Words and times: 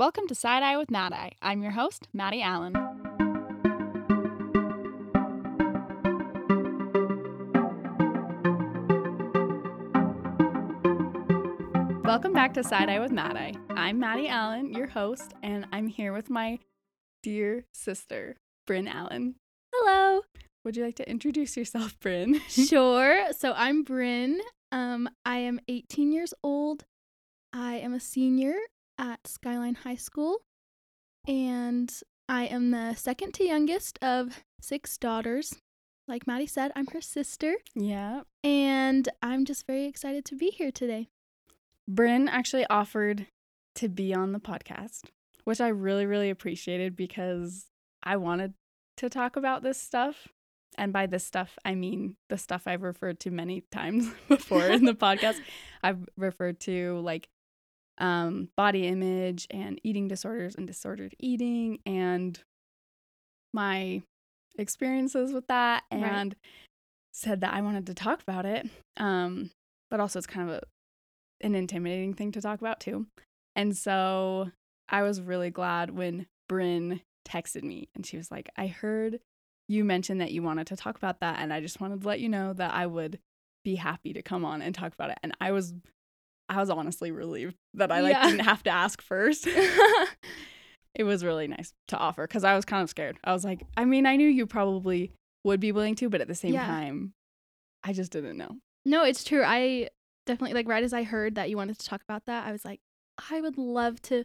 Welcome 0.00 0.28
to 0.28 0.34
Side 0.34 0.62
Eye 0.62 0.78
with 0.78 0.90
Mad 0.90 1.12
Eye. 1.12 1.32
I'm 1.42 1.60
your 1.62 1.72
host, 1.72 2.08
Maddie 2.14 2.40
Allen. 2.40 2.72
Welcome 12.02 12.32
back 12.32 12.54
to 12.54 12.64
Side 12.64 12.88
Eye 12.88 12.98
with 12.98 13.12
Mad 13.12 13.36
Eye. 13.36 13.52
I'm 13.68 13.98
Maddie 13.98 14.28
Allen, 14.28 14.72
your 14.72 14.86
host, 14.86 15.34
and 15.42 15.66
I'm 15.70 15.86
here 15.86 16.14
with 16.14 16.30
my 16.30 16.60
dear 17.22 17.66
sister, 17.74 18.38
Bryn 18.66 18.88
Allen. 18.88 19.34
Hello. 19.74 20.22
Would 20.64 20.78
you 20.78 20.82
like 20.82 20.96
to 20.96 21.10
introduce 21.10 21.58
yourself, 21.58 22.00
Bryn? 22.00 22.40
Sure. 22.48 23.34
So 23.36 23.52
I'm 23.54 23.82
Bryn. 23.82 24.40
Um, 24.72 25.10
I 25.26 25.40
am 25.40 25.60
18 25.68 26.10
years 26.10 26.32
old. 26.42 26.86
I 27.52 27.74
am 27.74 27.92
a 27.92 28.00
senior 28.00 28.54
at 29.00 29.26
Skyline 29.26 29.76
High 29.76 29.96
School, 29.96 30.42
and 31.26 31.90
I 32.28 32.44
am 32.44 32.70
the 32.70 32.94
second 32.94 33.32
to 33.34 33.44
youngest 33.44 33.98
of 34.02 34.44
six 34.60 34.98
daughters. 34.98 35.56
Like 36.06 36.26
Maddie 36.26 36.46
said, 36.46 36.70
I'm 36.76 36.86
her 36.88 37.00
sister, 37.00 37.56
yeah. 37.74 38.22
and 38.44 39.08
I'm 39.22 39.44
just 39.44 39.66
very 39.66 39.86
excited 39.86 40.24
to 40.26 40.36
be 40.36 40.50
here 40.50 40.70
today. 40.70 41.08
Bryn 41.88 42.28
actually 42.28 42.66
offered 42.66 43.26
to 43.76 43.88
be 43.88 44.14
on 44.14 44.32
the 44.32 44.38
podcast, 44.38 45.04
which 45.44 45.60
I 45.60 45.68
really, 45.68 46.06
really 46.06 46.30
appreciated 46.30 46.94
because 46.94 47.66
I 48.02 48.16
wanted 48.16 48.54
to 48.98 49.08
talk 49.08 49.36
about 49.36 49.62
this 49.62 49.80
stuff. 49.80 50.28
And 50.78 50.92
by 50.92 51.06
this 51.06 51.24
stuff, 51.24 51.58
I 51.64 51.74
mean 51.74 52.16
the 52.28 52.38
stuff 52.38 52.62
I've 52.66 52.82
referred 52.82 53.18
to 53.20 53.30
many 53.30 53.64
times 53.72 54.10
before 54.28 54.66
in 54.66 54.84
the 54.84 54.94
podcast. 54.94 55.40
I've 55.82 56.08
referred 56.16 56.60
to 56.60 57.00
like 57.00 57.28
um, 58.00 58.48
body 58.56 58.86
image 58.86 59.46
and 59.50 59.80
eating 59.84 60.08
disorders 60.08 60.54
and 60.54 60.66
disordered 60.66 61.14
eating 61.18 61.78
and 61.86 62.40
my 63.52 64.02
experiences 64.58 65.32
with 65.32 65.46
that 65.48 65.84
Right. 65.92 66.02
and 66.02 66.36
said 67.12 67.40
that 67.40 67.54
I 67.54 67.60
wanted 67.60 67.86
to 67.86 67.94
talk 67.94 68.22
about 68.22 68.46
it. 68.46 68.68
Um, 68.96 69.50
but 69.90 70.00
also, 70.00 70.18
it's 70.18 70.26
kind 70.26 70.48
of 70.48 70.56
a, 70.56 70.62
an 71.46 71.54
intimidating 71.54 72.14
thing 72.14 72.32
to 72.32 72.40
talk 72.40 72.60
about 72.60 72.80
too. 72.80 73.06
And 73.56 73.76
so 73.76 74.50
I 74.88 75.02
was 75.02 75.20
really 75.20 75.50
glad 75.50 75.90
when 75.90 76.26
Bryn 76.48 77.00
texted 77.26 77.62
me 77.64 77.88
and 77.94 78.06
she 78.06 78.16
was 78.16 78.30
like, 78.30 78.50
I 78.56 78.68
heard 78.68 79.20
you 79.68 79.84
mentioned 79.84 80.20
that 80.20 80.32
you 80.32 80.42
wanted 80.42 80.66
to 80.68 80.76
talk 80.76 80.96
about 80.96 81.20
that. 81.20 81.38
And 81.40 81.52
I 81.52 81.60
just 81.60 81.80
wanted 81.80 82.02
to 82.02 82.08
let 82.08 82.20
you 82.20 82.28
know 82.28 82.52
that 82.52 82.72
I 82.74 82.86
would 82.86 83.18
be 83.64 83.76
happy 83.76 84.12
to 84.12 84.22
come 84.22 84.44
on 84.44 84.62
and 84.62 84.74
talk 84.74 84.92
about 84.92 85.10
it. 85.10 85.18
And 85.22 85.32
I 85.40 85.52
was, 85.52 85.74
I 86.50 86.56
was 86.58 86.68
honestly 86.68 87.10
relieved 87.12 87.54
that 87.74 87.90
I 87.92 88.00
like 88.00 88.12
Yeah. 88.12 88.26
didn't 88.28 88.44
have 88.44 88.62
to 88.64 88.70
ask 88.70 89.00
first. 89.00 89.46
it 90.94 91.04
was 91.04 91.24
really 91.24 91.46
nice 91.46 91.72
to 91.88 91.96
offer 91.96 92.26
because 92.26 92.44
I 92.44 92.54
was 92.56 92.64
kind 92.64 92.82
of 92.82 92.90
scared. 92.90 93.18
I 93.24 93.32
was 93.32 93.44
like, 93.44 93.62
I 93.76 93.84
mean, 93.84 94.04
I 94.06 94.16
knew 94.16 94.28
you 94.28 94.46
probably 94.46 95.12
would 95.44 95.60
be 95.60 95.72
willing 95.72 95.94
to, 95.96 96.08
but 96.10 96.20
at 96.20 96.28
the 96.28 96.34
same 96.34 96.54
Yeah. 96.54 96.66
time, 96.66 97.12
I 97.84 97.92
just 97.92 98.12
didn't 98.12 98.36
know. 98.36 98.56
no, 98.84 99.04
it's 99.04 99.24
true. 99.24 99.42
I 99.44 99.88
definitely 100.26 100.54
like 100.54 100.68
right 100.68 100.84
as 100.84 100.92
I 100.92 101.02
heard 101.04 101.36
that 101.36 101.48
you 101.50 101.56
wanted 101.56 101.78
to 101.78 101.86
talk 101.86 102.02
about 102.02 102.26
that, 102.26 102.46
I 102.46 102.52
was 102.52 102.64
like, 102.64 102.80
I 103.30 103.40
would 103.40 103.56
love 103.56 104.02
to 104.02 104.24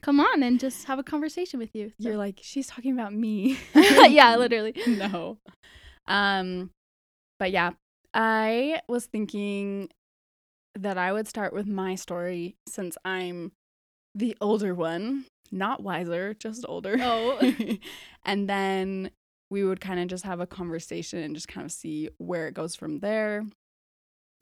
come 0.00 0.20
on 0.20 0.42
and 0.42 0.60
just 0.60 0.84
have 0.86 0.98
a 0.98 1.02
conversation 1.02 1.58
with 1.58 1.74
you. 1.74 1.88
So- 2.00 2.08
You're 2.08 2.16
like, 2.16 2.38
she's 2.42 2.66
talking 2.66 2.92
about 2.92 3.12
me. 3.12 3.58
yeah, 3.74 4.36
literally. 4.36 4.74
no. 4.86 5.38
Um, 6.06 6.70
but 7.38 7.50
yeah, 7.50 7.70
I 8.12 8.80
was 8.88 9.06
thinking 9.06 9.88
that 10.78 10.98
I 10.98 11.12
would 11.12 11.28
start 11.28 11.52
with 11.52 11.66
my 11.66 11.94
story 11.94 12.56
since 12.68 12.96
I'm 13.04 13.52
the 14.14 14.36
older 14.40 14.74
one, 14.74 15.26
not 15.50 15.82
wiser, 15.82 16.34
just 16.34 16.64
older. 16.68 16.96
Oh. 17.00 17.52
and 18.24 18.48
then 18.48 19.10
we 19.50 19.64
would 19.64 19.80
kind 19.80 20.00
of 20.00 20.08
just 20.08 20.24
have 20.24 20.40
a 20.40 20.46
conversation 20.46 21.20
and 21.20 21.34
just 21.34 21.48
kind 21.48 21.64
of 21.64 21.72
see 21.72 22.08
where 22.18 22.48
it 22.48 22.54
goes 22.54 22.74
from 22.74 23.00
there. 23.00 23.44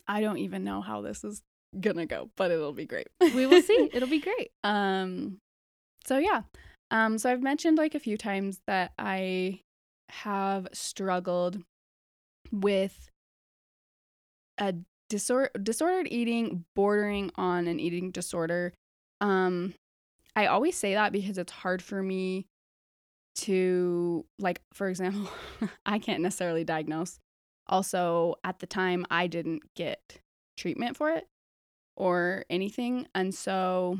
I 0.09 0.21
don't 0.21 0.39
even 0.39 0.65
know 0.65 0.81
how 0.81 1.01
this 1.03 1.25
is 1.25 1.43
gonna 1.79 2.07
go, 2.07 2.31
but 2.37 2.51
it'll 2.51 2.73
be 2.73 2.87
great. 2.87 3.09
we 3.21 3.47
will 3.47 3.63
see. 3.63 3.91
It'll 3.95 4.09
be 4.09 4.21
great. 4.21 4.51
Um, 4.63 5.39
so 6.05 6.19
yeah. 6.19 6.43
Um, 6.91 7.19
so 7.19 7.31
I've 7.31 7.43
mentioned 7.43 7.79
like 7.79 7.95
a 7.95 8.01
few 8.01 8.19
times 8.19 8.61
that 8.67 8.93
I 8.99 9.61
have 10.11 10.69
struggled 10.73 11.63
with 12.51 13.09
a 14.59 14.75
disor- 15.13 15.51
disordered 15.63 16.09
eating 16.11 16.65
bordering 16.75 17.31
on 17.37 17.67
an 17.69 17.79
eating 17.79 18.11
disorder. 18.11 18.73
Um, 19.21 19.75
I 20.35 20.47
always 20.47 20.75
say 20.75 20.95
that 20.95 21.13
because 21.13 21.37
it's 21.37 21.53
hard 21.53 21.83
for 21.83 22.03
me 22.03 22.47
to 23.35 24.25
like 24.39 24.63
for 24.73 24.89
example, 24.89 25.29
I 25.87 25.99
can't 25.99 26.23
necessarily 26.23 26.65
diagnose. 26.65 27.19
Also, 27.67 28.37
at 28.43 28.59
the 28.61 28.67
time 28.67 29.05
I 29.11 29.27
didn't 29.27 29.63
get 29.77 30.19
treatment 30.57 30.97
for 30.97 31.11
it 31.11 31.27
or 31.95 32.47
anything. 32.49 33.07
And 33.15 33.35
so 33.35 33.99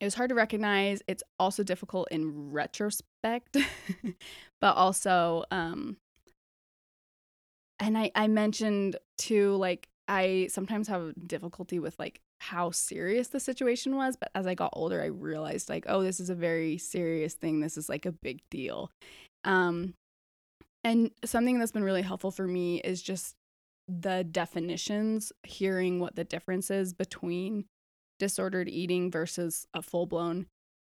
it 0.00 0.04
was 0.06 0.14
hard 0.14 0.30
to 0.30 0.34
recognize. 0.34 1.02
It's 1.06 1.22
also 1.38 1.62
difficult 1.62 2.08
in 2.10 2.50
retrospect, 2.50 3.58
but 4.60 4.74
also, 4.74 5.44
um, 5.50 5.98
and 7.78 7.96
I, 7.96 8.10
I 8.14 8.26
mentioned 8.26 8.96
too, 9.18 9.54
like, 9.56 9.88
I 10.08 10.48
sometimes 10.50 10.88
have 10.88 11.12
difficulty 11.26 11.78
with 11.78 11.98
like 11.98 12.20
how 12.40 12.70
serious 12.70 13.28
the 13.28 13.40
situation 13.40 13.96
was. 13.96 14.16
But 14.16 14.30
as 14.34 14.46
I 14.46 14.54
got 14.54 14.70
older, 14.72 15.02
I 15.02 15.06
realized, 15.06 15.68
like, 15.68 15.84
oh, 15.88 16.02
this 16.02 16.18
is 16.18 16.30
a 16.30 16.34
very 16.34 16.78
serious 16.78 17.34
thing. 17.34 17.60
This 17.60 17.76
is 17.76 17.88
like 17.88 18.06
a 18.06 18.12
big 18.12 18.40
deal. 18.50 18.90
Um, 19.44 19.94
and 20.84 21.10
something 21.24 21.58
that's 21.58 21.72
been 21.72 21.84
really 21.84 22.02
helpful 22.02 22.30
for 22.30 22.46
me 22.46 22.80
is 22.80 23.02
just 23.02 23.34
the 23.88 24.24
definitions, 24.24 25.32
hearing 25.42 26.00
what 26.00 26.16
the 26.16 26.24
difference 26.24 26.70
is 26.70 26.92
between 26.92 27.64
disordered 28.18 28.68
eating 28.68 29.10
versus 29.10 29.66
a 29.74 29.82
full 29.82 30.06
blown 30.06 30.46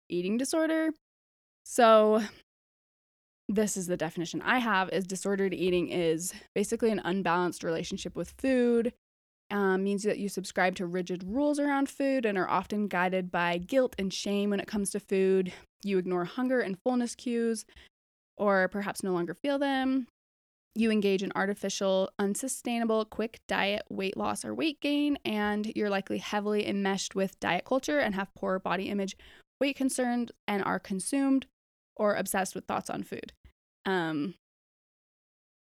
eating 0.08 0.38
disorder. 0.38 0.90
So, 1.64 2.22
this 3.48 3.76
is 3.76 3.86
the 3.86 3.96
definition 3.96 4.40
I 4.42 4.58
have 4.58 4.88
is 4.90 5.06
disordered 5.06 5.52
eating 5.52 5.88
is 5.88 6.32
basically 6.54 6.90
an 6.90 7.02
unbalanced 7.04 7.64
relationship 7.64 8.16
with 8.16 8.34
food. 8.38 8.92
Um, 9.52 9.84
means 9.84 10.02
that 10.04 10.18
you 10.18 10.30
subscribe 10.30 10.76
to 10.76 10.86
rigid 10.86 11.22
rules 11.22 11.58
around 11.58 11.90
food 11.90 12.24
and 12.24 12.38
are 12.38 12.48
often 12.48 12.88
guided 12.88 13.30
by 13.30 13.58
guilt 13.58 13.94
and 13.98 14.12
shame 14.12 14.48
when 14.48 14.60
it 14.60 14.66
comes 14.66 14.88
to 14.90 15.00
food. 15.00 15.52
You 15.84 15.98
ignore 15.98 16.24
hunger 16.24 16.60
and 16.60 16.78
fullness 16.82 17.14
cues, 17.14 17.66
or 18.38 18.68
perhaps 18.68 19.02
no 19.02 19.12
longer 19.12 19.34
feel 19.34 19.58
them. 19.58 20.06
You 20.74 20.90
engage 20.90 21.22
in 21.22 21.32
artificial, 21.34 22.08
unsustainable, 22.18 23.04
quick 23.04 23.40
diet, 23.46 23.82
weight 23.90 24.16
loss, 24.16 24.42
or 24.42 24.54
weight 24.54 24.80
gain, 24.80 25.18
and 25.22 25.70
you're 25.76 25.90
likely 25.90 26.16
heavily 26.16 26.66
enmeshed 26.66 27.14
with 27.14 27.38
diet 27.38 27.66
culture 27.66 27.98
and 27.98 28.14
have 28.14 28.34
poor 28.34 28.58
body 28.58 28.88
image, 28.88 29.18
weight 29.60 29.76
concerns, 29.76 30.30
and 30.48 30.64
are 30.64 30.78
consumed 30.78 31.44
or 31.94 32.14
obsessed 32.14 32.54
with 32.54 32.64
thoughts 32.64 32.88
on 32.88 33.02
food. 33.02 33.34
Um, 33.84 34.32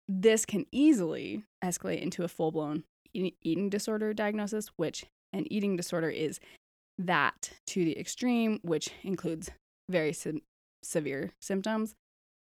this 0.10 0.46
can 0.46 0.66
easily 0.74 1.46
escalate 1.64 2.02
into 2.02 2.26
a 2.26 2.28
full 2.28 2.52
blown 2.52 2.84
eating 3.14 3.70
disorder 3.70 4.14
diagnosis, 4.14 4.68
which 4.78 5.06
an 5.34 5.52
eating 5.52 5.76
disorder 5.76 6.10
is 6.10 6.40
that 6.98 7.52
to 7.68 7.86
the 7.86 7.98
extreme, 8.00 8.60
which 8.64 8.90
includes 9.04 9.52
very 9.90 10.14
se- 10.14 10.42
severe 10.84 11.34
symptoms 11.42 11.96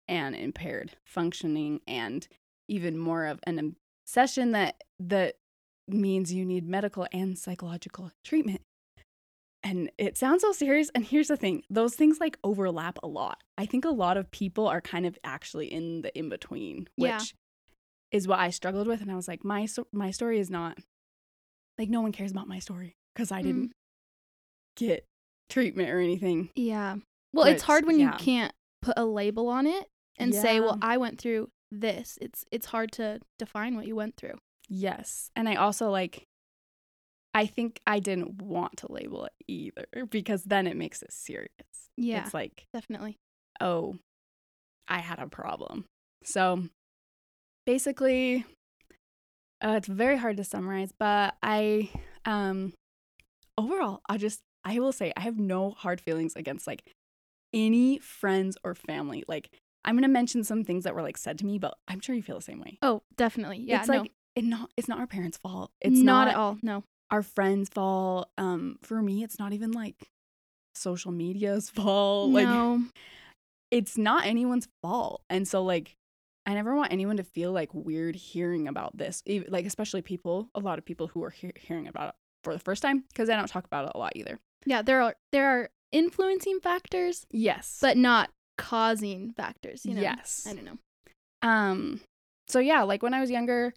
and 0.07 0.35
impaired 0.35 0.93
functioning 1.05 1.81
and 1.87 2.27
even 2.67 2.97
more 2.97 3.25
of 3.25 3.39
an 3.45 3.75
obsession 4.05 4.51
that 4.51 4.83
that 4.99 5.35
means 5.87 6.33
you 6.33 6.45
need 6.45 6.67
medical 6.67 7.07
and 7.11 7.37
psychological 7.37 8.11
treatment. 8.23 8.61
And 9.63 9.89
it 9.97 10.15
sounds 10.15 10.43
so 10.43 10.51
serious. 10.51 10.91
And 10.93 11.03
here's 11.03 11.27
the 11.27 11.37
thing 11.37 11.63
those 11.71 11.95
things 11.95 12.19
like 12.19 12.37
overlap 12.43 12.99
a 13.01 13.07
lot. 13.07 13.41
I 13.57 13.65
think 13.65 13.83
a 13.83 13.89
lot 13.89 14.15
of 14.15 14.29
people 14.29 14.67
are 14.67 14.81
kind 14.81 15.07
of 15.07 15.17
actually 15.23 15.71
in 15.73 16.03
the 16.03 16.15
in 16.17 16.29
between, 16.29 16.87
which 16.97 17.09
Yeah. 17.09 17.19
Is 18.15 18.27
what 18.27 18.39
I 18.39 18.49
struggled 18.49 18.87
with. 18.87 19.01
And 19.01 19.11
I 19.11 19.15
was 19.15 19.27
like, 19.27 19.43
my, 19.43 19.67
my 19.91 20.11
story 20.11 20.39
is 20.39 20.49
not 20.49 20.77
like 21.77 21.89
no 21.89 22.01
one 22.01 22.11
cares 22.11 22.31
about 22.31 22.47
my 22.47 22.59
story 22.59 22.95
because 23.13 23.31
I 23.31 23.41
Mm. 23.41 23.45
didn't 23.45 23.71
get 24.77 25.05
treatment 25.49 25.89
or 25.89 25.99
anything. 25.99 26.49
Yeah. 26.55 26.95
Well, 27.33 27.45
it's 27.45 27.63
hard 27.63 27.85
when 27.85 27.99
yeah. 27.99 28.13
you 28.13 28.17
can't 28.17 28.53
put 28.81 28.97
a 28.97 29.05
label 29.05 29.49
on 29.49 29.67
it 29.67 29.87
and 30.17 30.33
say, 30.33 30.59
"Well, 30.61 30.77
I 30.81 30.95
went 30.97 31.19
through 31.19 31.49
this." 31.69 32.17
It's 32.21 32.45
it's 32.51 32.67
hard 32.67 32.91
to 32.93 33.19
define 33.37 33.75
what 33.75 33.85
you 33.87 33.95
went 33.95 34.15
through. 34.15 34.37
Yes. 34.69 35.29
And 35.35 35.49
I 35.49 35.55
also 35.55 35.89
like, 35.89 36.25
I 37.33 37.45
think 37.45 37.81
I 37.85 37.99
didn't 37.99 38.41
want 38.41 38.77
to 38.77 38.91
label 38.91 39.25
it 39.25 39.33
either 39.47 39.85
because 40.09 40.43
then 40.45 40.65
it 40.65 40.77
makes 40.77 41.01
it 41.01 41.11
serious. 41.11 41.49
Yeah. 41.97 42.23
It's 42.23 42.33
like, 42.33 42.67
Definitely. 42.73 43.17
oh, 43.59 43.95
I 44.87 44.99
had 44.99 45.19
a 45.19 45.27
problem. 45.27 45.85
So 46.23 46.63
basically, 47.65 48.45
uh, 49.63 49.75
it's 49.77 49.87
very 49.87 50.17
hard 50.17 50.37
to 50.37 50.43
summarize, 50.43 50.91
but 50.97 51.35
I, 51.41 51.89
um, 52.25 52.73
overall, 53.57 54.01
I 54.07 54.17
just, 54.17 54.41
I 54.63 54.79
will 54.79 54.91
say 54.91 55.13
I 55.15 55.21
have 55.21 55.39
no 55.39 55.71
hard 55.71 56.01
feelings 56.01 56.35
against 56.35 56.67
like 56.67 56.83
any 57.53 57.99
friends 57.99 58.57
or 58.63 58.75
family. 58.75 59.23
Like 59.27 59.49
I'm 59.85 59.95
gonna 59.95 60.07
mention 60.07 60.43
some 60.43 60.63
things 60.63 60.83
that 60.83 60.93
were 60.93 61.01
like 61.01 61.17
said 61.17 61.39
to 61.39 61.45
me, 61.45 61.57
but 61.57 61.75
I'm 61.87 62.01
sure 62.01 62.15
you 62.15 62.23
feel 62.23 62.35
the 62.35 62.41
same 62.43 62.59
way. 62.59 62.77
Oh, 62.81 63.03
definitely. 63.15 63.59
Yeah. 63.59 63.79
it's 63.79 63.87
no, 63.87 64.01
like 64.01 64.11
it 64.35 64.43
not 64.43 64.69
it's 64.75 64.87
not 64.87 64.99
our 64.99 65.07
parents' 65.07 65.37
fault. 65.37 65.71
It's 65.79 65.99
not, 65.99 66.25
not, 66.25 66.27
at 66.27 66.35
all. 66.35 66.57
No. 66.61 66.83
our 67.11 67.21
friends' 67.21 67.69
fault. 67.69 68.29
Um, 68.37 68.77
for 68.83 69.01
me, 69.01 69.23
it's 69.23 69.39
not 69.39 69.53
even 69.53 69.71
like 69.71 69.95
social 70.75 71.11
media's 71.11 71.69
fault. 71.75 72.31
Like 72.31 72.47
no. 72.47 72.83
it's 73.71 73.97
not 73.97 74.25
anyone's 74.25 74.67
fault. 74.81 75.21
And 75.29 75.47
so 75.47 75.63
like 75.63 75.95
I 76.45 76.53
never 76.53 76.75
want 76.75 76.91
anyone 76.91 77.17
to 77.17 77.23
feel 77.23 77.51
like 77.51 77.73
weird 77.73 78.15
hearing 78.15 78.67
about 78.67 78.95
this. 78.97 79.23
Like 79.47 79.65
especially 79.65 80.01
people, 80.01 80.49
a 80.53 80.59
lot 80.59 80.77
of 80.77 80.85
people 80.85 81.07
who 81.07 81.23
are 81.23 81.31
he- 81.31 81.51
hearing 81.55 81.87
about 81.87 82.09
it 82.09 82.15
for 82.43 82.53
the 82.53 82.59
first 82.59 82.81
time 82.81 83.03
because 83.09 83.29
I 83.29 83.35
don't 83.35 83.47
talk 83.47 83.65
about 83.65 83.85
it 83.85 83.91
a 83.95 83.97
lot 83.97 84.13
either. 84.15 84.39
Yeah, 84.65 84.81
there 84.81 85.01
are 85.01 85.15
there 85.31 85.47
are 85.47 85.69
influencing 85.91 86.59
factors, 86.59 87.25
Yes. 87.31 87.79
but 87.81 87.97
not 87.97 88.29
causing 88.57 89.31
factors. 89.33 89.85
You 89.85 89.95
know. 89.95 90.01
yes. 90.01 90.45
I 90.49 90.53
don't 90.53 90.65
know. 90.65 90.77
Um 91.41 92.01
so 92.47 92.59
yeah, 92.59 92.83
like 92.83 93.01
when 93.01 93.13
I 93.13 93.21
was 93.21 93.31
younger, 93.31 93.73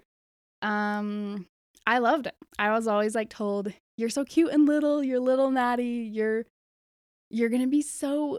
um 0.62 1.47
I 1.87 1.99
loved 1.99 2.26
it. 2.26 2.35
I 2.59 2.70
was 2.73 2.87
always 2.87 3.15
like 3.15 3.31
told, 3.31 3.73
"You're 3.97 4.11
so 4.11 4.25
cute 4.25 4.53
and 4.53 4.67
little, 4.67 5.03
you're 5.03 5.20
little 5.20 5.50
Maddie. 5.50 6.11
You're 6.12 6.44
you're 7.31 7.49
going 7.49 7.62
to 7.62 7.69
be 7.69 7.82
so 7.82 8.38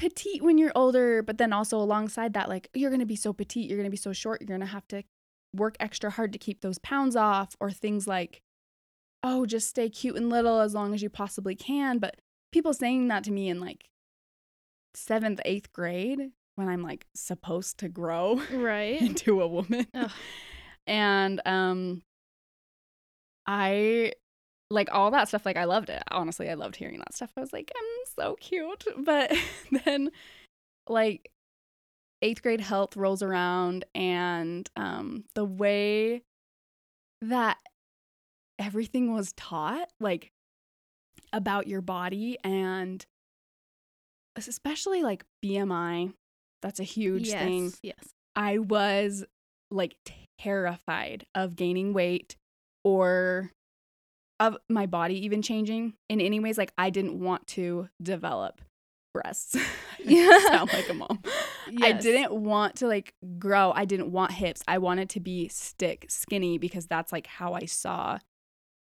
petite 0.00 0.42
when 0.42 0.58
you're 0.58 0.72
older." 0.74 1.22
But 1.22 1.38
then 1.38 1.52
also 1.52 1.78
alongside 1.78 2.32
that 2.32 2.48
like, 2.48 2.68
"You're 2.74 2.90
going 2.90 2.98
to 3.00 3.06
be 3.06 3.14
so 3.16 3.32
petite, 3.32 3.68
you're 3.68 3.78
going 3.78 3.84
to 3.86 3.90
be 3.90 3.96
so 3.96 4.12
short, 4.12 4.40
you're 4.40 4.48
going 4.48 4.60
to 4.60 4.66
have 4.66 4.88
to 4.88 5.04
work 5.54 5.76
extra 5.78 6.10
hard 6.10 6.32
to 6.32 6.38
keep 6.38 6.60
those 6.62 6.78
pounds 6.78 7.14
off." 7.14 7.54
Or 7.60 7.70
things 7.70 8.08
like, 8.08 8.42
"Oh, 9.22 9.46
just 9.46 9.68
stay 9.68 9.88
cute 9.88 10.16
and 10.16 10.28
little 10.28 10.58
as 10.60 10.74
long 10.74 10.94
as 10.94 11.02
you 11.02 11.10
possibly 11.10 11.54
can." 11.54 11.98
But 11.98 12.16
people 12.52 12.72
saying 12.74 13.06
that 13.08 13.22
to 13.24 13.30
me 13.30 13.48
in 13.48 13.60
like 13.60 13.90
7th, 14.96 15.40
8th 15.46 15.72
grade 15.72 16.32
when 16.56 16.68
I'm 16.68 16.82
like 16.82 17.06
supposed 17.14 17.78
to 17.78 17.88
grow 17.88 18.42
Right. 18.52 19.00
into 19.00 19.40
a 19.40 19.46
woman. 19.46 19.86
Ugh. 19.94 20.10
And 20.86 21.40
um 21.46 22.02
I 23.46 24.12
like 24.70 24.88
all 24.92 25.10
that 25.10 25.28
stuff 25.28 25.44
like 25.44 25.56
I 25.56 25.64
loved 25.64 25.90
it. 25.90 26.02
Honestly, 26.10 26.48
I 26.48 26.54
loved 26.54 26.76
hearing 26.76 26.98
that 26.98 27.14
stuff. 27.14 27.30
I 27.36 27.40
was 27.40 27.52
like, 27.52 27.72
I'm 27.76 28.12
so 28.16 28.36
cute. 28.40 28.84
But 29.04 29.32
then 29.84 30.10
like 30.88 31.30
8th 32.22 32.42
grade 32.42 32.60
health 32.60 32.96
rolls 32.96 33.22
around 33.22 33.84
and 33.94 34.68
um 34.76 35.24
the 35.34 35.44
way 35.44 36.22
that 37.22 37.58
everything 38.58 39.12
was 39.12 39.32
taught 39.34 39.88
like 40.00 40.30
about 41.32 41.66
your 41.66 41.80
body 41.80 42.36
and 42.44 43.04
especially 44.36 45.02
like 45.02 45.24
BMI 45.44 46.12
that's 46.62 46.80
a 46.80 46.84
huge 46.84 47.28
yes. 47.28 47.42
thing. 47.42 47.72
Yes. 47.82 48.08
I 48.36 48.58
was 48.58 49.24
like 49.70 49.96
terrified 50.38 51.26
of 51.34 51.56
gaining 51.56 51.92
weight 51.92 52.36
or 52.84 53.50
of 54.40 54.56
my 54.68 54.86
body 54.86 55.24
even 55.24 55.42
changing 55.42 55.94
in 56.08 56.20
any 56.20 56.40
ways. 56.40 56.58
Like 56.58 56.72
I 56.76 56.90
didn't 56.90 57.20
want 57.20 57.46
to 57.48 57.88
develop 58.02 58.60
breasts. 59.14 59.56
Yeah. 60.02 60.30
I 60.32 60.46
sound 60.48 60.72
like 60.72 60.88
a 60.88 60.94
mom. 60.94 61.20
I 61.82 61.92
didn't 61.92 62.32
want 62.32 62.76
to 62.76 62.86
like 62.86 63.12
grow. 63.38 63.70
I 63.70 63.84
didn't 63.84 64.10
want 64.10 64.32
hips. 64.32 64.62
I 64.66 64.78
wanted 64.78 65.10
to 65.10 65.20
be 65.20 65.46
stick 65.48 66.06
skinny 66.08 66.56
because 66.56 66.86
that's 66.86 67.12
like 67.12 67.26
how 67.26 67.52
I 67.52 67.66
saw 67.66 68.18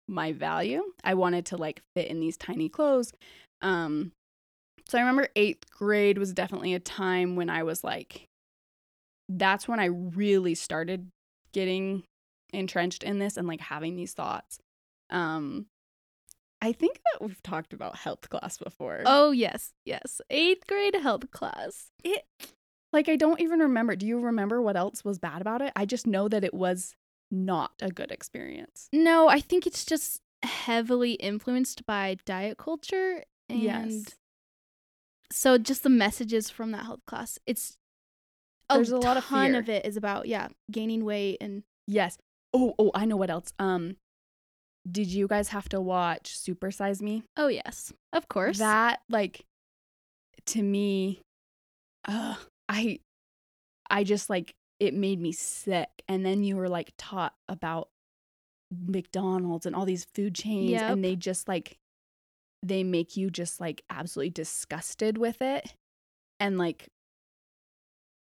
my 0.08 0.32
value. 0.32 0.84
I 1.04 1.16
wanted 1.16 1.48
to 1.48 1.58
like 1.58 1.82
fit 1.98 2.08
in 2.08 2.22
these 2.22 2.38
tiny 2.38 2.70
clothes. 2.70 3.12
Um 3.62 4.14
so 4.88 4.98
I 4.98 5.02
remember 5.02 5.28
8th 5.36 5.70
grade 5.70 6.18
was 6.18 6.32
definitely 6.32 6.74
a 6.76 6.80
time 6.80 7.36
when 7.36 7.50
I 7.50 7.64
was 7.64 7.84
like 7.84 8.24
that's 9.28 9.68
when 9.68 9.82
I 9.82 9.86
really 9.86 10.56
started 10.56 11.10
getting 11.52 12.04
entrenched 12.54 13.04
in 13.04 13.20
this 13.20 13.36
and 13.36 13.50
like 13.50 13.60
having 13.60 13.98
these 13.98 14.14
thoughts. 14.14 14.60
Um 15.12 15.68
I 16.64 16.74
think 16.74 17.00
that 17.12 17.26
we've 17.26 17.42
talked 17.42 17.74
about 17.74 17.96
health 17.98 18.30
class 18.30 18.58
before. 18.58 19.02
Oh 19.06 19.32
yes, 19.32 19.74
yes. 19.86 20.22
Eighth 20.30 20.68
grade 20.68 20.96
health 20.96 21.32
class. 21.32 21.92
it 22.04 22.26
like 22.94 23.08
I 23.10 23.16
don't 23.16 23.40
even 23.42 23.60
remember. 23.60 23.96
Do 23.96 24.06
you 24.06 24.20
remember 24.20 24.62
what 24.62 24.76
else 24.76 25.04
was 25.04 25.18
bad 25.20 25.42
about 25.42 25.62
it? 25.62 25.72
I 25.76 25.86
just 25.86 26.06
know 26.06 26.28
that 26.28 26.44
it 26.44 26.54
was 26.54 26.94
not 27.32 27.72
a 27.82 27.90
good 27.90 28.12
experience. 28.12 28.90
No, 28.94 29.28
I 29.30 29.40
think 29.40 29.66
it's 29.66 29.86
just 29.86 30.20
heavily 30.44 31.14
influenced 31.14 31.86
by 31.86 32.18
diet 32.26 32.58
culture 32.58 33.24
and 33.50 33.62
Yes. 33.62 34.16
so 35.32 35.58
just 35.58 35.84
the 35.84 35.90
messages 35.90 36.50
from 36.50 36.72
that 36.72 36.86
health 36.86 37.06
class. 37.08 37.40
It's 37.46 37.78
There's 38.70 38.92
a 38.92 38.98
lot 38.98 39.18
of 39.18 39.24
ton 39.26 39.52
fear. 39.52 39.60
of 39.60 39.70
it 39.70 39.86
is 39.86 39.98
about 39.98 40.28
yeah, 40.28 40.50
gaining 40.70 41.06
weight 41.06 41.38
and 41.42 41.64
Yes. 41.88 42.18
Oh, 42.54 42.74
oh, 42.78 42.92
I 42.94 43.06
know 43.06 43.18
what 43.18 43.30
else. 43.30 43.54
Um 43.58 43.96
did 44.90 45.08
you 45.08 45.28
guys 45.28 45.50
have 45.50 45.70
to 45.70 45.80
watch 45.82 46.38
Super 46.38 46.72
Size 46.72 47.02
Me? 47.02 47.24
oh 47.38 47.48
yes, 47.48 47.92
of 48.14 48.28
course. 48.28 48.58
That 48.60 49.02
like 49.10 49.46
to 50.48 50.64
me 50.64 51.22
uh 52.08 52.36
I 52.68 53.00
I 53.90 54.04
just 54.04 54.30
like 54.30 54.56
it 54.80 54.94
made 54.96 55.20
me 55.22 55.32
sick 55.32 55.90
and 56.08 56.26
then 56.26 56.44
you 56.44 56.56
were 56.56 56.70
like 56.70 56.92
taught 56.98 57.34
about 57.48 57.90
McDonald's 58.88 59.66
and 59.66 59.76
all 59.76 59.86
these 59.86 60.08
food 60.16 60.34
chains 60.34 60.72
Yep. 60.72 60.90
and 60.90 61.04
they 61.04 61.16
just 61.16 61.48
like 61.48 61.78
they 62.64 62.84
make 62.84 63.18
you 63.18 63.30
just 63.30 63.60
like 63.60 63.84
absolutely 63.90 64.30
disgusted 64.32 65.18
with 65.18 65.42
it 65.42 65.74
and 66.40 66.58
like 66.58 66.88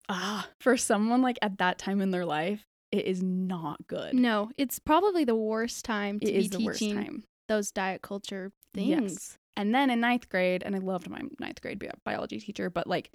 ah 0.08 0.48
for 0.60 0.76
someone 0.76 1.20
like 1.20 1.38
at 1.42 1.58
that 1.58 1.78
time 1.78 2.00
in 2.00 2.10
their 2.12 2.24
life 2.24 2.64
it 2.92 3.04
is 3.04 3.22
not 3.22 3.86
good. 3.86 4.14
no, 4.14 4.50
it's 4.56 4.78
probably 4.78 5.24
the 5.24 5.34
worst 5.34 5.84
time 5.84 6.20
to 6.20 6.26
it 6.26 6.32
be 6.32 6.38
is 6.38 6.50
the 6.50 6.64
worst 6.64 6.78
teaching 6.78 7.24
those 7.48 7.70
diet 7.70 8.02
culture 8.02 8.52
things. 8.74 9.12
Yes. 9.12 9.38
And 9.56 9.74
then 9.74 9.88
in 9.90 10.00
ninth 10.00 10.28
grade, 10.28 10.62
and 10.64 10.76
I 10.76 10.78
loved 10.78 11.08
my 11.08 11.20
ninth 11.40 11.60
grade 11.62 11.78
bi- 11.78 11.90
biology 12.04 12.38
teacher, 12.40 12.68
but 12.68 12.86
like 12.86 13.10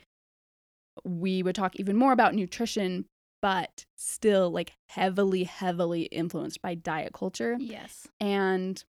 we 1.03 1.43
would 1.43 1.55
talk 1.55 1.75
even 1.79 1.95
more 1.95 2.11
about 2.11 2.33
nutrition, 2.33 3.05
but 3.41 3.85
still 3.97 4.49
like 4.49 4.73
heavily, 4.89 5.43
heavily 5.43 6.03
influenced 6.03 6.61
by 6.61 6.75
diet 6.75 7.13
culture. 7.13 7.57
Yes. 7.59 8.07
And 8.19 8.83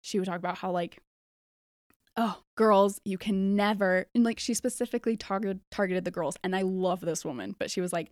she 0.00 0.18
would 0.18 0.26
talk 0.26 0.38
about 0.38 0.58
how 0.58 0.70
like, 0.70 0.98
oh, 2.16 2.40
girls, 2.56 3.00
you 3.04 3.18
can 3.18 3.56
never, 3.56 4.06
and 4.14 4.24
like 4.24 4.38
she 4.38 4.54
specifically 4.54 5.16
targeted 5.16 5.60
targeted 5.70 6.04
the 6.04 6.10
girls. 6.10 6.36
And 6.42 6.56
I 6.56 6.62
love 6.62 7.00
this 7.00 7.24
woman, 7.24 7.54
but 7.58 7.70
she 7.70 7.80
was 7.80 7.92
like, 7.92 8.10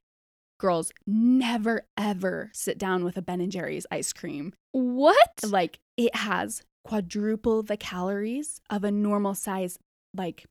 girls, 0.64 0.92
never 1.06 1.82
ever 1.98 2.50
sit 2.54 2.78
down 2.78 3.04
with 3.04 3.18
a 3.18 3.22
Ben 3.22 3.42
and 3.42 3.52
Jerry's 3.52 3.86
ice 3.90 4.14
cream 4.14 4.54
What? 4.72 5.40
like 5.46 5.78
it 5.98 6.16
has 6.16 6.62
quadruple 6.84 7.62
the 7.62 7.76
calories 7.76 8.60
of 8.70 8.82
a 8.82 8.90
normal 8.90 9.34
size 9.34 9.78
like 10.14 10.46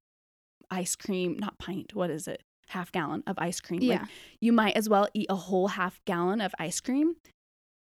ice 0.69 0.95
cream 0.95 1.37
not 1.37 1.57
pint 1.59 1.95
what 1.95 2.09
is 2.09 2.27
it 2.27 2.41
half 2.69 2.91
gallon 2.91 3.23
of 3.27 3.35
ice 3.37 3.59
cream 3.59 3.81
yeah. 3.81 3.99
like 3.99 4.07
you 4.41 4.51
might 4.51 4.75
as 4.75 4.89
well 4.89 5.07
eat 5.13 5.27
a 5.29 5.35
whole 5.35 5.67
half 5.67 5.99
gallon 6.05 6.41
of 6.41 6.53
ice 6.57 6.79
cream 6.79 7.15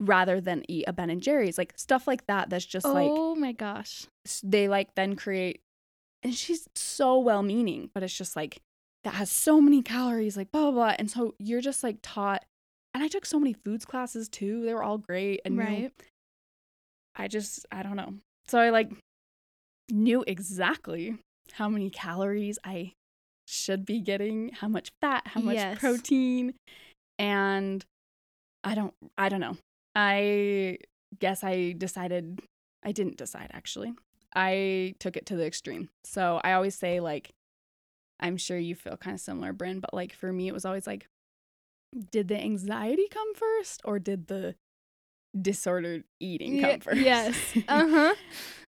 rather 0.01 0.41
than 0.41 0.63
eat 0.69 0.85
a 0.87 0.93
ben 0.93 1.09
and 1.09 1.23
jerry's 1.23 1.57
like 1.57 1.73
stuff 1.77 2.07
like 2.07 2.27
that 2.27 2.51
that's 2.51 2.67
just 2.67 2.87
like 2.87 3.09
oh 3.11 3.35
my 3.35 3.53
gosh. 3.53 4.07
they 4.43 4.69
like 4.69 4.95
then 4.95 5.17
create 5.17 5.61
and 6.23 6.35
she's 6.35 6.69
so 6.75 7.19
well 7.19 7.43
meaning 7.43 7.89
but 7.95 8.03
it's 8.03 8.17
just 8.17 8.37
like 8.37 8.61
that 9.05 9.15
has 9.15 9.31
so 9.31 9.61
many 9.61 9.83
calories 9.83 10.37
like 10.37 10.51
blah 10.53 10.63
blah 10.63 10.71
blah 10.71 10.95
and 10.99 11.11
so 11.11 11.35
you're 11.39 11.61
just 11.61 11.83
like 11.83 11.99
taught 12.03 12.45
and 12.95 13.03
i 13.03 13.09
took 13.09 13.27
so 13.27 13.39
many 13.39 13.53
foods 13.53 13.85
classes 13.85 14.29
too 14.29 14.65
they 14.65 14.75
were 14.75 14.83
all 14.83 14.99
great 14.99 15.41
and 15.45 15.55
you 15.55 15.61
know, 15.61 15.67
right. 15.67 15.93
I 17.15 17.29
just 17.29 17.67
I 17.71 17.83
don't 17.83 17.97
know. 17.97 18.15
So 18.49 18.59
I 18.59 18.71
like 18.71 18.91
knew 19.91 20.25
exactly 20.27 21.19
how 21.53 21.69
many 21.69 21.91
calories 21.91 22.59
I 22.65 22.93
should 23.47 23.85
be 23.85 24.01
getting, 24.01 24.51
how 24.51 24.69
much 24.69 24.91
fat, 25.01 25.27
how 25.27 25.41
much 25.41 25.57
Yes. 25.57 25.79
protein, 25.79 26.55
and 27.19 27.85
I 28.65 28.75
don't 28.75 28.95
I 29.19 29.29
don't 29.29 29.41
know. 29.41 29.57
I 29.95 30.79
guess 31.19 31.45
I 31.45 31.75
decided 31.77 32.41
I 32.83 32.93
didn't 32.93 33.17
decide 33.19 33.51
actually. 33.53 33.93
I 34.35 34.95
took 34.99 35.17
it 35.17 35.27
to 35.27 35.37
the 35.37 35.47
extreme. 35.47 35.91
So 36.05 36.41
I 36.43 36.53
always 36.53 36.75
say 36.75 37.01
like 37.01 37.31
I'm 38.23 38.37
sure 38.39 38.57
you 38.59 38.75
feel 38.75 38.97
kind 38.97 39.15
of 39.15 39.21
similar, 39.21 39.53
Bryn, 39.53 39.81
but 39.81 39.93
like 39.93 40.15
for 40.15 40.33
me 40.33 40.49
it 40.49 40.55
was 40.55 40.65
always 40.65 40.87
like 40.87 41.09
did 42.11 42.29
the 42.29 42.41
anxiety 42.41 43.07
come 43.11 43.35
first 43.35 43.83
or 43.85 43.99
did 43.99 44.29
the 44.29 44.55
disordered 45.39 46.05
eating 46.21 46.61
come 46.61 46.71
Ye- 46.71 46.79
first? 46.79 47.01
yes. 47.01 47.59
Uh-huh. 47.69 48.15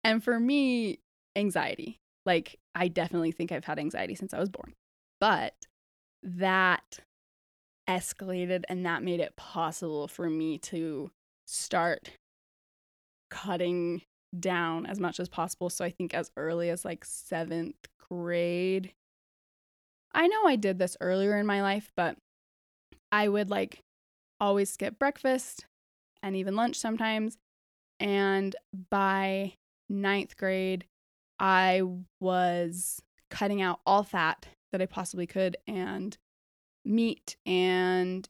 and 0.03 0.23
for 0.23 0.39
me, 0.39 0.99
anxiety. 1.35 1.99
Like, 2.25 2.57
I 2.73 2.87
definitely 2.87 3.31
think 3.31 3.51
I've 3.51 3.65
had 3.65 3.77
anxiety 3.79 4.15
since 4.15 4.33
I 4.33 4.39
was 4.39 4.49
born. 4.49 4.73
But 5.21 5.53
that 6.23 6.99
escalated 7.89 8.63
and 8.67 8.85
that 8.85 9.03
made 9.03 9.19
it 9.19 9.35
possible 9.35 10.07
for 10.07 10.29
me 10.29 10.57
to 10.57 11.11
start 11.45 12.11
cutting 13.29 14.01
down 14.37 14.85
as 14.85 14.99
much 14.99 15.19
as 15.19 15.29
possible. 15.29 15.69
So 15.69 15.85
I 15.85 15.89
think 15.91 16.13
as 16.13 16.31
early 16.35 16.69
as 16.69 16.83
like 16.83 17.05
seventh 17.05 17.75
grade, 18.09 18.91
I 20.15 20.27
know 20.27 20.45
I 20.45 20.55
did 20.55 20.79
this 20.79 20.97
earlier 21.01 21.37
in 21.37 21.45
my 21.45 21.61
life, 21.61 21.91
but 21.95 22.17
I 23.11 23.27
would 23.27 23.49
like 23.49 23.79
always 24.39 24.71
skip 24.71 24.97
breakfast 24.97 25.65
and 26.23 26.35
even 26.35 26.55
lunch 26.55 26.77
sometimes. 26.77 27.37
And 27.99 28.55
by 28.89 29.53
ninth 29.89 30.37
grade, 30.37 30.85
I 31.37 31.81
was 32.19 33.01
cutting 33.29 33.61
out 33.61 33.81
all 33.85 34.03
fat 34.03 34.47
that 34.71 34.81
I 34.81 34.85
possibly 34.85 35.27
could 35.27 35.57
and 35.67 36.17
meat 36.83 37.35
and 37.45 38.27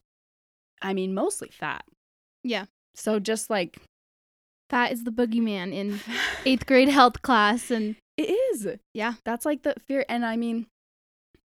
I 0.81 0.93
mean, 0.93 1.13
mostly 1.13 1.49
fat. 1.49 1.85
Yeah. 2.43 2.65
So 2.95 3.19
just 3.19 3.49
like 3.49 3.79
Fat 4.69 4.91
is 4.91 5.03
the 5.03 5.11
boogeyman 5.11 5.73
in 5.73 5.99
eighth 6.45 6.65
grade 6.65 6.89
health 6.89 7.21
class. 7.21 7.69
And 7.69 7.95
it 8.17 8.29
is. 8.29 8.67
Yeah. 8.93 9.13
That's 9.23 9.45
like 9.45 9.63
the 9.63 9.75
fear. 9.87 10.05
And 10.09 10.25
I 10.25 10.35
mean, 10.37 10.67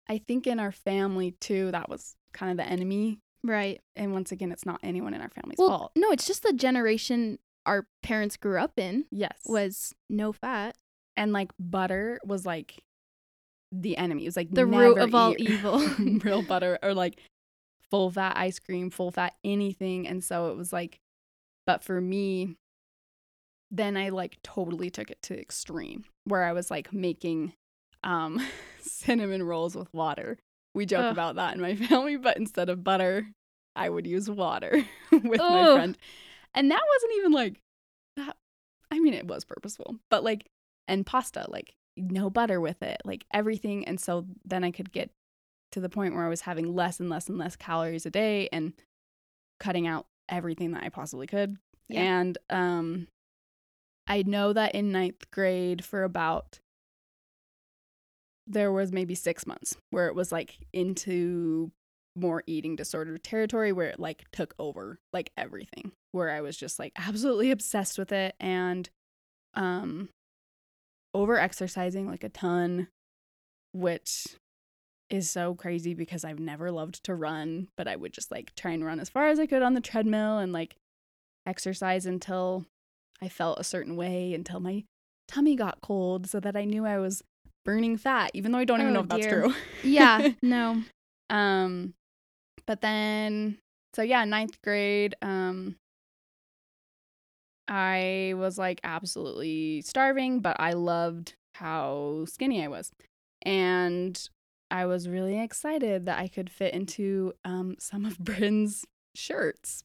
I 0.10 0.18
think 0.18 0.48
in 0.48 0.60
our 0.60 0.72
family 0.72 1.32
too, 1.40 1.72
that 1.72 1.90
was 1.90 2.16
kind 2.34 2.52
of 2.52 2.58
the 2.58 2.70
enemy. 2.72 3.20
right. 3.44 3.82
And 3.96 4.14
once 4.14 4.32
again, 4.32 4.52
it's 4.52 4.66
not 4.66 4.80
anyone 4.84 5.14
in 5.14 5.22
our 5.22 5.30
family's 5.30 5.58
Well, 5.58 5.70
fault. 5.70 5.92
no, 5.96 6.12
it's 6.12 6.28
just 6.28 6.44
the 6.44 6.54
generation 6.54 7.40
our 7.66 7.88
parents 8.04 8.38
grew 8.38 8.60
up 8.60 8.78
in 8.80 9.06
Yes. 9.12 9.38
was 9.46 9.94
no 10.10 10.32
fat. 10.34 10.76
and 11.18 11.32
like 11.34 11.52
butter 11.60 12.20
was 12.26 12.46
like 12.46 12.84
the 13.72 13.98
enemy. 13.98 14.24
It 14.24 14.28
was 14.30 14.36
like 14.38 14.50
The 14.52 14.66
root 14.66 14.98
of 14.98 15.14
all 15.16 15.36
evil. 15.38 15.80
real 16.24 16.42
butter 16.42 16.80
or 16.82 16.94
like 16.94 17.20
full 17.90 18.10
fat 18.12 18.36
ice 18.38 18.60
cream, 18.60 18.90
full 18.90 19.12
fat 19.12 19.34
anything. 19.44 20.08
And 20.08 20.24
so 20.24 20.52
it 20.52 20.58
was 20.58 20.72
like, 20.74 21.00
but 21.68 21.84
for 21.84 22.00
me, 22.02 22.56
then 23.70 23.96
I 23.98 24.10
like 24.10 24.38
totally 24.44 24.90
took 24.90 25.10
it 25.12 25.22
to 25.24 25.40
extreme 25.40 26.06
where 26.26 26.44
I 26.44 26.54
was 26.54 26.70
like 26.72 26.92
making 26.92 27.54
um 28.04 28.46
cinnamon 28.82 29.44
rolls 29.44 29.76
with 29.76 29.94
water. 29.94 30.38
We 30.74 30.86
joke 30.86 31.06
Ugh. 31.06 31.12
about 31.12 31.36
that 31.36 31.56
in 31.56 31.62
my 31.62 31.76
family, 31.88 32.18
but 32.18 32.38
instead 32.38 32.70
of 32.70 32.84
butter, 32.84 33.28
I 33.76 33.90
would 33.90 34.08
use 34.08 34.30
water 34.30 34.72
with 35.12 35.40
my 35.40 35.74
friend. 35.76 35.98
And 36.54 36.72
that 36.72 36.82
wasn't 36.96 37.14
even 37.18 37.32
like 37.32 37.62
that 38.18 38.36
I 38.92 39.00
mean 39.00 39.14
it 39.14 39.28
was 39.28 39.46
purposeful, 39.46 39.98
but 40.10 40.24
like 40.24 40.50
and 40.88 41.06
pasta, 41.06 41.46
like 41.50 41.76
no 41.98 42.30
butter 42.30 42.60
with 42.60 42.82
it, 42.82 43.02
like 43.06 43.26
everything. 43.34 43.88
And 43.88 44.00
so 44.00 44.26
then 44.46 44.64
I 44.64 44.72
could 44.72 44.92
get 44.92 45.12
to 45.72 45.80
the 45.80 45.90
point 45.90 46.16
where 46.16 46.26
I 46.26 46.30
was 46.30 46.42
having 46.42 46.76
less 46.76 47.00
and 47.00 47.10
less 47.10 47.30
and 47.30 47.38
less 47.38 47.56
calories 47.56 48.06
a 48.06 48.10
day 48.10 48.50
and 48.52 48.74
cutting 49.60 49.88
out 49.88 50.06
everything 50.28 50.72
that 50.72 50.84
I 50.84 50.90
possibly 50.90 51.28
could. 51.28 51.58
Yeah. 51.88 52.02
And 52.02 52.38
um 52.50 53.08
I 54.08 54.24
know 54.24 54.52
that 54.52 54.76
in 54.76 54.92
ninth 54.92 55.30
grade 55.32 55.86
for 55.86 56.04
about 56.04 56.60
there 58.48 58.72
was 58.72 58.92
maybe 58.92 59.16
six 59.16 59.46
months 59.46 59.78
where 59.90 60.08
it 60.08 60.16
was 60.16 60.32
like 60.32 60.58
into 60.74 61.72
more 62.16 62.44
eating 62.46 62.76
disorder 62.76 63.18
territory 63.18 63.72
where 63.72 63.88
it 63.88 64.00
like 64.00 64.26
took 64.32 64.54
over 64.60 65.00
like 65.14 65.32
everything 65.38 65.92
where 66.12 66.30
i 66.30 66.42
was 66.42 66.58
just 66.58 66.78
like 66.78 66.92
absolutely 66.98 67.52
obsessed 67.52 67.98
with 67.98 68.12
it 68.12 68.36
and 68.40 68.90
um 69.54 70.10
over 71.14 71.38
exercising 71.38 72.08
like 72.08 72.24
a 72.24 72.30
ton 72.30 72.88
which 73.74 74.36
is 75.10 75.30
so 75.30 75.54
crazy 75.56 75.94
because 75.94 76.26
i've 76.26 76.40
never 76.40 76.72
loved 76.72 77.02
to 77.04 77.16
run 77.16 77.68
but 77.78 77.88
i 77.88 77.96
would 77.96 78.12
just 78.12 78.32
like 78.32 78.54
try 78.56 78.72
and 78.72 78.84
run 78.84 79.00
as 79.00 79.10
far 79.10 79.28
as 79.28 79.40
i 79.40 79.46
could 79.46 79.62
on 79.62 79.74
the 79.74 79.82
treadmill 79.82 80.38
and 80.38 80.52
like 80.52 80.76
exercise 81.46 82.06
until 82.06 82.66
i 83.22 83.30
felt 83.30 83.60
a 83.60 83.64
certain 83.64 83.96
way 83.96 84.34
until 84.34 84.60
my 84.60 84.84
tummy 85.30 85.56
got 85.56 85.82
cold 85.82 86.28
so 86.28 86.42
that 86.42 86.58
i 86.58 86.66
knew 86.66 86.86
i 86.86 86.98
was 86.98 87.24
burning 87.64 87.98
fat 87.98 88.32
even 88.34 88.52
though 88.52 88.58
i 88.60 88.66
don't 88.66 88.80
even 88.82 88.92
Oh, 88.92 88.94
know 88.96 89.00
if 89.02 89.08
that's 89.10 89.26
true 89.28 89.54
Yeah. 89.84 90.30
no. 90.42 90.82
um, 91.30 91.94
but 92.68 92.82
then, 92.82 93.58
so 93.96 94.02
yeah, 94.04 94.24
ninth 94.26 94.62
grade, 94.62 95.16
um, 95.22 95.76
I 97.68 98.34
was 98.38 98.58
like 98.58 98.80
absolutely 98.84 99.82
starving, 99.82 100.40
but 100.42 100.58
I 100.60 100.74
loved 100.74 101.36
how 101.56 102.26
skinny 102.28 102.64
I 102.64 102.68
was. 102.68 102.92
And 103.44 104.20
I 104.70 104.86
was 104.86 105.08
really 105.08 105.40
excited 105.42 106.06
that 106.06 106.20
I 106.20 106.28
could 106.28 106.50
fit 106.50 106.74
into 106.74 107.34
um, 107.46 107.76
some 107.80 108.06
of 108.06 108.18
Bryn's 108.24 108.86
shirts, 109.16 109.84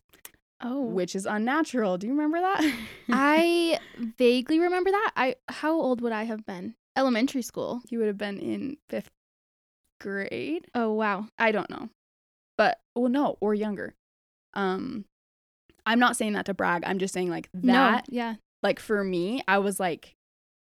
Oh. 0.61 0.83
which 0.83 1.15
is 1.15 1.27
unnatural. 1.27 1.99
Do 1.99 2.07
you 2.07 2.13
remember 2.15 2.41
that? 2.41 2.73
I 3.11 3.79
vaguely 4.19 4.59
remember 4.59 4.91
that. 4.91 5.13
I 5.17 5.37
how 5.49 5.73
old 5.73 6.01
would 6.01 6.13
I 6.13 6.25
have 6.25 6.45
been? 6.47 6.75
Elementary 6.97 7.43
school. 7.43 7.83
you 7.91 7.99
would 7.99 8.09
have 8.09 8.19
been 8.19 8.39
in 8.39 8.77
fifth 8.89 9.11
grade. 10.01 10.67
Oh 10.75 10.93
wow. 10.93 11.27
I 11.39 11.53
don't 11.53 11.71
know. 11.71 11.91
But 12.57 12.79
well 12.95 13.09
no, 13.09 13.37
or 13.41 13.55
younger. 13.55 13.95
Um 14.55 15.05
I'm 15.85 15.99
not 15.99 16.17
saying 16.17 16.33
that 16.33 16.47
to 16.47 16.55
brag. 16.55 16.83
I'm 16.87 16.99
just 16.99 17.15
saying 17.15 17.31
like 17.31 17.49
that 17.55 17.63
no. 17.63 18.01
Yeah. 18.09 18.35
like 18.63 18.81
for 18.81 19.05
me, 19.05 19.43
I 19.47 19.59
was 19.59 19.79
like 19.79 20.15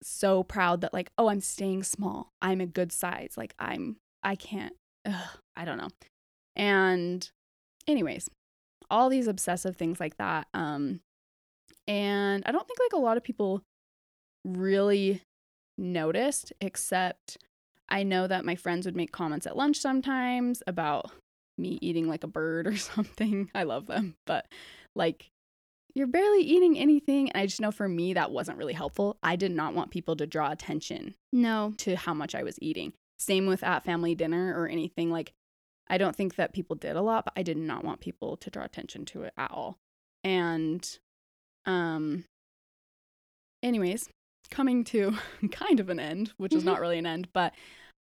so 0.03 0.43
proud 0.43 0.83
that 0.83 0.93
like 0.93 1.11
oh, 1.17 1.29
I'm 1.29 1.41
staying 1.41 1.85
small. 1.85 2.33
I'm 2.43 2.61
a 2.61 2.67
good 2.67 2.93
size. 2.93 3.35
Like 3.37 3.55
I'm 3.59 3.97
I 4.23 4.35
can't 4.35 4.75
ugh, 5.07 5.39
I 5.57 5.65
don't 5.65 5.79
know. 5.79 5.89
And 6.57 7.29
anyways, 7.87 8.29
all 8.91 9.09
these 9.09 9.27
obsessive 9.29 9.77
things 9.77 10.01
like 10.01 10.17
that 10.17 10.47
um 10.55 11.01
and 11.89 12.43
I 12.47 12.53
don't 12.53 12.67
think 12.67 12.79
like 12.81 12.99
a 12.99 13.03
lot 13.03 13.17
of 13.17 13.23
people 13.23 13.63
really 14.45 15.23
noticed 15.79 16.53
except 16.61 17.39
I 17.89 18.03
know 18.03 18.27
that 18.27 18.45
my 18.45 18.57
friends 18.57 18.87
would 18.87 18.97
make 18.97 19.13
comments 19.13 19.47
at 19.47 19.57
lunch 19.57 19.79
sometimes 19.79 20.63
about 20.67 21.11
me 21.59 21.79
eating 21.81 22.09
like 22.09 22.25
a 22.25 22.29
bird 22.29 22.67
or 22.67 22.77
something. 22.77 23.51
I 23.55 23.63
love 23.63 23.87
them, 23.87 24.17
but 24.27 24.47
like 24.95 25.31
you're 25.95 26.07
barely 26.07 26.41
eating 26.43 26.77
anything. 26.79 27.31
And 27.31 27.41
I 27.43 27.47
just 27.47 27.61
know 27.61 27.71
for 27.71 27.89
me 27.89 28.13
that 28.15 28.31
wasn't 28.31 28.59
really 28.59 28.75
helpful. 28.75 29.17
I 29.23 29.37
did 29.37 29.51
not 29.53 29.75
want 29.75 29.91
people 29.91 30.15
to 30.17 30.27
draw 30.27 30.51
attention 30.51 31.15
No. 31.33 31.73
to 31.79 31.97
how 31.97 32.13
much 32.13 32.35
I 32.35 32.43
was 32.43 32.59
eating. 32.61 32.93
Same 33.19 33.47
with 33.47 33.63
at 33.65 33.83
family 33.85 34.15
dinner 34.15 34.53
or 34.61 34.69
anything. 34.69 35.11
Like, 35.11 35.33
I 35.89 35.97
don't 35.97 36.15
think 36.15 36.35
that 36.35 36.53
people 36.53 36.77
did 36.77 36.97
a 36.97 37.01
lot, 37.01 37.25
but 37.25 37.33
I 37.35 37.43
did 37.43 37.57
not 37.57 37.83
want 37.83 38.01
people 38.01 38.37
to 38.37 38.51
draw 38.51 38.65
attention 38.65 39.07
to 39.07 39.23
it 39.23 39.33
at 39.39 39.51
all. 39.51 39.79
And, 40.23 40.87
um, 41.65 42.25
anyways, 43.63 44.11
coming 44.47 44.85
to 44.85 45.17
kind 45.51 45.81
of 45.81 45.89
an 45.89 46.01
end, 46.01 46.33
which 46.37 46.55
is 46.55 46.65
not 46.65 46.81
really 46.81 46.99
an 46.99 47.07
end, 47.07 47.29
but 47.33 47.53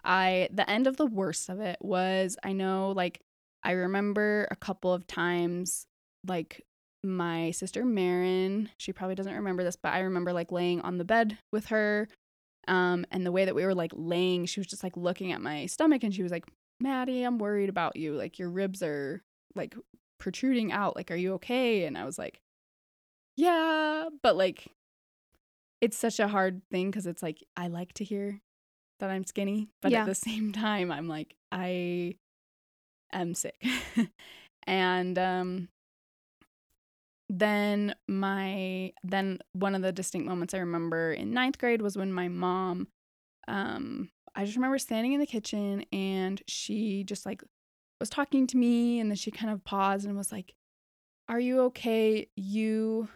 I, 0.04 0.48
the 0.52 0.68
end 0.68 0.86
of 0.86 0.96
the 0.96 1.06
worst 1.06 1.48
of 1.48 1.60
it 1.60 1.78
was 1.80 2.36
I 2.44 2.52
know, 2.52 2.92
like, 2.94 3.20
I 3.62 3.72
remember 3.72 4.46
a 4.50 4.56
couple 4.56 4.92
of 4.92 5.06
times, 5.06 5.86
like, 6.26 6.62
my 7.02 7.50
sister 7.50 7.84
Marin, 7.84 8.70
she 8.78 8.92
probably 8.92 9.14
doesn't 9.14 9.34
remember 9.34 9.62
this, 9.62 9.76
but 9.76 9.92
I 9.92 10.00
remember 10.00 10.32
like 10.32 10.50
laying 10.50 10.80
on 10.80 10.96
the 10.96 11.04
bed 11.04 11.36
with 11.52 11.66
her 11.66 12.08
um, 12.68 13.04
and 13.10 13.24
the 13.24 13.32
way 13.32 13.44
that 13.44 13.54
we 13.54 13.64
were 13.64 13.74
like 13.74 13.92
laying, 13.94 14.46
she 14.46 14.60
was 14.60 14.66
just 14.66 14.82
like 14.82 14.96
looking 14.96 15.32
at 15.32 15.40
my 15.40 15.66
stomach 15.66 16.02
and 16.02 16.14
she 16.14 16.22
was 16.22 16.32
like, 16.32 16.46
Maddie, 16.80 17.22
I'm 17.22 17.38
worried 17.38 17.68
about 17.68 17.96
you. 17.96 18.14
Like 18.14 18.38
your 18.38 18.50
ribs 18.50 18.82
are 18.82 19.22
like 19.54 19.74
protruding 20.18 20.72
out. 20.72 20.96
Like, 20.96 21.10
are 21.10 21.16
you 21.16 21.34
okay? 21.34 21.84
And 21.84 21.96
I 21.98 22.04
was 22.04 22.18
like, 22.18 22.40
yeah. 23.36 24.08
But 24.22 24.36
like, 24.36 24.66
it's 25.84 25.98
such 25.98 26.18
a 26.18 26.28
hard 26.28 26.62
thing 26.70 26.90
because 26.90 27.06
it's 27.06 27.22
like, 27.22 27.44
I 27.56 27.68
like 27.68 27.92
to 27.94 28.04
hear 28.04 28.40
that 29.00 29.10
I'm 29.10 29.24
skinny. 29.24 29.68
But 29.82 29.92
Yeah. 29.92 30.00
at 30.00 30.06
the 30.06 30.14
same 30.14 30.52
time, 30.66 30.90
I'm 30.90 31.08
like, 31.08 31.36
I 31.52 32.16
am 33.12 33.34
sick. 33.34 33.62
and 34.66 35.18
um, 35.18 35.68
then 37.28 37.94
my 38.08 38.92
then 39.02 39.40
one 39.52 39.74
of 39.74 39.82
the 39.82 39.92
distinct 39.92 40.26
moments 40.26 40.54
I 40.54 40.58
remember 40.58 41.12
in 41.12 41.32
ninth 41.32 41.58
grade 41.58 41.82
was 41.82 41.96
when 41.96 42.12
my 42.12 42.28
mom 42.28 42.88
um 43.48 44.10
I 44.34 44.44
just 44.44 44.56
remember 44.56 44.78
standing 44.78 45.12
in 45.12 45.20
the 45.20 45.26
kitchen 45.26 45.84
and 45.92 46.42
she 46.48 47.04
just 47.04 47.24
like 47.26 47.42
was 48.00 48.10
talking 48.10 48.46
to 48.48 48.56
me 48.56 49.00
and 49.00 49.10
then 49.10 49.16
she 49.16 49.30
kind 49.30 49.52
of 49.52 49.64
paused 49.64 50.06
and 50.06 50.16
was 50.16 50.32
like, 50.32 50.54
Are 51.28 51.40
you 51.40 51.60
okay? 51.62 52.28
You 52.36 53.08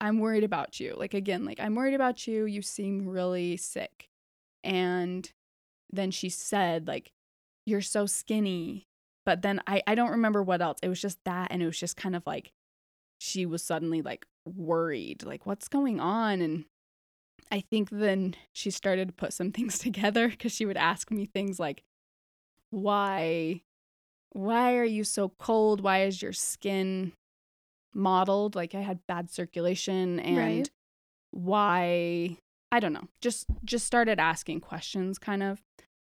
I'm 0.00 0.18
worried 0.18 0.44
about 0.44 0.80
you. 0.80 0.94
Like 0.96 1.14
again, 1.14 1.44
like 1.44 1.60
I'm 1.60 1.74
worried 1.74 1.94
about 1.94 2.26
you. 2.26 2.46
You 2.46 2.62
seem 2.62 3.08
really 3.08 3.56
sick. 3.56 4.08
And 4.64 5.30
then 5.92 6.10
she 6.10 6.28
said, 6.28 6.86
like, 6.86 7.12
you're 7.66 7.80
so 7.80 8.06
skinny. 8.06 8.86
But 9.26 9.42
then 9.42 9.60
I, 9.66 9.82
I 9.86 9.94
don't 9.94 10.10
remember 10.10 10.42
what 10.42 10.62
else. 10.62 10.78
It 10.82 10.88
was 10.88 11.00
just 11.00 11.18
that 11.24 11.48
and 11.50 11.62
it 11.62 11.66
was 11.66 11.78
just 11.78 11.96
kind 11.96 12.16
of 12.16 12.22
like 12.26 12.52
she 13.18 13.44
was 13.44 13.62
suddenly 13.62 14.02
like 14.02 14.26
worried, 14.46 15.24
like, 15.24 15.44
what's 15.46 15.68
going 15.68 16.00
on? 16.00 16.40
And 16.40 16.64
I 17.52 17.60
think 17.60 17.90
then 17.90 18.34
she 18.52 18.70
started 18.70 19.08
to 19.08 19.14
put 19.14 19.32
some 19.32 19.52
things 19.52 19.78
together 19.78 20.28
because 20.28 20.52
she 20.52 20.66
would 20.66 20.78
ask 20.78 21.10
me 21.10 21.26
things 21.26 21.60
like, 21.60 21.82
why, 22.70 23.62
why 24.30 24.76
are 24.76 24.84
you 24.84 25.04
so 25.04 25.28
cold? 25.38 25.82
Why 25.82 26.04
is 26.04 26.22
your 26.22 26.32
skin 26.32 27.12
mottled? 27.94 28.54
Like 28.54 28.74
I 28.74 28.80
had 28.80 29.06
bad 29.06 29.30
circulation 29.30 30.20
and 30.20 30.36
Right. 30.36 30.70
why 31.30 32.36
I 32.72 32.80
don't 32.80 32.92
know. 32.92 33.08
Just 33.20 33.46
just 33.64 33.86
started 33.86 34.18
asking 34.20 34.60
questions 34.60 35.18
kind 35.18 35.42
of. 35.42 35.60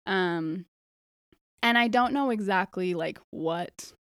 Um 0.07 0.67
and 1.63 1.77
I 1.77 1.89
don't 1.89 2.13
know 2.13 2.31
exactly 2.31 2.95
like 2.95 3.19
what 3.31 3.93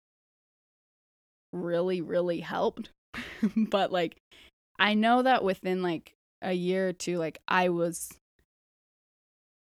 really 1.52 2.00
really 2.00 2.40
helped. 2.40 2.90
but 3.56 3.92
like 3.92 4.16
I 4.78 4.94
know 4.94 5.22
that 5.22 5.44
within 5.44 5.82
like 5.82 6.14
a 6.42 6.52
year 6.52 6.88
or 6.88 6.92
two 6.92 7.18
like 7.18 7.38
I 7.46 7.68
was 7.68 8.10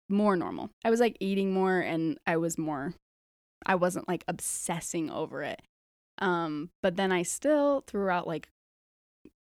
more 0.09 0.37
normal. 0.37 0.71
I 0.85 0.91
was 0.91 1.01
like 1.01 1.17
eating 1.21 1.53
more 1.53 1.81
and 1.81 2.19
I 2.27 2.37
was 2.37 2.59
more 2.59 2.95
I 3.67 3.75
wasn't 3.77 4.09
like 4.09 4.25
obsessing 4.29 5.11
over 5.11 5.43
it. 5.43 5.61
Um 6.19 6.71
but 6.83 6.97
then 6.97 7.11
I 7.13 7.23
still 7.23 7.83
throughout 7.87 8.27
like 8.27 8.49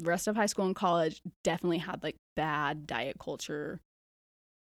rest 0.00 0.26
of 0.28 0.37
high 0.37 0.47
school 0.47 0.66
and 0.66 0.75
college 0.76 1.21
definitely 1.45 1.78
had 1.78 2.02
like 2.02 2.16
bad 2.37 2.87
diet 2.87 3.16
culture 3.21 3.81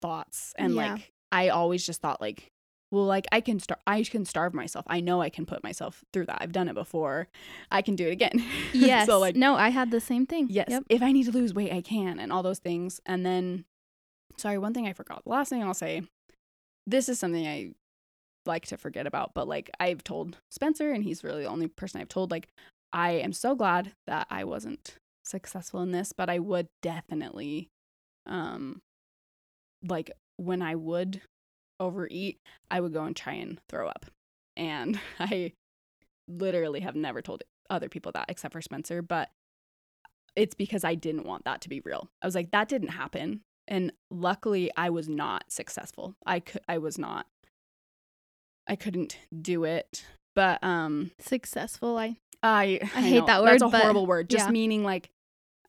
thoughts 0.02 0.52
and 0.58 0.74
Yeah. 0.74 0.94
like 0.94 1.12
I 1.32 1.48
always 1.48 1.84
just 1.84 2.00
thought 2.00 2.20
like 2.20 2.50
well 2.90 3.04
like 3.06 3.26
I 3.32 3.40
can 3.40 3.58
start 3.58 3.80
I 3.86 4.02
can 4.04 4.24
starve 4.24 4.54
myself. 4.54 4.84
I 4.88 5.00
know 5.00 5.20
I 5.20 5.30
can 5.30 5.46
put 5.46 5.62
myself 5.64 6.04
through 6.12 6.26
that. 6.26 6.38
I've 6.40 6.52
done 6.52 6.68
it 6.68 6.74
before. 6.74 7.28
I 7.70 7.82
can 7.82 7.96
do 7.96 8.06
it 8.08 8.12
again. 8.12 8.44
Yes. 8.72 9.06
so 9.06 9.18
like 9.18 9.34
no, 9.36 9.54
I 9.56 9.70
had 9.70 9.90
the 9.90 10.00
same 10.00 10.26
thing. 10.26 10.46
yes, 10.50 10.68
Yep. 10.70 10.84
if 10.88 11.02
I 11.02 11.10
need 11.12 11.24
to 11.24 11.32
lose 11.32 11.54
weight 11.54 11.72
I 11.72 11.80
can 11.80 12.18
and 12.20 12.32
all 12.32 12.42
those 12.42 12.58
things. 12.60 13.00
And 13.06 13.24
then 13.24 13.64
sorry, 14.36 14.58
one 14.58 14.74
thing 14.74 14.86
I 14.86 14.92
forgot. 14.92 15.24
The 15.24 15.30
last 15.30 15.48
thing 15.48 15.62
I'll 15.62 15.74
say 15.74 16.02
this 16.86 17.08
is 17.08 17.18
something 17.18 17.46
I 17.46 17.72
like 18.46 18.66
to 18.66 18.76
forget 18.76 19.06
about, 19.06 19.32
but 19.34 19.48
like 19.48 19.70
I've 19.80 20.04
told 20.04 20.38
Spencer 20.50 20.92
and 20.92 21.04
he's 21.04 21.24
really 21.24 21.42
the 21.42 21.48
only 21.48 21.68
person 21.68 22.00
I've 22.00 22.08
told 22.08 22.30
like 22.30 22.48
I 22.92 23.12
am 23.12 23.32
so 23.32 23.54
glad 23.54 23.92
that 24.06 24.26
I 24.30 24.44
wasn't 24.44 24.96
successful 25.24 25.80
in 25.80 25.90
this, 25.90 26.12
but 26.12 26.30
I 26.30 26.38
would 26.38 26.68
definitely 26.82 27.68
um 28.26 28.80
like 29.86 30.10
when 30.36 30.62
I 30.62 30.74
would 30.74 31.20
overeat, 31.80 32.38
I 32.70 32.80
would 32.80 32.92
go 32.92 33.04
and 33.04 33.14
try 33.14 33.34
and 33.34 33.60
throw 33.68 33.88
up. 33.88 34.06
And 34.56 34.98
I 35.18 35.52
literally 36.28 36.80
have 36.80 36.96
never 36.96 37.20
told 37.22 37.42
other 37.70 37.88
people 37.88 38.12
that 38.12 38.26
except 38.28 38.52
for 38.52 38.62
Spencer, 38.62 39.02
but 39.02 39.30
it's 40.36 40.54
because 40.54 40.84
I 40.84 40.94
didn't 40.94 41.26
want 41.26 41.44
that 41.44 41.60
to 41.62 41.68
be 41.68 41.80
real. 41.80 42.08
I 42.22 42.26
was 42.26 42.34
like 42.34 42.50
that 42.52 42.68
didn't 42.68 42.88
happen. 42.88 43.40
And 43.66 43.92
luckily 44.10 44.70
I 44.76 44.90
was 44.90 45.08
not 45.08 45.44
successful. 45.48 46.14
I 46.26 46.40
could 46.40 46.62
I 46.68 46.78
was 46.78 46.98
not 46.98 47.26
I 48.66 48.76
couldn't 48.76 49.18
do 49.40 49.64
it. 49.64 50.04
But 50.34 50.62
um 50.64 51.10
Successful. 51.18 51.96
I 51.98 52.16
I 52.42 52.80
I 52.82 53.00
hate 53.00 53.20
know, 53.20 53.26
that 53.26 53.42
That's 53.44 53.62
word, 53.62 53.68
a 53.68 53.70
but 53.70 53.82
horrible 53.82 54.06
word. 54.06 54.30
Just 54.30 54.46
yeah. 54.46 54.50
meaning 54.52 54.84
like 54.84 55.10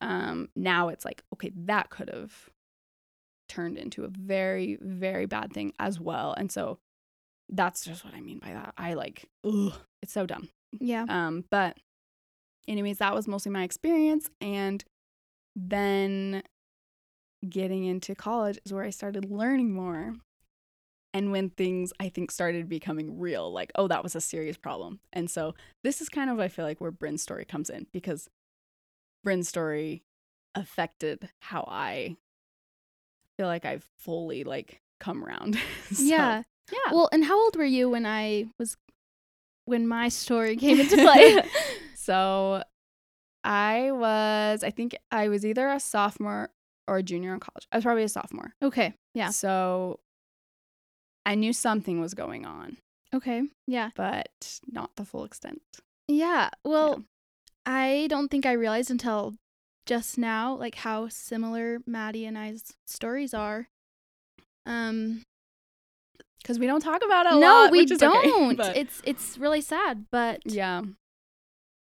um 0.01 0.49
now 0.55 0.89
it's 0.89 1.05
like 1.05 1.23
okay, 1.33 1.51
that 1.55 1.89
could 1.89 2.09
have 2.09 2.33
turned 3.47 3.77
into 3.77 4.03
a 4.03 4.07
very 4.09 4.77
very 4.81 5.25
bad 5.25 5.53
thing 5.53 5.73
as 5.79 5.99
well. 5.99 6.33
And 6.37 6.51
so 6.51 6.79
that's 7.49 7.85
just 7.85 8.03
what 8.03 8.13
I 8.15 8.21
mean 8.21 8.39
by 8.39 8.53
that. 8.53 8.73
I 8.77 8.93
like 8.95 9.25
ugh, 9.45 9.73
it's 10.01 10.13
so 10.13 10.25
dumb. 10.25 10.49
yeah. 10.79 11.05
Um 11.07 11.45
but 11.51 11.77
anyways, 12.67 12.97
that 12.97 13.13
was 13.13 13.27
mostly 13.27 13.51
my 13.51 13.63
experience 13.63 14.29
and 14.41 14.83
then 15.55 16.41
getting 17.47 17.85
into 17.85 18.15
college 18.15 18.57
is 18.65 18.73
where 18.73 18.83
I 18.83 18.89
started 18.89 19.29
learning 19.29 19.71
more. 19.73 20.15
And 21.15 21.31
when 21.31 21.49
things 21.49 21.93
I 21.97 22.09
think 22.09 22.29
started 22.29 22.67
becoming 22.67 23.21
real, 23.21 23.49
like, 23.49 23.71
oh, 23.75 23.87
that 23.87 24.03
was 24.03 24.17
a 24.17 24.21
serious 24.21 24.57
problem. 24.57 24.99
And 25.13 25.29
so 25.29 25.55
this 25.81 26.01
is 26.01 26.09
kind 26.09 26.29
of, 26.29 26.41
I 26.41 26.49
feel 26.49 26.65
like, 26.65 26.81
where 26.81 26.91
Bryn's 26.91 27.21
story 27.21 27.45
comes 27.45 27.69
in 27.69 27.87
because 27.93 28.27
Bryn's 29.23 29.47
story 29.47 30.03
affected 30.55 31.29
how 31.39 31.65
I 31.71 32.17
feel 33.37 33.47
like 33.47 33.63
I've 33.63 33.85
fully 33.97 34.43
like 34.43 34.81
come 34.99 35.23
around. 35.23 35.57
So, 35.93 36.03
yeah. 36.03 36.43
Yeah. 36.69 36.91
Well, 36.91 37.07
and 37.13 37.23
how 37.23 37.41
old 37.41 37.55
were 37.55 37.63
you 37.63 37.89
when 37.89 38.05
I 38.05 38.47
was 38.59 38.75
when 39.63 39.87
my 39.87 40.09
story 40.09 40.57
came 40.57 40.81
into 40.81 40.97
play? 40.97 41.41
so 41.95 42.61
I 43.45 43.91
was, 43.93 44.65
I 44.65 44.71
think 44.71 44.97
I 45.11 45.29
was 45.29 45.45
either 45.45 45.69
a 45.69 45.79
sophomore 45.79 46.49
or 46.89 46.97
a 46.97 47.03
junior 47.03 47.33
in 47.33 47.39
college. 47.39 47.67
I 47.71 47.77
was 47.77 47.85
probably 47.85 48.03
a 48.03 48.09
sophomore. 48.09 48.51
okay. 48.61 48.95
Yeah. 49.13 49.29
So 49.29 50.01
I 51.25 51.35
knew 51.35 51.53
something 51.53 51.99
was 51.99 52.13
going 52.13 52.45
on, 52.45 52.77
Okay. 53.13 53.43
Yeah. 53.67 53.89
but 53.95 54.59
not 54.71 54.91
the 54.95 55.05
full 55.05 55.23
extent. 55.23 55.61
Yeah. 56.07 56.49
Well, 56.63 57.03
I 57.65 58.07
don't 58.09 58.29
think 58.29 58.45
I 58.45 58.51
realized 58.53 58.91
until 58.91 59.33
just 59.87 60.17
now 60.17 60.55
like 60.55 60.75
how 60.75 61.07
similar 61.09 61.79
Maddie 61.87 62.25
and 62.25 62.37
I's 62.37 62.73
stories 62.85 63.33
are. 63.33 63.67
Um 64.65 65.23
Because 66.41 66.59
we 66.59 66.67
don't 66.67 66.81
talk 66.81 67.01
about 67.03 67.25
it 67.25 67.33
a 67.33 67.39
no, 67.39 67.47
lot. 67.47 67.71
we 67.71 67.79
which 67.81 67.91
is 67.91 67.97
don't. 67.99 68.55
but- 68.57 68.77
It's 68.77 69.01
it's 69.05 69.37
really 69.37 69.61
sad, 69.61 70.05
but 70.11 70.41
yeah. 70.45 70.81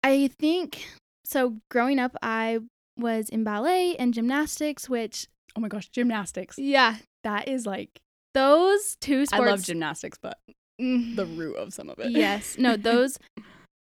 I 0.04 0.30
think 0.39 0.88
so 1.26 1.58
growing 1.69 2.00
up 2.00 2.15
I 2.21 2.60
was 2.97 3.30
in 3.30 3.43
ballet 3.43 3.95
and 3.97 4.13
gymnastics, 4.13 4.89
which 4.89 5.28
Oh 5.56 5.60
my 5.60 5.67
gosh, 5.67 5.89
gymnastics. 5.89 6.58
yeah, 6.60 6.97
That 7.23 7.47
is 7.47 7.65
like, 7.65 8.00
those 8.34 8.96
two 9.02 9.26
sports 9.26 9.42
I 9.42 9.46
love 9.52 9.63
gymnastics, 9.63 10.18
but 10.22 10.38
Mm, 10.80 11.16
the 11.16 11.26
root 11.26 11.56
of 11.56 11.74
some 11.74 11.90
of 11.90 11.98
it. 11.98 12.12
yes. 12.12 12.56
No, 12.60 12.76
those 12.78 13.18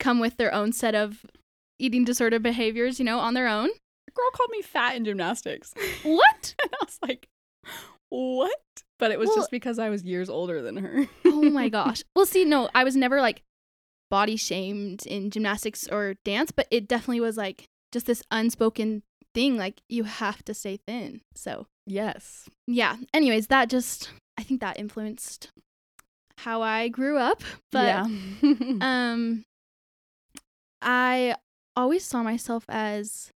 come 0.00 0.18
with 0.18 0.36
their 0.36 0.52
own 0.52 0.72
set 0.72 0.96
of 0.96 1.24
eating 1.78 2.04
disorder 2.04 2.40
behaviors, 2.40 2.98
you 2.98 3.04
know, 3.04 3.20
on 3.20 3.34
their 3.34 3.46
own. 3.46 3.68
A 3.68 4.10
girl 4.12 4.30
called 4.34 4.50
me 4.50 4.62
fat 4.62 4.96
in 4.96 5.04
gymnastics. 5.04 5.72
What? 6.02 6.54
and 6.60 6.70
I 6.74 6.84
was 6.84 6.98
like, 7.00 7.28
what? 8.08 8.50
But 8.98 9.10
it 9.12 9.18
was 9.18 9.28
Well- 9.28 9.36
just 9.36 9.50
because 9.50 9.78
I 9.78 9.88
was 9.90 10.02
years 10.02 10.28
older 10.28 10.60
than 10.60 10.76
her. 10.78 11.06
oh 11.24 11.42
my 11.42 11.68
gosh. 11.78 12.02
Well, 12.16 12.26
see, 12.26 12.44
no, 12.44 12.68
I 12.74 12.82
was 12.84 12.96
never 12.96 13.20
like 13.20 13.42
body 14.10 14.36
shamed 14.36 15.06
in 15.06 15.30
gymnastics 15.30 15.86
or 15.88 16.14
dance, 16.24 16.50
but 16.50 16.66
it 16.70 16.88
definitely 16.88 17.20
was 17.20 17.36
like 17.36 17.64
just 17.92 18.06
this 18.06 18.22
unspoken 18.30 19.02
thing 19.34 19.56
like 19.56 19.80
you 19.88 20.04
have 20.04 20.44
to 20.44 20.52
stay 20.54 20.78
thin. 20.86 21.20
So, 21.34 21.66
yes. 21.86 22.48
yeah. 22.66 22.96
Anyways, 23.14 23.46
that 23.46 23.70
just 23.70 24.10
I 24.38 24.42
think 24.42 24.60
that 24.60 24.78
influenced 24.78 25.50
how 26.38 26.62
I 26.62 26.88
grew 26.88 27.18
up, 27.18 27.42
but 27.70 27.84
yeah. 27.84 28.04
um 28.80 29.44
I 30.80 31.36
always 31.76 32.04
saw 32.04 32.22
myself 32.22 32.64
as 32.68 33.32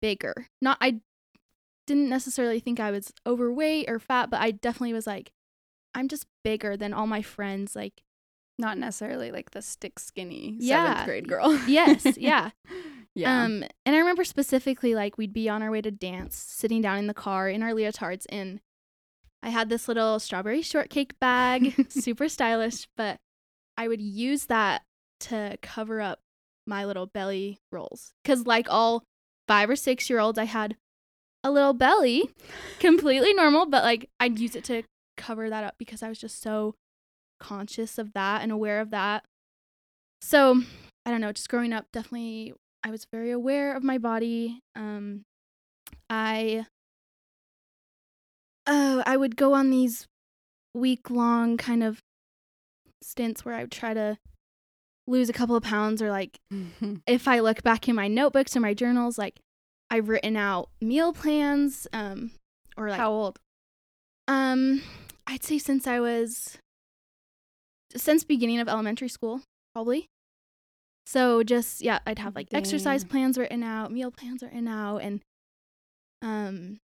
bigger. 0.00 0.46
Not 0.62 0.78
I 0.80 1.00
didn't 1.86 2.08
necessarily 2.08 2.60
think 2.60 2.80
I 2.80 2.90
was 2.90 3.12
overweight 3.26 3.88
or 3.90 3.98
fat, 3.98 4.30
but 4.30 4.40
I 4.40 4.52
definitely 4.52 4.92
was 4.92 5.06
like 5.06 5.32
I'm 5.94 6.08
just 6.08 6.26
bigger 6.42 6.76
than 6.76 6.92
all 6.92 7.06
my 7.06 7.22
friends 7.22 7.76
like 7.76 8.02
not 8.58 8.78
necessarily 8.78 9.30
like 9.32 9.50
the 9.50 9.62
stick 9.62 9.98
skinny 9.98 10.56
Yeah. 10.60 10.86
seventh 10.90 11.06
grade 11.06 11.28
girl. 11.28 11.58
Yes, 11.66 12.16
yeah. 12.16 12.50
yeah. 13.14 13.44
Um, 13.44 13.64
and 13.84 13.96
I 13.96 13.98
remember 13.98 14.24
specifically 14.24 14.94
like 14.94 15.18
we'd 15.18 15.32
be 15.32 15.48
on 15.48 15.62
our 15.62 15.70
way 15.72 15.80
to 15.82 15.90
dance, 15.90 16.36
sitting 16.36 16.80
down 16.80 16.98
in 16.98 17.06
the 17.08 17.14
car 17.14 17.48
in 17.48 17.62
our 17.64 17.70
leotards, 17.72 18.26
and 18.28 18.60
I 19.44 19.50
had 19.50 19.68
this 19.68 19.88
little 19.88 20.18
strawberry 20.18 20.62
shortcake 20.62 21.20
bag, 21.20 21.86
super 21.90 22.30
stylish, 22.30 22.88
but 22.96 23.18
I 23.76 23.88
would 23.88 24.00
use 24.00 24.46
that 24.46 24.82
to 25.20 25.58
cover 25.60 26.00
up 26.00 26.20
my 26.66 26.86
little 26.86 27.04
belly 27.04 27.58
rolls. 27.70 28.14
Cause 28.24 28.46
like 28.46 28.66
all 28.70 29.04
five 29.46 29.68
or 29.68 29.76
six 29.76 30.08
year 30.08 30.18
olds, 30.18 30.38
I 30.38 30.44
had 30.44 30.76
a 31.44 31.50
little 31.50 31.74
belly, 31.74 32.30
completely 32.80 33.34
normal, 33.34 33.66
but 33.66 33.84
like 33.84 34.08
I'd 34.18 34.38
use 34.38 34.56
it 34.56 34.64
to 34.64 34.82
cover 35.18 35.50
that 35.50 35.62
up 35.62 35.74
because 35.78 36.02
I 36.02 36.08
was 36.08 36.18
just 36.18 36.40
so 36.40 36.74
conscious 37.38 37.98
of 37.98 38.14
that 38.14 38.40
and 38.40 38.50
aware 38.50 38.80
of 38.80 38.90
that. 38.90 39.24
So 40.22 40.62
I 41.04 41.10
don't 41.10 41.20
know, 41.20 41.32
just 41.32 41.50
growing 41.50 41.74
up, 41.74 41.84
definitely 41.92 42.54
I 42.82 42.90
was 42.90 43.06
very 43.12 43.30
aware 43.30 43.76
of 43.76 43.84
my 43.84 43.98
body. 43.98 44.60
Um, 44.74 45.24
I 46.08 46.64
oh, 48.66 49.02
I 49.06 49.16
would 49.16 49.36
go 49.36 49.52
on 49.54 49.70
these 49.70 50.06
week 50.74 51.10
long 51.10 51.56
kind 51.56 51.82
of 51.82 52.00
stints 53.02 53.44
where 53.44 53.54
I 53.54 53.62
would 53.62 53.70
try 53.72 53.94
to 53.94 54.18
lose 55.06 55.28
a 55.28 55.34
couple 55.34 55.54
of 55.54 55.62
pounds 55.62 56.00
or 56.00 56.10
like 56.10 56.38
if 57.06 57.28
I 57.28 57.40
look 57.40 57.62
back 57.62 57.88
in 57.88 57.94
my 57.94 58.08
notebooks 58.08 58.56
or 58.56 58.60
my 58.60 58.74
journals, 58.74 59.18
like 59.18 59.38
I've 59.90 60.08
written 60.08 60.36
out 60.36 60.70
meal 60.80 61.12
plans, 61.12 61.86
um, 61.92 62.30
or 62.76 62.88
like 62.88 62.98
How 62.98 63.10
old? 63.12 63.38
um, 64.28 64.82
I'd 65.26 65.44
say 65.44 65.58
since 65.58 65.86
I 65.86 66.00
was 66.00 66.58
since 67.94 68.24
beginning 68.24 68.60
of 68.60 68.68
elementary 68.68 69.08
school, 69.08 69.42
probably. 69.74 70.06
So 71.06 71.42
just 71.42 71.82
yeah, 71.82 71.98
I'd 72.06 72.18
have 72.18 72.34
like 72.34 72.48
exercise 72.52 73.04
plans 73.04 73.36
written 73.36 73.62
out, 73.62 73.92
meal 73.92 74.10
plans 74.10 74.42
written 74.42 74.66
out, 74.66 74.98
and 74.98 75.20
um, 76.22 76.78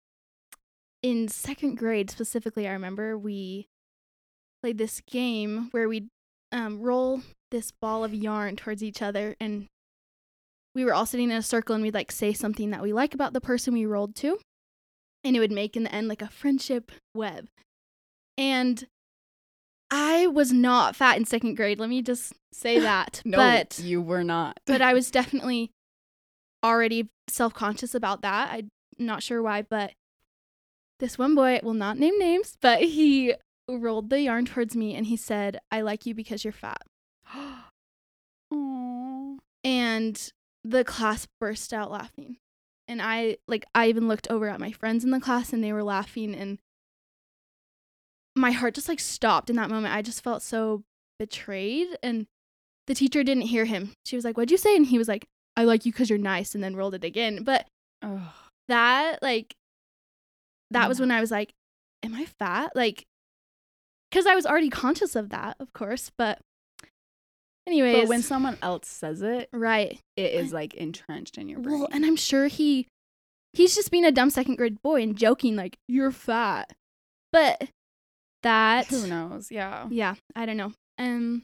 in 1.03 1.29
second 1.29 1.77
grade 1.77 2.11
specifically, 2.11 2.67
I 2.69 2.73
remember 2.73 3.17
we 3.17 3.69
played 4.63 4.79
this 4.79 5.01
game 5.01 5.69
where 5.71 5.89
we'd 5.89 6.09
um 6.53 6.81
roll 6.81 7.23
this 7.51 7.71
ball 7.71 8.05
of 8.05 8.15
yarn 8.15 8.57
towards 8.57 8.83
each 8.83 9.01
other, 9.03 9.37
and 9.41 9.67
we 10.75 10.85
were 10.85 10.95
all 10.95 11.07
sitting 11.07 11.31
in 11.31 11.37
a 11.37 11.43
circle 11.43 11.75
and 11.75 11.83
we'd 11.83 11.95
like 11.95 12.13
say 12.13 12.33
something 12.33 12.71
that 12.71 12.83
we 12.83 12.93
like 12.93 13.15
about 13.15 13.33
the 13.33 13.41
person 13.41 13.75
we 13.75 13.87
rolled 13.87 14.15
to. 14.17 14.39
And 15.25 15.35
it 15.35 15.41
would 15.41 15.51
make 15.51 15.77
in 15.77 15.83
the 15.83 15.93
end 15.95 16.07
like 16.09 16.23
a 16.23 16.29
friendship 16.29 16.93
web. 17.15 17.49
And 18.37 18.87
I 19.91 20.29
was 20.29 20.53
not 20.53 20.95
fat 20.95 21.17
in 21.17 21.25
second 21.25 21.57
grade. 21.57 21.81
Let 21.81 21.89
me 21.91 22.03
just 22.03 22.33
say 22.53 22.79
that. 22.81 23.23
No, 23.25 23.37
but 23.39 23.81
you 23.81 24.01
were 24.01 24.23
not. 24.23 24.61
but 24.67 24.81
I 24.81 24.95
was 24.95 25.11
definitely 25.11 25.71
already 26.65 27.09
self 27.29 27.55
conscious 27.55 27.95
about 27.95 28.23
that. 28.23 28.51
I'm 28.53 28.71
not 28.99 29.23
sure 29.23 29.43
why, 29.43 29.63
but 29.63 29.93
this 31.01 31.19
one 31.19 31.35
boy, 31.35 31.61
will 31.63 31.75
not 31.75 31.99
name 31.99 32.19
names, 32.19 32.57
but 32.61 32.81
he 32.83 33.35
rolled 33.69 34.11
the 34.11 34.21
yarn 34.23 34.47
towards 34.47 34.75
me 34.75 34.95
and 34.95 35.07
he 35.07 35.17
said, 35.17 35.59
I 35.71 35.81
like 35.83 36.07
you 36.07 36.15
because 36.15 36.45
you're 36.45 36.53
fat. 36.53 36.83
And 39.65 40.33
the 40.65 40.85
class 40.85 41.27
burst 41.41 41.73
out 41.75 41.91
laughing. 41.91 42.37
And 42.87 43.03
I, 43.03 43.37
like, 43.47 43.67
I 43.75 43.89
even 43.89 44.09
looked 44.09 44.31
over 44.31 44.49
at 44.49 44.61
my 44.61 44.73
friends 44.73 45.05
in 45.05 45.11
the 45.11 45.21
class 45.21 45.53
and 45.53 45.63
they 45.63 45.73
were 45.73 45.83
laughing. 45.83 46.35
And 46.35 46.59
my 48.35 48.53
heart 48.53 48.75
just, 48.75 48.89
like, 48.89 49.01
stopped 49.01 49.51
in 49.51 49.57
that 49.57 49.69
moment. 49.69 49.95
I 49.95 50.01
just 50.01 50.25
felt 50.25 50.43
so 50.43 50.85
betrayed. 51.19 51.89
And 52.03 52.27
the 52.87 52.95
teacher 52.95 53.23
didn't 53.23 53.49
hear 53.49 53.67
him. 53.67 53.93
She 54.07 54.17
was 54.17 54.25
like, 54.25 54.37
What'd 54.37 54.51
you 54.51 54.57
say? 54.57 54.75
And 54.75 54.87
he 54.87 54.97
was 54.97 55.09
like, 55.09 55.27
I 55.57 55.65
like 55.65 55.85
you 55.85 55.93
because 55.93 56.09
you're 56.09 56.19
nice. 56.19 56.55
And 56.55 56.65
then 56.65 56.77
rolled 56.77 56.95
it 56.95 57.05
again. 57.05 57.43
But 57.45 57.67
Ugh. 58.03 58.21
that 58.69 59.23
like 59.23 59.55
that 60.71 60.89
was 60.89 61.01
when 61.01 61.11
I 61.11 61.21
was 61.21 61.31
like, 61.31 61.53
am 62.03 62.15
I 62.15 62.27
fat? 62.39 62.73
Like 62.75 63.05
cuz 64.13 64.27
I 64.27 64.35
was 64.35 64.47
already 64.47 64.71
conscious 64.71 65.15
of 65.17 65.31
that, 65.31 65.57
of 65.61 65.73
course, 65.73 66.11
but 66.17 66.41
anyways, 67.67 68.03
But 68.03 68.09
when 68.09 68.23
someone 68.23 68.59
else 68.63 68.89
says 68.89 69.23
it, 69.23 69.49
right. 69.53 69.99
it 70.17 70.33
is 70.33 70.53
like 70.53 70.75
entrenched 70.75 71.39
in 71.39 71.49
your 71.49 71.61
brain. 71.61 71.81
Well, 71.81 71.89
and 71.93 72.05
I'm 72.05 72.17
sure 72.17 72.47
he 72.47 72.87
he's 73.53 73.75
just 73.75 73.91
being 73.91 74.05
a 74.05 74.13
dumb 74.13 74.31
second 74.31 74.57
grade 74.57 74.81
boy 74.83 75.03
and 75.03 75.17
joking 75.17 75.57
like 75.57 75.77
you're 75.89 76.13
fat. 76.13 76.73
But 77.33 77.69
that 78.43 78.87
Who 78.87 79.07
knows? 79.07 79.51
Yeah. 79.51 79.87
yeah, 79.91 80.15
I 80.35 80.47
don't 80.47 80.57
know. 80.57 80.73
Um 80.99 81.43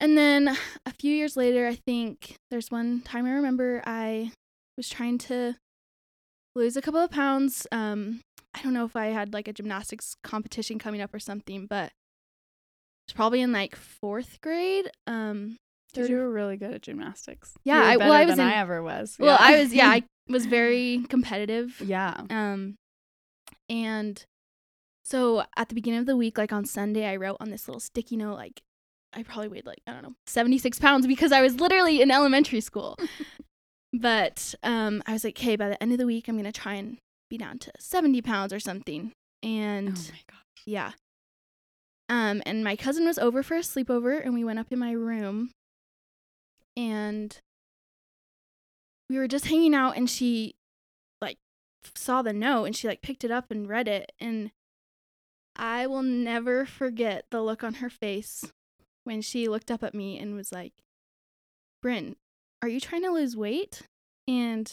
and 0.00 0.16
then 0.16 0.56
a 0.86 0.92
few 0.92 1.12
years 1.12 1.36
later, 1.36 1.66
I 1.66 1.74
think 1.74 2.36
there's 2.50 2.70
one 2.70 3.00
time 3.00 3.26
I 3.26 3.32
remember 3.32 3.82
I 3.84 4.30
was 4.76 4.88
trying 4.88 5.18
to 5.18 5.56
lose 6.58 6.76
a 6.76 6.82
couple 6.82 7.00
of 7.00 7.10
pounds. 7.10 7.66
Um 7.72 8.20
I 8.54 8.62
don't 8.62 8.72
know 8.74 8.84
if 8.84 8.96
I 8.96 9.06
had 9.06 9.32
like 9.32 9.46
a 9.48 9.52
gymnastics 9.52 10.16
competition 10.24 10.78
coming 10.78 11.00
up 11.00 11.14
or 11.14 11.18
something, 11.20 11.66
but 11.66 11.92
it's 13.06 13.14
probably 13.14 13.40
in 13.40 13.52
like 13.52 13.76
4th 13.76 14.40
grade. 14.40 14.90
Um 15.06 15.56
third 15.94 16.10
you 16.10 16.16
were 16.16 16.30
really 16.30 16.56
good 16.56 16.72
at 16.74 16.82
gymnastics. 16.82 17.54
Yeah, 17.64 17.82
I- 17.82 17.96
well, 17.96 18.08
better 18.10 18.12
I 18.12 18.24
was 18.26 18.36
than 18.36 18.46
in- 18.46 18.52
I 18.52 18.56
ever 18.56 18.82
was. 18.82 19.16
well, 19.18 19.38
I 19.40 19.58
was 19.58 19.72
yeah, 19.72 19.88
I 19.88 20.02
was 20.28 20.44
very 20.46 21.04
competitive. 21.08 21.80
yeah. 21.84 22.20
Um, 22.28 22.76
and 23.70 24.22
so 25.04 25.44
at 25.56 25.68
the 25.70 25.74
beginning 25.74 26.00
of 26.00 26.06
the 26.06 26.16
week, 26.16 26.36
like 26.36 26.52
on 26.52 26.66
Sunday, 26.66 27.06
I 27.06 27.16
wrote 27.16 27.38
on 27.40 27.48
this 27.50 27.66
little 27.66 27.80
sticky 27.80 28.16
note, 28.18 28.34
like 28.34 28.60
I 29.14 29.22
probably 29.22 29.48
weighed 29.48 29.64
like 29.66 29.80
I 29.86 29.92
don't 29.92 30.02
know, 30.02 30.14
seventy 30.26 30.58
six 30.58 30.78
pounds 30.78 31.06
because 31.06 31.32
I 31.32 31.40
was 31.40 31.60
literally 31.60 32.02
in 32.02 32.10
elementary 32.10 32.60
school. 32.60 32.98
but 33.92 34.54
um, 34.62 35.02
I 35.06 35.12
was 35.12 35.24
like, 35.24 35.38
hey, 35.38 35.56
by 35.56 35.68
the 35.68 35.82
end 35.82 35.92
of 35.92 35.98
the 35.98 36.06
week, 36.06 36.28
I'm 36.28 36.36
gonna 36.36 36.52
try 36.52 36.74
and 36.74 36.98
be 37.30 37.38
down 37.38 37.58
to 37.58 37.72
seventy 37.78 38.22
pounds 38.22 38.52
or 38.52 38.60
something. 38.60 39.12
And 39.42 39.96
oh 40.30 40.36
yeah. 40.66 40.92
Um, 42.08 42.42
and 42.46 42.64
my 42.64 42.74
cousin 42.74 43.04
was 43.04 43.18
over 43.18 43.42
for 43.42 43.56
a 43.56 43.60
sleepover, 43.60 44.24
and 44.24 44.32
we 44.32 44.44
went 44.44 44.58
up 44.58 44.72
in 44.72 44.78
my 44.78 44.92
room, 44.92 45.50
and 46.76 47.38
we 49.10 49.18
were 49.18 49.28
just 49.28 49.46
hanging 49.46 49.74
out, 49.74 49.96
and 49.96 50.08
she, 50.08 50.54
like, 51.20 51.36
saw 51.94 52.22
the 52.22 52.32
note, 52.32 52.64
and 52.64 52.74
she 52.74 52.88
like 52.88 53.02
picked 53.02 53.24
it 53.24 53.30
up 53.30 53.50
and 53.50 53.68
read 53.68 53.88
it, 53.88 54.12
and 54.18 54.50
I 55.54 55.86
will 55.86 56.02
never 56.02 56.64
forget 56.64 57.26
the 57.30 57.42
look 57.42 57.62
on 57.62 57.74
her 57.74 57.90
face 57.90 58.52
when 59.04 59.20
she 59.20 59.48
looked 59.48 59.70
up 59.70 59.82
at 59.82 59.94
me 59.94 60.18
and 60.18 60.34
was 60.34 60.52
like, 60.52 60.72
"Bryn, 61.82 62.16
are 62.62 62.68
you 62.68 62.80
trying 62.80 63.02
to 63.02 63.10
lose 63.10 63.36
weight?" 63.36 63.82
And 64.26 64.70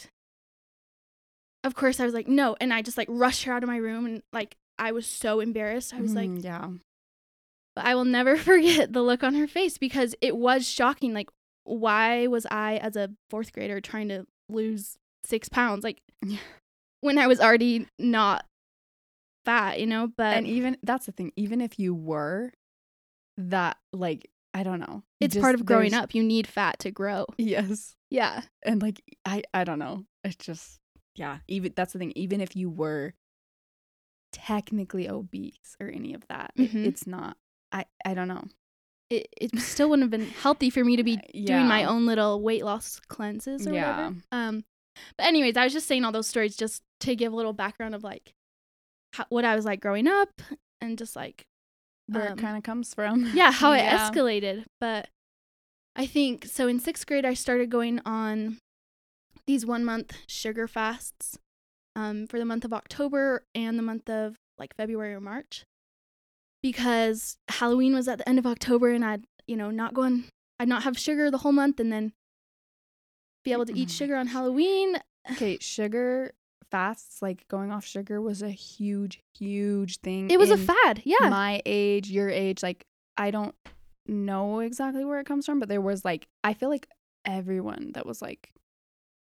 of 1.64 1.74
course, 1.74 1.98
I 2.00 2.04
was 2.04 2.14
like, 2.14 2.28
"No," 2.28 2.56
and 2.60 2.72
I 2.72 2.82
just 2.82 2.96
like 2.96 3.08
rushed 3.10 3.44
her 3.44 3.52
out 3.52 3.62
of 3.62 3.68
my 3.68 3.76
room, 3.76 4.06
and 4.06 4.22
like 4.32 4.56
I 4.78 4.92
was 4.92 5.06
so 5.06 5.40
embarrassed. 5.40 5.94
I 5.94 6.00
was 6.00 6.14
like, 6.14 6.28
Mm, 6.28 6.44
yeah. 6.44 6.68
but 7.74 7.84
I 7.86 7.94
will 7.94 8.04
never 8.04 8.36
forget 8.50 8.92
the 8.92 9.02
look 9.02 9.24
on 9.24 9.34
her 9.34 9.46
face 9.46 9.78
because 9.78 10.14
it 10.20 10.36
was 10.36 10.68
shocking. 10.68 11.14
Like, 11.14 11.30
why 11.64 12.26
was 12.26 12.46
I, 12.50 12.76
as 12.76 12.94
a 12.94 13.10
fourth 13.30 13.52
grader, 13.52 13.80
trying 13.80 14.08
to 14.08 14.26
lose 14.48 14.96
six 15.24 15.48
pounds? 15.48 15.82
Like, 15.82 16.02
when 17.00 17.18
I 17.18 17.26
was 17.26 17.40
already 17.40 17.86
not 17.98 18.44
fat, 19.46 19.80
you 19.80 19.86
know? 19.86 20.08
But 20.14 20.36
and 20.36 20.46
even 20.46 20.76
that's 20.82 21.06
the 21.06 21.12
thing. 21.12 21.32
Even 21.36 21.60
if 21.62 21.78
you 21.78 21.94
were, 21.94 22.52
that 23.38 23.78
like 23.92 24.28
I 24.58 24.62
don't 24.62 24.80
know. 24.80 25.02
it's 25.20 25.34
just- 25.34 25.42
part 25.42 25.54
of 25.54 25.66
growing 25.66 25.92
up. 25.94 26.14
You 26.14 26.22
need 26.22 26.46
fat 26.46 26.78
to 26.80 26.90
grow. 26.90 27.26
Yes. 27.36 27.94
Yeah. 28.10 28.42
and 28.64 28.80
like 28.80 29.02
i 29.24 29.42
i 29.52 29.64
don't 29.64 29.78
know 29.80 30.04
it's 30.24 30.36
just 30.36 30.78
yeah 31.16 31.38
even 31.48 31.72
that's 31.76 31.92
the 31.92 31.98
thing 31.98 32.12
even 32.16 32.40
if 32.40 32.54
you 32.56 32.70
were 32.70 33.14
technically 34.32 35.08
obese 35.08 35.76
or 35.80 35.88
any 35.88 36.14
of 36.14 36.26
that 36.28 36.52
it- 36.56 36.70
Mhm. 36.72 36.86
it's 36.86 37.06
not 37.06 37.36
i 37.72 37.84
i 38.04 38.14
don't 38.14 38.28
know 38.28 38.44
It, 39.10 39.28
it 39.40 39.58
still 39.60 39.88
wouldn't 39.90 40.04
have 40.04 40.10
been 40.20 40.28
healthy 40.30 40.68
for 40.70 40.84
me 40.84 40.96
to 40.96 41.04
be 41.04 41.16
doing 41.32 41.66
my 41.68 41.84
own 41.84 42.06
little 42.06 42.40
weight 42.42 42.64
loss 42.64 43.00
cleanses 43.08 43.66
or 43.66 43.72
Yeah. 43.72 43.90
whatever. 43.96 44.16
Um, 44.32 44.64
but 45.16 45.26
anyways, 45.26 45.56
I 45.56 45.62
was 45.64 45.72
just 45.72 45.86
saying 45.86 46.04
all 46.04 46.10
those 46.10 46.26
stories 46.26 46.56
just 46.56 46.82
to 47.00 47.14
give 47.14 47.32
a 47.32 47.36
little 47.36 47.52
background 47.52 47.94
of 47.94 48.02
like 48.02 48.34
how, 49.12 49.24
what 49.28 49.44
I 49.44 49.54
was 49.54 49.64
like 49.64 49.80
growing 49.80 50.08
up 50.08 50.42
and 50.80 50.98
just 50.98 51.14
like 51.14 51.46
where 52.08 52.30
Um, 52.32 52.38
it 52.38 52.42
kind 52.42 52.56
of 52.56 52.62
comes 52.62 52.94
from. 52.94 53.26
yeah 53.34 53.50
how 53.52 53.72
it 53.72 53.78
Yeah. 53.78 54.10
escalated 54.10 54.64
but 54.80 55.08
i 55.94 56.06
think 56.06 56.44
so 56.46 56.68
in 56.68 56.78
sixth 56.80 57.06
grade 57.06 57.24
i 57.24 57.34
started 57.34 57.70
going 57.70 58.00
on 58.06 58.58
these 59.46 59.64
one 59.66 59.84
month 59.84 60.12
sugar 60.26 60.66
fasts 60.68 61.38
um, 61.94 62.26
for 62.26 62.38
the 62.38 62.44
month 62.44 62.64
of 62.64 62.72
october 62.72 63.44
and 63.54 63.78
the 63.78 63.82
month 63.82 64.08
of 64.10 64.36
like 64.58 64.74
february 64.76 65.14
or 65.14 65.20
march 65.20 65.64
because 66.62 67.36
halloween 67.48 67.94
was 67.94 68.08
at 68.08 68.18
the 68.18 68.28
end 68.28 68.38
of 68.38 68.46
october 68.46 68.90
and 68.90 69.04
i'd 69.04 69.24
you 69.46 69.56
know 69.56 69.70
not 69.70 69.94
go 69.94 70.02
on 70.02 70.24
i'd 70.60 70.68
not 70.68 70.82
have 70.82 70.98
sugar 70.98 71.30
the 71.30 71.38
whole 71.38 71.52
month 71.52 71.78
and 71.80 71.92
then 71.92 72.12
be 73.44 73.52
able 73.52 73.64
to 73.66 73.76
eat 73.78 73.88
my 73.88 73.92
sugar 73.92 74.16
on 74.16 74.28
halloween. 74.28 74.96
Okay 75.32 75.58
sugar 75.60 76.32
fasts 76.70 77.22
like 77.22 77.46
going 77.48 77.70
off 77.70 77.84
sugar 77.84 78.20
was 78.20 78.42
a 78.42 78.50
huge 78.50 79.20
huge 79.38 79.98
thing 80.00 80.30
it 80.30 80.38
was 80.38 80.50
a 80.50 80.56
fad 80.56 81.02
yeah 81.04 81.28
my 81.28 81.62
age 81.64 82.10
your 82.10 82.28
age 82.28 82.62
like 82.62 82.84
i 83.16 83.30
don't 83.30 83.54
know 84.06 84.60
exactly 84.60 85.04
where 85.04 85.20
it 85.20 85.26
comes 85.26 85.46
from 85.46 85.58
but 85.60 85.68
there 85.68 85.80
was 85.80 86.04
like 86.04 86.26
i 86.44 86.52
feel 86.52 86.68
like 86.68 86.88
everyone 87.24 87.90
that 87.94 88.06
was 88.06 88.22
like 88.22 88.52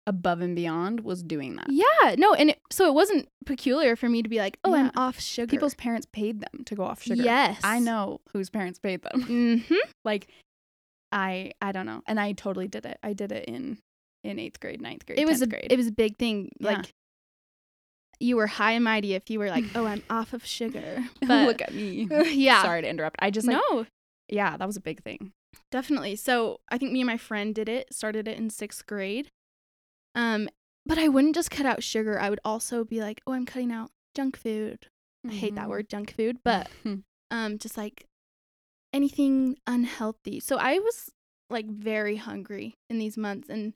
above 0.06 0.40
and 0.40 0.54
beyond 0.54 1.00
was 1.00 1.22
doing 1.22 1.56
that 1.56 1.66
yeah 1.70 2.14
no 2.18 2.34
and 2.34 2.50
it, 2.50 2.60
so 2.70 2.86
it 2.86 2.94
wasn't 2.94 3.26
peculiar 3.46 3.96
for 3.96 4.08
me 4.08 4.22
to 4.22 4.28
be 4.28 4.38
like 4.38 4.58
oh 4.64 4.74
i'm 4.74 4.90
off 4.96 5.18
sugar 5.18 5.50
people's 5.50 5.74
parents 5.74 6.06
paid 6.12 6.40
them 6.40 6.62
to 6.66 6.74
go 6.74 6.84
off 6.84 7.02
sugar 7.02 7.22
yes 7.22 7.58
I 7.64 7.78
know 7.78 8.20
whose 8.32 8.50
parents 8.50 8.78
paid 8.78 9.02
them. 9.02 9.22
mm-hmm 9.22 9.74
like 10.04 10.28
I 11.14 11.52
I 11.62 11.72
don't 11.72 11.86
know. 11.86 12.02
And 12.06 12.18
I 12.18 12.32
totally 12.32 12.68
did 12.68 12.84
it. 12.84 12.98
I 13.02 13.12
did 13.12 13.32
it 13.32 13.44
in 13.46 13.78
in 14.24 14.38
8th 14.38 14.58
grade, 14.58 14.80
ninth 14.80 15.06
grade, 15.06 15.18
it 15.18 15.26
was 15.26 15.40
10th 15.40 15.42
a 15.42 15.46
grade. 15.46 15.66
it 15.70 15.76
was 15.76 15.86
a 15.86 15.92
big 15.92 16.16
thing. 16.16 16.50
Yeah. 16.58 16.72
Like 16.72 16.92
you 18.24 18.36
were 18.36 18.46
high 18.46 18.72
and 18.72 18.84
mighty 18.84 19.14
if 19.14 19.28
you 19.30 19.38
were 19.38 19.48
like, 19.50 19.64
"Oh, 19.74 19.86
I'm 19.86 20.02
off 20.08 20.32
of 20.32 20.44
sugar." 20.44 21.04
But 21.20 21.46
look 21.46 21.62
at 21.62 21.74
me. 21.74 22.08
yeah, 22.32 22.62
Sorry 22.62 22.82
to 22.82 22.88
interrupt. 22.88 23.16
I 23.18 23.30
just 23.30 23.46
like 23.46 23.60
no, 23.70 23.86
yeah, 24.28 24.56
that 24.56 24.66
was 24.66 24.76
a 24.76 24.80
big 24.80 25.02
thing. 25.02 25.32
definitely. 25.70 26.16
So 26.16 26.60
I 26.70 26.78
think 26.78 26.92
me 26.92 27.00
and 27.00 27.06
my 27.06 27.16
friend 27.18 27.54
did 27.54 27.68
it. 27.68 27.92
Started 27.92 28.26
it 28.28 28.36
in 28.38 28.50
sixth 28.50 28.86
grade. 28.86 29.28
Um, 30.14 30.48
but 30.86 30.98
I 30.98 31.08
wouldn't 31.08 31.34
just 31.34 31.50
cut 31.50 31.66
out 31.66 31.82
sugar. 31.82 32.18
I 32.20 32.30
would 32.30 32.40
also 32.44 32.84
be 32.84 33.00
like, 33.00 33.20
"Oh, 33.26 33.32
I'm 33.32 33.46
cutting 33.46 33.72
out 33.72 33.90
junk 34.14 34.36
food." 34.36 34.86
I 35.26 35.32
hate 35.32 35.54
that 35.56 35.66
Mhm. 35.66 35.70
word, 35.70 35.88
junk 35.88 36.14
food, 36.14 36.38
but 36.44 36.68
um, 37.30 37.58
just 37.58 37.76
like 37.76 38.04
anything 38.92 39.56
unhealthy. 39.66 40.40
So 40.40 40.56
I 40.58 40.78
was 40.78 41.10
like 41.50 41.66
very 41.66 42.16
hungry 42.16 42.74
in 42.90 42.98
these 42.98 43.16
months, 43.16 43.48
and 43.48 43.72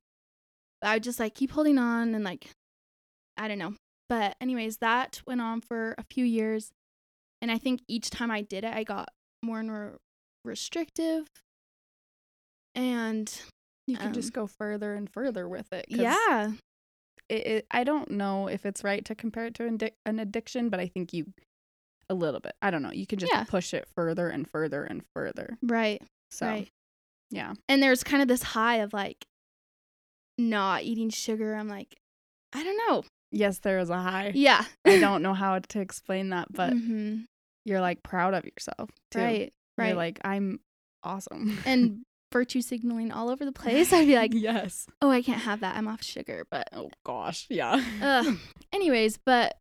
I 0.82 0.94
would 0.96 1.02
just 1.02 1.18
like 1.20 1.34
keep 1.34 1.50
holding 1.52 1.78
on 1.78 2.14
and 2.14 2.24
like 2.24 2.50
I 3.37 3.48
don't 3.48 3.58
know. 3.58 3.74
But 4.09 4.37
anyways, 4.40 4.79
that 4.79 5.21
went 5.27 5.40
on 5.40 5.61
for 5.61 5.94
a 5.99 6.03
few 6.03 6.25
years, 6.25 6.71
and 7.42 7.51
I 7.51 7.59
think 7.59 7.83
each 7.88 8.11
time 8.11 8.31
I 8.31 8.40
did 8.42 8.64
it, 8.64 8.73
I 8.75 8.83
got 8.85 9.11
more 9.42 9.59
and 9.61 9.68
more 9.68 9.99
restrictive. 10.44 11.27
And 12.75 13.33
you 13.87 13.97
can 13.97 14.09
um, 14.09 14.12
just 14.12 14.33
go 14.33 14.47
further 14.47 14.94
and 14.94 15.11
further 15.11 15.49
with 15.49 15.73
it. 15.73 15.87
yeah, 15.88 16.53
It, 17.29 17.47
it, 17.47 17.66
I 17.71 17.85
don't 17.85 18.11
know 18.12 18.47
if 18.49 18.64
it's 18.64 18.85
right 18.85 19.05
to 19.05 19.14
compare 19.14 19.47
it 19.47 19.55
to 19.57 19.66
an, 19.66 19.79
addic- 19.79 19.94
an 20.07 20.18
addiction, 20.18 20.68
but 20.68 20.81
I 20.81 20.87
think 20.88 21.12
you 21.12 21.27
a 22.09 22.14
little 22.14 22.40
bit. 22.40 22.55
I 22.62 22.71
don't 22.71 22.83
know. 22.83 22.92
You 22.92 23.07
can 23.07 23.18
just 23.18 23.33
Yeah. 23.33 23.44
push 23.44 23.75
it 23.75 23.87
further 23.94 24.29
and 24.31 24.49
further 24.49 24.85
and 24.85 25.03
further. 25.14 25.59
right, 25.62 26.01
So 26.31 26.47
right. 26.47 26.68
yeah. 27.31 27.53
And 27.68 27.83
there's 27.83 28.03
kind 28.03 28.23
of 28.23 28.29
this 28.29 28.42
high 28.42 28.77
of 28.77 28.92
like 28.94 29.27
not 30.38 30.85
eating 30.85 31.11
sugar, 31.11 31.55
I'm 31.55 31.68
like, 31.68 31.97
I 32.55 32.62
don't 32.64 32.79
know. 32.88 33.03
Yes, 33.31 33.59
there 33.59 33.79
is 33.79 33.91
a 33.91 33.99
high. 33.99 34.33
Yeah. 34.35 34.64
I 34.85 34.99
don't 35.01 35.23
know 35.23 35.35
how 35.35 35.59
to 35.59 35.81
explain 35.81 36.31
that, 36.31 36.49
but 36.51 36.73
Mhm. 36.73 37.25
you're 37.64 37.81
like 37.81 38.03
proud 38.03 38.35
of 38.35 38.45
yourself. 38.45 38.91
Too. 39.11 39.19
right, 39.19 39.53
right. 39.77 39.88
You're 39.88 39.97
like, 39.97 40.21
I'm 40.25 40.61
awesome. 41.03 41.59
and 41.67 42.03
virtue 42.33 42.61
signaling 42.61 43.11
all 43.12 43.31
over 43.31 43.45
the 43.45 43.53
place. 43.53 43.93
I'd 43.93 44.07
be 44.07 44.14
like, 44.17 44.35
yes. 44.35 44.87
oh, 45.01 45.11
I 45.11 45.23
can't 45.23 45.41
have 45.43 45.61
that. 45.61 45.77
I'm 45.77 45.88
off 45.88 46.03
sugar. 46.03 46.47
But 46.51 46.69
Oh 46.73 46.91
gosh. 47.05 47.47
Yeah. 47.51 47.83
Ugh. 48.03 48.37
anyways, 48.73 49.19
but 49.25 49.57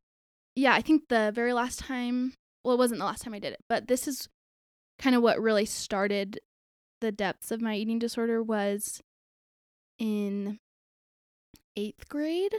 yeah, 0.55 0.73
I 0.73 0.81
think 0.81 1.03
the 1.09 1.31
very 1.33 1.53
last 1.53 1.79
time, 1.79 2.33
well, 2.63 2.73
it 2.73 2.77
wasn't 2.79 2.99
the 2.99 3.05
last 3.05 3.21
time 3.23 3.33
I 3.33 3.39
did 3.39 3.53
it, 3.53 3.59
but 3.69 3.87
this 3.87 4.07
is 4.07 4.27
kind 4.99 5.15
of 5.15 5.21
what 5.21 5.39
really 5.39 5.65
started 5.65 6.39
the 6.99 7.11
depths 7.11 7.51
of 7.51 7.61
my 7.61 7.75
eating 7.75 7.99
disorder 7.99 8.41
was 8.41 8.99
in 9.99 10.57
eighth 11.75 12.09
grade. 12.09 12.55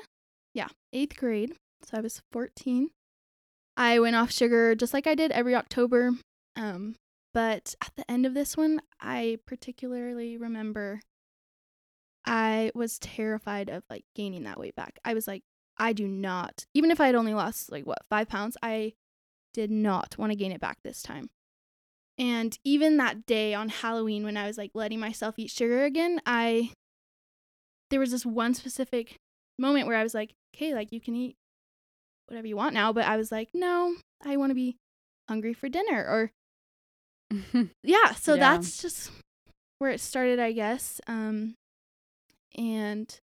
Yeah, 0.54 0.68
eighth 0.92 1.16
grade. 1.16 1.52
So 1.84 1.96
I 1.96 2.00
was 2.00 2.22
14. 2.32 2.90
I 3.76 4.00
went 4.00 4.16
off 4.16 4.32
sugar 4.32 4.74
just 4.74 4.92
like 4.92 5.06
I 5.06 5.14
did 5.14 5.30
every 5.30 5.54
October. 5.54 6.10
Um, 6.56 6.96
but 7.32 7.74
at 7.80 7.92
the 7.96 8.10
end 8.10 8.26
of 8.26 8.34
this 8.34 8.56
one, 8.56 8.80
I 9.00 9.38
particularly 9.46 10.36
remember 10.36 11.00
I 12.26 12.72
was 12.74 12.98
terrified 12.98 13.68
of 13.68 13.84
like 13.88 14.04
gaining 14.14 14.42
that 14.44 14.58
weight 14.58 14.74
back. 14.74 14.98
I 15.04 15.14
was 15.14 15.26
like, 15.26 15.42
I 15.78 15.92
do 15.92 16.08
not, 16.08 16.66
even 16.74 16.90
if 16.90 17.00
I 17.00 17.06
had 17.06 17.14
only 17.14 17.34
lost 17.34 17.70
like 17.70 17.84
what, 17.84 18.00
five 18.10 18.28
pounds, 18.28 18.56
I 18.62 18.94
did 19.54 19.70
not 19.70 20.16
want 20.18 20.32
to 20.32 20.36
gain 20.36 20.52
it 20.52 20.60
back 20.60 20.78
this 20.82 21.02
time. 21.02 21.30
And 22.18 22.58
even 22.64 22.96
that 22.96 23.26
day 23.26 23.54
on 23.54 23.68
Halloween 23.68 24.24
when 24.24 24.36
I 24.36 24.48
was 24.48 24.58
like 24.58 24.72
letting 24.74 24.98
myself 24.98 25.36
eat 25.38 25.50
sugar 25.50 25.84
again, 25.84 26.20
I, 26.26 26.72
there 27.90 28.00
was 28.00 28.10
this 28.10 28.26
one 28.26 28.54
specific 28.54 29.16
moment 29.58 29.86
where 29.86 29.96
I 29.96 30.02
was 30.02 30.14
like, 30.14 30.34
okay, 30.54 30.74
like 30.74 30.92
you 30.92 31.00
can 31.00 31.14
eat 31.14 31.36
whatever 32.26 32.46
you 32.46 32.56
want 32.56 32.74
now. 32.74 32.92
But 32.92 33.04
I 33.04 33.16
was 33.16 33.30
like, 33.32 33.48
no, 33.54 33.94
I 34.24 34.36
want 34.36 34.50
to 34.50 34.54
be 34.54 34.76
hungry 35.28 35.52
for 35.52 35.68
dinner 35.68 36.04
or 36.08 36.32
yeah 37.82 38.12
so 38.14 38.34
Yeah. 38.34 38.40
that's 38.40 38.80
just 38.80 39.10
where 39.78 39.90
it 39.90 40.00
started 40.00 40.38
i 40.40 40.50
guess 40.52 40.98
um 41.06 41.54
and 42.56 43.20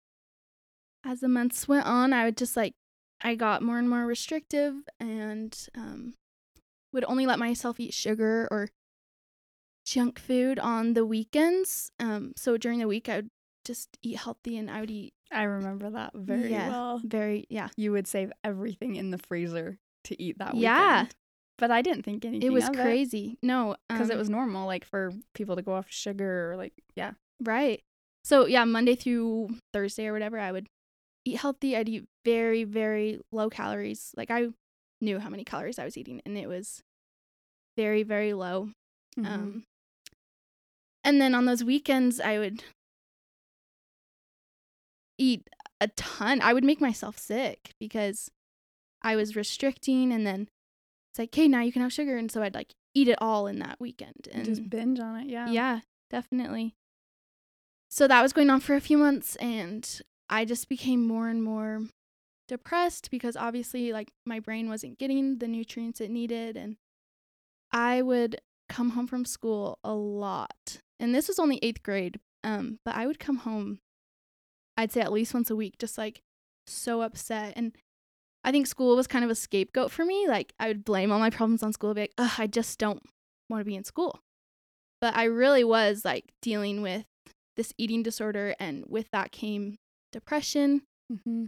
as 1.06 1.20
the 1.20 1.28
months 1.28 1.66
went 1.66 1.86
on 1.86 2.12
i 2.12 2.26
would 2.26 2.36
just 2.36 2.56
like 2.58 2.74
i 3.22 3.34
got 3.34 3.62
more 3.62 3.78
and 3.78 3.88
more 3.88 4.04
restrictive 4.04 4.74
and 5.00 5.68
um 5.74 6.12
would 6.92 7.04
only 7.06 7.24
let 7.24 7.38
myself 7.38 7.80
eat 7.80 7.94
sugar 7.94 8.46
or 8.50 8.68
junk 9.86 10.18
food 10.18 10.58
on 10.58 10.92
the 10.92 11.06
weekends 11.06 11.90
um 11.98 12.32
so 12.36 12.58
during 12.58 12.78
the 12.78 12.88
week 12.88 13.08
i 13.08 13.16
would 13.16 13.28
just 13.64 13.96
eat 14.02 14.18
healthy 14.18 14.58
and 14.58 14.70
i 14.70 14.80
would 14.80 14.90
eat 14.90 15.14
I 15.34 15.42
remember 15.44 15.90
that 15.90 16.12
very 16.14 16.50
Yeah. 16.50 16.68
well. 16.68 17.00
very 17.04 17.46
yeah 17.50 17.68
You 17.76 17.92
would 17.92 18.06
save 18.06 18.32
everything 18.42 18.96
in 18.96 19.10
the 19.10 19.18
freezer 19.18 19.78
to 20.04 20.22
eat 20.22 20.38
that 20.38 20.54
weekend. 20.54 20.62
Yeah. 20.62 21.06
But 21.58 21.70
I 21.70 21.82
didn't 21.82 22.02
think 22.04 22.24
anything 22.24 22.46
it 22.46 22.52
was 22.52 22.68
crazy 22.70 23.38
no 23.42 23.76
because 23.88 24.08
it 24.10 24.14
um, 24.14 24.18
was 24.18 24.28
normal 24.30 24.66
like 24.66 24.84
for 24.84 25.12
people 25.34 25.56
to 25.56 25.62
go 25.62 25.74
off 25.74 25.86
sugar 25.90 26.50
or 26.52 26.56
like 26.56 26.72
yeah. 26.96 27.12
Right. 27.42 27.82
So 28.24 28.46
yeah, 28.46 28.64
Monday 28.64 28.94
through 28.94 29.50
Thursday 29.72 30.06
or 30.06 30.12
whatever, 30.12 30.38
I 30.38 30.50
would 30.52 30.66
eat 31.26 31.36
healthy. 31.36 31.76
I'd 31.76 31.88
eat 31.88 32.04
very, 32.24 32.64
very 32.64 33.20
low 33.32 33.50
calories. 33.50 34.12
Like 34.16 34.30
I 34.30 34.48
knew 35.00 35.18
how 35.18 35.28
many 35.28 35.44
calories 35.44 35.78
I 35.78 35.84
was 35.84 35.96
eating, 35.98 36.22
and 36.24 36.36
it 36.38 36.48
was 36.48 36.82
very, 37.76 38.02
very 38.02 38.32
low. 38.32 38.70
Mhm. 39.18 39.26
Um, 39.26 39.64
and 41.04 41.20
then 41.20 41.34
on 41.34 41.44
those 41.44 41.62
weekends, 41.62 42.18
I 42.20 42.38
would 42.38 42.62
eat 45.18 45.48
a 45.80 45.88
ton. 45.88 46.40
I 46.40 46.52
would 46.52 46.64
make 46.64 46.80
myself 46.80 47.18
sick 47.18 47.74
because 47.78 48.30
I 49.02 49.16
was 49.16 49.36
restricting, 49.36 50.12
and 50.12 50.26
then 50.26 50.48
it's 51.10 51.18
like, 51.18 51.30
okay, 51.30 51.48
now 51.48 51.60
you 51.60 51.72
can 51.72 51.82
have 51.82 51.92
sugar, 51.92 52.16
and 52.16 52.30
so 52.30 52.42
I'd 52.42 52.54
like 52.54 52.74
eat 52.94 53.08
it 53.08 53.18
all 53.20 53.46
in 53.46 53.58
that 53.58 53.80
weekend, 53.80 54.28
and 54.32 54.44
just 54.44 54.70
binge 54.70 55.00
on 55.00 55.20
it, 55.20 55.28
yeah. 55.28 55.48
yeah, 55.48 55.80
definitely. 56.10 56.74
So 57.94 58.08
that 58.08 58.22
was 58.22 58.32
going 58.32 58.50
on 58.50 58.58
for 58.58 58.74
a 58.74 58.80
few 58.80 58.98
months 58.98 59.36
and 59.36 59.88
I 60.28 60.44
just 60.44 60.68
became 60.68 61.06
more 61.06 61.28
and 61.28 61.44
more 61.44 61.82
depressed 62.48 63.08
because 63.08 63.36
obviously 63.36 63.92
like 63.92 64.10
my 64.26 64.40
brain 64.40 64.68
wasn't 64.68 64.98
getting 64.98 65.38
the 65.38 65.46
nutrients 65.46 66.00
it 66.00 66.10
needed 66.10 66.56
and 66.56 66.74
I 67.70 68.02
would 68.02 68.40
come 68.68 68.90
home 68.90 69.06
from 69.06 69.24
school 69.24 69.78
a 69.84 69.94
lot. 69.94 70.80
And 70.98 71.14
this 71.14 71.28
was 71.28 71.38
only 71.38 71.60
8th 71.60 71.84
grade. 71.84 72.18
Um 72.42 72.80
but 72.84 72.96
I 72.96 73.06
would 73.06 73.20
come 73.20 73.36
home 73.36 73.78
I'd 74.76 74.92
say 74.92 75.00
at 75.00 75.12
least 75.12 75.34
once 75.34 75.50
a 75.50 75.56
week 75.56 75.78
just 75.78 75.96
like 75.98 76.20
so 76.66 77.02
upset 77.02 77.52
and 77.56 77.72
I 78.42 78.50
think 78.50 78.66
school 78.66 78.96
was 78.96 79.06
kind 79.06 79.24
of 79.24 79.30
a 79.30 79.34
scapegoat 79.34 79.90
for 79.90 80.04
me. 80.04 80.26
Like 80.28 80.52
I 80.58 80.68
would 80.68 80.84
blame 80.84 81.10
all 81.10 81.18
my 81.18 81.30
problems 81.30 81.62
on 81.62 81.72
school, 81.72 81.94
be 81.94 82.02
like, 82.02 82.14
Ugh, 82.18 82.32
I 82.38 82.46
just 82.46 82.78
don't 82.78 83.02
want 83.48 83.60
to 83.60 83.64
be 83.64 83.76
in 83.76 83.84
school 83.84 84.20
but 85.04 85.14
I 85.14 85.24
really 85.24 85.64
was 85.64 86.02
like 86.02 86.32
dealing 86.40 86.80
with 86.80 87.04
this 87.56 87.74
eating 87.76 88.02
disorder 88.02 88.54
and 88.58 88.84
with 88.88 89.10
that 89.12 89.32
came 89.32 89.76
depression. 90.12 90.80
hmm 91.10 91.46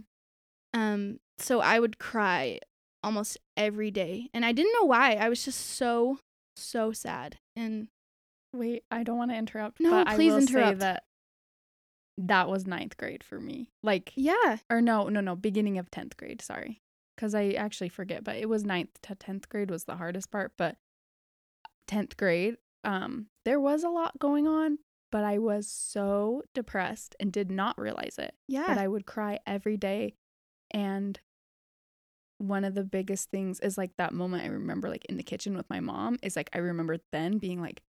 Um 0.73 1.19
so 1.39 1.59
I 1.59 1.79
would 1.79 1.97
cry 1.97 2.59
almost 3.03 3.39
every 3.55 3.89
day 3.89 4.29
and 4.31 4.45
I 4.45 4.51
didn't 4.51 4.73
know 4.73 4.85
why. 4.85 5.13
I 5.13 5.27
was 5.27 5.43
just 5.43 5.59
so 5.59 6.19
so 6.55 6.91
sad. 6.91 7.37
And 7.55 7.87
Wait, 8.53 8.83
I 8.91 9.01
don't 9.01 9.17
want 9.17 9.31
to 9.31 9.37
interrupt. 9.37 9.79
No, 9.79 9.89
but 9.89 10.15
please 10.15 10.33
interrupt. 10.35 10.75
Say 10.77 10.85
that 10.85 11.03
that 12.17 12.49
was 12.49 12.65
ninth 12.65 12.97
grade 12.97 13.23
for 13.23 13.39
me. 13.39 13.69
Like, 13.83 14.11
yeah, 14.15 14.57
or 14.69 14.81
no, 14.81 15.09
no, 15.09 15.21
no, 15.21 15.35
beginning 15.35 15.77
of 15.77 15.91
tenth 15.91 16.17
grade. 16.17 16.41
Sorry, 16.41 16.81
because 17.15 17.35
I 17.35 17.49
actually 17.49 17.89
forget. 17.89 18.23
But 18.23 18.37
it 18.37 18.49
was 18.49 18.63
ninth 18.63 18.99
to 19.03 19.15
tenth 19.15 19.49
grade 19.49 19.69
was 19.69 19.83
the 19.85 19.97
hardest 19.97 20.31
part. 20.31 20.53
But 20.57 20.77
tenth 21.87 22.17
grade, 22.17 22.57
um, 22.83 23.27
there 23.45 23.59
was 23.59 23.83
a 23.83 23.89
lot 23.89 24.19
going 24.19 24.47
on. 24.47 24.79
But 25.09 25.23
I 25.23 25.37
was 25.37 25.67
so 25.69 26.43
depressed 26.53 27.15
and 27.17 27.31
did 27.31 27.49
not 27.49 27.79
realize 27.79 28.15
it. 28.17 28.35
yeah. 28.47 28.65
But 28.67 28.77
I 28.77 28.89
would 28.89 29.05
cry 29.05 29.39
every 29.47 29.77
day, 29.77 30.15
and 30.71 31.17
one 32.39 32.63
of 32.63 32.75
the 32.75 32.83
biggest 32.83 33.31
things 33.31 33.59
is 33.61 33.77
like 33.77 33.91
that 33.97 34.13
moment 34.13 34.43
I 34.43 34.47
remember 34.47 34.89
like 34.89 35.05
in 35.05 35.17
the 35.17 35.23
kitchen 35.23 35.55
with 35.55 35.67
my 35.69 35.79
mom 35.79 36.17
is 36.21 36.35
like 36.35 36.49
I 36.53 36.59
remember 36.59 36.97
then 37.11 37.39
being 37.39 37.59
like 37.61 37.81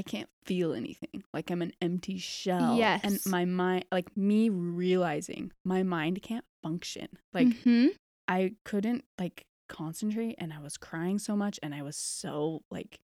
I 0.00 0.02
can't 0.02 0.28
feel 0.46 0.72
anything. 0.72 1.22
Like 1.34 1.50
I'm 1.50 1.60
an 1.60 1.72
empty 1.82 2.16
shell. 2.16 2.76
Yes. 2.76 3.00
And 3.04 3.20
my 3.26 3.44
mind 3.44 3.84
like 3.92 4.16
me 4.16 4.48
realizing 4.48 5.52
my 5.64 5.82
mind 5.82 6.22
can't 6.22 6.44
function. 6.62 7.08
Like 7.34 7.48
Mhm. 7.48 7.88
I 8.26 8.54
couldn't 8.64 9.04
like 9.18 9.44
concentrate 9.68 10.36
and 10.38 10.52
I 10.54 10.58
was 10.60 10.78
crying 10.78 11.18
so 11.18 11.36
much 11.36 11.60
and 11.62 11.74
I 11.74 11.82
was 11.82 11.96
so 11.96 12.62
like 12.70 13.00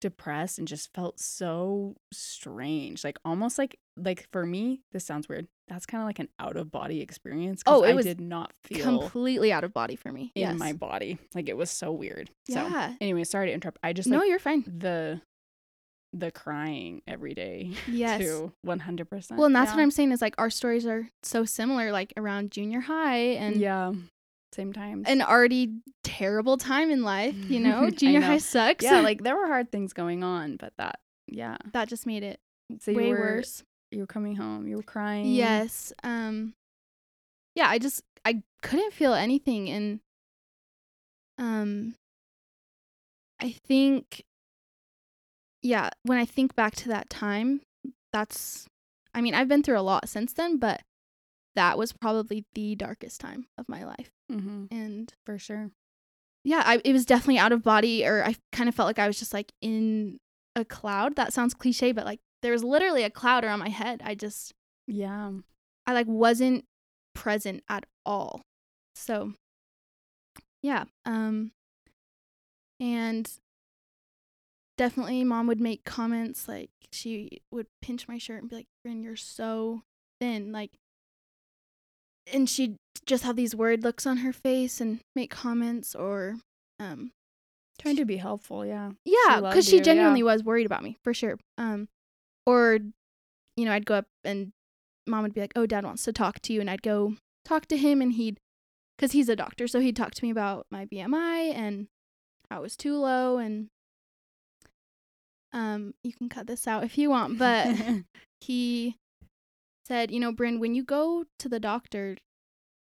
depressed 0.00 0.58
and 0.58 0.66
just 0.68 0.92
felt 0.92 1.20
so 1.20 1.94
strange. 2.12 3.04
Like 3.04 3.18
almost 3.24 3.56
like 3.58 3.78
like 3.96 4.26
for 4.32 4.44
me, 4.44 4.82
this 4.92 5.04
sounds 5.06 5.28
weird. 5.28 5.46
That's 5.68 5.86
kind 5.86 6.02
of 6.02 6.06
like 6.06 6.18
an 6.18 6.28
out 6.38 6.56
of 6.56 6.70
body 6.70 7.00
experience. 7.00 7.62
Oh, 7.66 7.82
it 7.84 7.90
I 7.90 7.94
was 7.94 8.04
did 8.04 8.20
not 8.20 8.52
feel 8.64 8.84
completely 8.84 9.52
out 9.52 9.64
of 9.64 9.72
body 9.72 9.96
for 9.96 10.12
me. 10.12 10.32
in 10.34 10.42
yes. 10.42 10.58
my 10.58 10.72
body. 10.72 11.18
Like 11.34 11.48
it 11.48 11.56
was 11.56 11.70
so 11.70 11.92
weird. 11.92 12.30
So 12.50 12.66
Yeah. 12.66 12.94
anyway, 13.00 13.24
sorry 13.24 13.46
to 13.46 13.52
interrupt. 13.52 13.78
I 13.82 13.92
just 13.92 14.08
no, 14.08 14.22
you're 14.22 14.38
fine. 14.38 14.64
the 14.66 15.20
the 16.20 16.30
crying 16.30 17.02
every 17.06 17.34
day 17.34 17.72
Yes. 17.88 18.20
too. 18.20 18.52
One 18.62 18.78
hundred 18.80 19.08
percent. 19.10 19.38
Well, 19.38 19.46
and 19.46 19.54
that's 19.56 19.72
what 19.72 19.80
I'm 19.80 19.90
saying 19.90 20.12
is 20.12 20.20
like 20.22 20.34
our 20.38 20.50
stories 20.50 20.86
are 20.86 21.08
so 21.22 21.44
similar, 21.44 21.92
like 21.92 22.12
around 22.16 22.50
junior 22.50 22.80
high 22.80 23.16
and 23.38 23.56
yeah. 23.56 23.92
Same 24.54 24.72
time. 24.72 25.02
an 25.06 25.20
already 25.20 25.74
terrible 26.02 26.56
time 26.56 26.90
in 26.90 27.02
life, 27.02 27.34
you 27.50 27.60
know? 27.60 27.90
Junior 27.94 28.20
know. 28.20 28.26
high 28.26 28.38
sucks. 28.38 28.84
yeah, 28.84 29.00
like 29.00 29.22
there 29.24 29.36
were 29.36 29.48
hard 29.48 29.70
things 29.70 29.92
going 29.92 30.22
on, 30.24 30.56
but 30.56 30.72
that 30.78 31.00
yeah. 31.26 31.58
that 31.72 31.88
just 31.88 32.06
made 32.06 32.22
it 32.22 32.40
So 32.80 32.92
you 32.92 32.96
way 32.96 33.08
were 33.10 33.18
worse. 33.18 33.64
you 33.90 34.00
were 34.00 34.06
coming 34.06 34.36
home, 34.36 34.66
you 34.66 34.76
were 34.76 34.82
crying. 34.82 35.26
Yes. 35.26 35.92
Um 36.02 36.54
yeah, 37.54 37.68
I 37.68 37.78
just 37.78 38.02
I 38.24 38.42
couldn't 38.62 38.94
feel 38.94 39.12
anything 39.12 39.68
and 39.68 40.00
um 41.38 41.94
I 43.40 43.50
think 43.50 44.24
yeah, 45.66 45.90
when 46.04 46.18
I 46.18 46.24
think 46.24 46.54
back 46.54 46.74
to 46.76 46.88
that 46.88 47.10
time, 47.10 47.60
that's 48.12 48.66
I 49.14 49.20
mean, 49.20 49.34
I've 49.34 49.48
been 49.48 49.62
through 49.62 49.78
a 49.78 49.80
lot 49.82 50.08
since 50.08 50.32
then, 50.32 50.58
but 50.58 50.82
that 51.54 51.78
was 51.78 51.92
probably 51.92 52.44
the 52.54 52.74
darkest 52.74 53.20
time 53.20 53.46
of 53.58 53.66
my 53.68 53.82
life. 53.84 54.10
Mm-hmm. 54.30 54.66
And 54.70 55.12
For 55.24 55.38
sure. 55.38 55.70
yeah, 56.44 56.62
I, 56.66 56.80
it 56.84 56.92
was 56.92 57.06
definitely 57.06 57.38
out 57.38 57.52
of 57.52 57.62
body, 57.62 58.06
or 58.06 58.22
I 58.24 58.36
kind 58.52 58.68
of 58.68 58.74
felt 58.74 58.86
like 58.86 58.98
I 58.98 59.06
was 59.06 59.18
just 59.18 59.32
like 59.32 59.52
in 59.62 60.18
a 60.54 60.64
cloud. 60.64 61.16
That 61.16 61.32
sounds 61.32 61.54
cliche, 61.54 61.92
but 61.92 62.04
like 62.04 62.20
there 62.42 62.52
was 62.52 62.62
literally 62.62 63.04
a 63.04 63.10
cloud 63.10 63.42
around 63.44 63.58
my 63.60 63.70
head. 63.70 64.02
I 64.04 64.14
just, 64.14 64.52
Yeah. 64.86 65.32
I 65.86 65.92
like 65.94 66.06
wasn't 66.06 66.64
present 67.14 67.62
at 67.70 67.86
all. 68.04 68.42
So, 68.94 69.32
yeah. 70.62 70.84
Um, 71.06 71.52
and 72.80 73.30
definitely 74.76 75.24
mom 75.24 75.46
would 75.46 75.60
make 75.60 75.84
comments 75.84 76.48
like 76.48 76.70
she 76.92 77.40
would 77.50 77.66
pinch 77.82 78.08
my 78.08 78.18
shirt 78.18 78.40
and 78.40 78.50
be 78.50 78.56
like, 78.56 78.66
Bryn, 78.82 79.02
you're 79.02 79.16
so 79.16 79.82
thin. 80.20 80.52
Like, 80.52 80.72
and 82.32 82.48
she'd 82.48 82.76
just 83.04 83.24
have 83.24 83.36
these 83.36 83.54
worried 83.54 83.84
looks 83.84 84.06
on 84.06 84.18
her 84.18 84.32
face 84.32 84.80
and 84.80 85.00
make 85.14 85.30
comments 85.30 85.94
or 85.94 86.36
um 86.80 87.12
Trying 87.78 87.96
to 87.96 88.06
be 88.06 88.16
helpful, 88.16 88.64
yeah. 88.64 88.92
yeah 89.04 89.40
because 89.40 89.66
she 89.66 89.72
you, 89.72 89.78
yeah. 89.78 89.84
genuinely 89.84 90.22
was 90.22 90.42
worried 90.42 90.66
about 90.66 90.82
me 90.82 90.96
for 91.04 91.12
sure 91.12 91.38
um 91.58 91.88
or 92.46 92.78
you 93.56 93.64
know 93.64 93.72
i'd 93.72 93.86
go 93.86 93.94
up 93.94 94.06
and 94.24 94.52
mom 95.06 95.22
would 95.22 95.34
be 95.34 95.40
like 95.40 95.52
oh 95.56 95.66
dad 95.66 95.84
wants 95.84 96.04
to 96.04 96.12
talk 96.12 96.40
to 96.40 96.52
you 96.52 96.60
and 96.60 96.70
i'd 96.70 96.82
go 96.82 97.14
talk 97.44 97.66
to 97.66 97.76
him 97.76 98.00
and 98.00 98.14
he'd 98.14 98.38
because 98.96 99.12
he's 99.12 99.28
a 99.28 99.36
doctor 99.36 99.68
so 99.68 99.78
he'd 99.78 99.96
talk 99.96 100.14
to 100.14 100.24
me 100.24 100.30
about 100.30 100.66
my 100.70 100.86
bmi 100.86 101.54
and 101.54 101.86
how 102.50 102.58
it 102.58 102.62
was 102.62 102.76
too 102.76 102.96
low 102.96 103.38
and 103.38 103.68
um 105.52 105.94
you 106.02 106.12
can 106.12 106.28
cut 106.28 106.46
this 106.46 106.66
out 106.66 106.84
if 106.84 106.98
you 106.98 107.10
want 107.10 107.38
but 107.38 107.68
he 108.40 108.96
said 109.86 110.10
you 110.10 110.18
know 110.20 110.32
bryn 110.32 110.58
when 110.60 110.74
you 110.74 110.82
go 110.82 111.24
to 111.38 111.48
the 111.48 111.60
doctor 111.60 112.16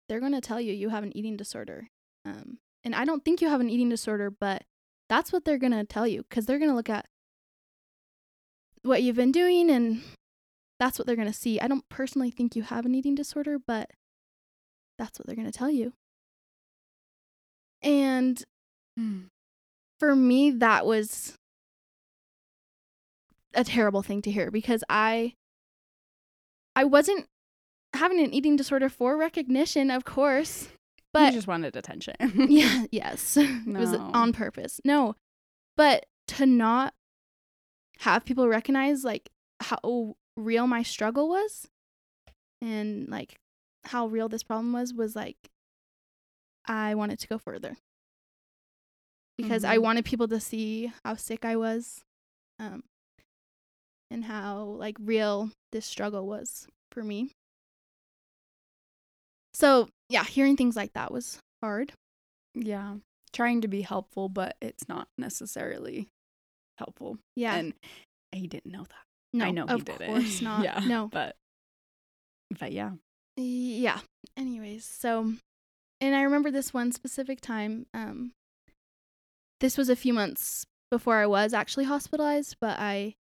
they're 0.09 0.21
going 0.21 0.33
to 0.33 0.41
tell 0.41 0.61
you 0.61 0.73
you 0.73 0.91
have 0.91 1.05
an 1.05 1.17
eating 1.17 1.37
disorder 1.37 1.88
um 2.25 2.59
and 2.85 2.95
i 2.95 3.05
don't 3.05 3.25
think 3.25 3.41
you 3.41 3.49
have 3.49 3.61
an 3.61 3.71
eating 3.71 3.88
disorder 3.88 4.31
but 4.31 4.62
that's 5.09 5.33
what 5.33 5.45
they're 5.45 5.59
going 5.59 5.73
to 5.73 5.85
tell 5.85 6.07
you 6.07 6.23
because 6.29 6.47
they're 6.47 6.59
going 6.59 6.71
to 6.71 6.77
look 6.77 6.91
at 6.91 7.07
what 8.83 9.03
you've 9.03 9.17
been 9.17 9.33
doing 9.33 9.71
and 9.71 10.03
that's 10.81 10.99
what 10.99 11.07
they're 11.07 11.15
going 11.17 11.29
to 11.29 11.35
see. 11.35 11.61
I 11.61 11.69
don't 11.69 11.88
personally 11.88 12.33
think 12.33 12.57
you 12.57 12.65
have 12.65 12.85
an 12.85 12.95
eating 12.97 13.15
disorder, 13.15 13.57
but 13.65 13.91
that's 14.99 15.17
what 15.17 15.27
they're 15.27 15.37
going 15.37 15.51
to 15.51 15.57
tell 15.57 15.71
you. 15.71 15.93
And 17.83 18.43
Mm. 18.99 19.29
for 20.01 20.17
me, 20.17 20.51
that 20.51 20.85
was 20.85 21.35
a 23.55 23.65
terrible 23.65 24.03
thing 24.03 24.23
to 24.23 24.31
hear 24.31 24.51
because 24.51 24.83
I 24.88 25.35
I 26.75 26.85
wasn't 26.85 27.27
having 27.95 28.21
an 28.21 28.33
eating 28.33 28.57
disorder 28.57 28.88
for 28.88 29.17
recognition, 29.17 29.91
of 29.91 30.05
course, 30.05 30.65
you 30.65 30.69
but 31.12 31.33
just 31.33 31.47
wanted 31.47 31.77
attention. 31.77 32.15
yeah, 32.49 32.87
yes. 32.91 33.37
it 33.41 33.67
was 33.67 33.93
No. 33.93 34.11
on 34.15 34.33
purpose. 34.33 34.81
No. 34.85 35.15
But 35.77 36.07
to 36.29 36.47
not 36.47 36.95
have 38.01 38.25
people 38.25 38.49
recognize 38.49 39.05
like 39.05 39.31
how 39.61 40.17
real 40.37 40.67
my 40.67 40.83
struggle 40.83 41.29
was 41.29 41.69
and 42.61 43.09
like 43.09 43.37
how 43.85 44.07
real 44.07 44.29
this 44.29 44.43
problem 44.43 44.73
was 44.73 44.95
was 44.95 45.15
like 45.15 45.37
I 46.67 46.95
wanted 46.95 47.19
to 47.21 47.29
go 47.29 47.38
further. 47.38 47.77
Because 49.37 49.65
I 49.65 49.77
Mhm. 49.79 49.83
wanted 49.83 50.05
people 50.05 50.29
to 50.29 50.41
see 50.41 50.93
how 51.05 51.17
sick 51.17 51.45
I 51.45 51.57
was 51.57 52.05
um 52.59 52.85
and 54.12 54.25
how 54.25 54.62
like 54.79 54.96
real 55.01 55.51
this 55.72 55.87
struggle 55.87 56.27
was 56.27 56.66
for 56.92 57.03
me. 57.03 57.33
So, 59.55 59.88
yeah, 60.09 60.25
hearing 60.25 60.57
things 60.57 60.77
like 60.77 60.92
that 60.94 61.12
was 61.12 61.38
hard. 61.62 61.92
yeah. 62.55 62.96
Trying 63.33 63.62
to 63.62 63.68
be 63.68 63.81
helpful, 63.81 64.29
but 64.29 64.57
it's 64.61 64.88
not 64.90 65.09
necessarily 65.16 66.09
helpful. 66.79 67.16
Yeah. 67.35 67.55
And 67.55 67.72
he 68.31 68.46
didn't 68.46 68.70
know 68.70 68.83
that. 68.83 69.05
no, 69.33 69.44
I 69.46 69.51
know 69.51 69.66
he 69.66 69.81
did 69.81 69.98
course 70.01 70.40
it. 70.40 70.42
not. 70.44 70.62
yeah. 70.64 70.81
No. 70.87 71.09
But 71.11 71.37
but 72.61 72.72
yeah. 72.72 72.90
Yeah. 73.38 74.01
Anyways, 74.37 74.85
so 74.85 75.33
and 76.03 76.14
I 76.14 76.22
remember 76.22 76.51
this 76.51 76.75
one 76.75 76.92
specific 76.92 77.40
time. 77.40 77.87
Um 77.94 78.33
this 79.61 79.79
was 79.79 79.88
a 79.88 79.96
few 79.96 80.12
months 80.12 80.66
before 80.90 81.16
I 81.16 81.27
was 81.27 81.55
actually 81.55 81.85
hospitalized, 81.85 82.57
but 82.61 82.79
I 82.79 83.14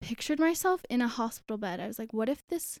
pictured 0.00 0.38
myself 0.38 0.84
in 0.90 1.00
a 1.00 1.08
hospital 1.08 1.56
bed. 1.58 1.80
I 1.80 1.86
was 1.86 1.98
like, 1.98 2.12
what 2.12 2.28
if 2.28 2.46
this 2.48 2.78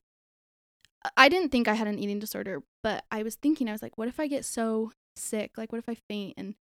I- 1.16 1.28
didn't 1.28 1.50
think 1.50 1.68
I 1.68 1.74
had 1.74 1.86
an 1.86 1.98
eating 1.98 2.18
disorder, 2.18 2.62
but 2.82 3.04
I 3.10 3.22
was 3.22 3.36
thinking 3.36 3.68
I 3.68 3.72
was 3.72 3.82
like, 3.82 3.96
what 3.98 4.08
if 4.08 4.18
I 4.18 4.26
get 4.26 4.44
so 4.44 4.92
sick? 5.16 5.52
Like 5.56 5.72
what 5.72 5.78
if 5.78 5.88
I 5.88 5.96
faint 6.08 6.34
and 6.36 6.54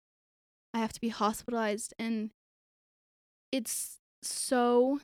I 0.73 0.79
have 0.79 0.93
to 0.93 1.01
be 1.01 1.09
hospitalized 1.09 1.93
and 1.97 2.31
it's 3.51 3.97
so 4.21 4.99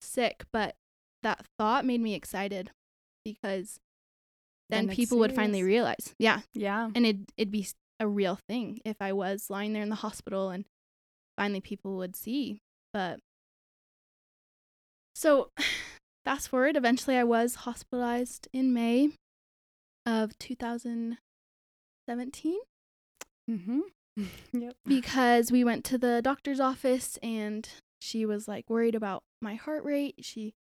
sick, 0.00 0.44
but 0.52 0.74
that 1.22 1.44
thought 1.58 1.84
made 1.84 2.00
me 2.00 2.14
excited 2.14 2.70
because 3.24 3.78
then, 4.68 4.88
people 4.88 5.18
would 5.18 5.34
finally 5.34 5.62
realize. 5.62 6.14
Yeah. 6.18 6.40
Yeah. 6.54 6.90
And 6.94 7.04
it 7.04 7.16
it'd 7.36 7.50
be 7.50 7.66
a 7.98 8.06
real 8.06 8.38
thing 8.48 8.80
if 8.84 8.96
I 9.00 9.12
was 9.12 9.50
lying 9.50 9.72
there 9.72 9.82
in 9.82 9.88
the 9.88 9.96
hospital 9.96 10.50
and 10.50 10.64
finally 11.36 11.60
people 11.60 11.96
would 11.96 12.14
see. 12.16 12.60
But 12.92 13.18
so 15.20 15.50
fast 16.24 16.48
forward, 16.48 16.76
eventually 16.76 17.16
I 17.16 17.24
was 17.24 17.56
hospitalized 17.66 18.46
in 18.52 18.72
May 18.72 19.10
of 20.06 20.38
2017 20.38 22.58
Mm-hmm. 23.50 23.80
yep. 24.52 24.74
because 24.86 25.50
we 25.50 25.64
went 25.64 25.84
to 25.86 25.98
the 25.98 26.20
doctor's 26.22 26.60
office 26.60 27.18
and 27.22 27.68
she 28.00 28.24
was 28.24 28.46
like 28.46 28.70
worried 28.70 28.94
about 28.94 29.22
my 29.42 29.56
heart 29.56 29.84
rate. 29.84 30.14
She 30.20 30.54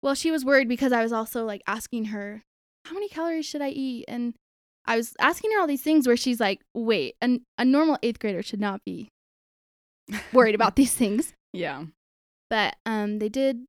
well, 0.00 0.14
she 0.14 0.30
was 0.30 0.44
worried 0.44 0.68
because 0.68 0.92
I 0.92 1.02
was 1.02 1.12
also 1.12 1.44
like 1.44 1.62
asking 1.66 2.06
her, 2.06 2.42
"How 2.86 2.94
many 2.94 3.08
calories 3.08 3.46
should 3.46 3.62
I 3.62 3.68
eat?" 3.68 4.04
and 4.08 4.34
I 4.84 4.96
was 4.96 5.14
asking 5.20 5.52
her 5.52 5.60
all 5.60 5.66
these 5.66 5.82
things 5.82 6.06
where 6.06 6.16
she's 6.16 6.40
like, 6.40 6.60
"Wait, 6.74 7.14
an, 7.20 7.42
a 7.58 7.64
normal 7.64 7.98
8th 8.02 8.18
grader 8.18 8.42
should 8.42 8.60
not 8.60 8.80
be 8.84 9.08
worried 10.32 10.54
about 10.54 10.76
these 10.80 10.94
things." 10.94 11.34
Yeah. 11.52 11.84
But 12.52 12.76
um 12.84 13.18
they 13.18 13.30
did 13.30 13.64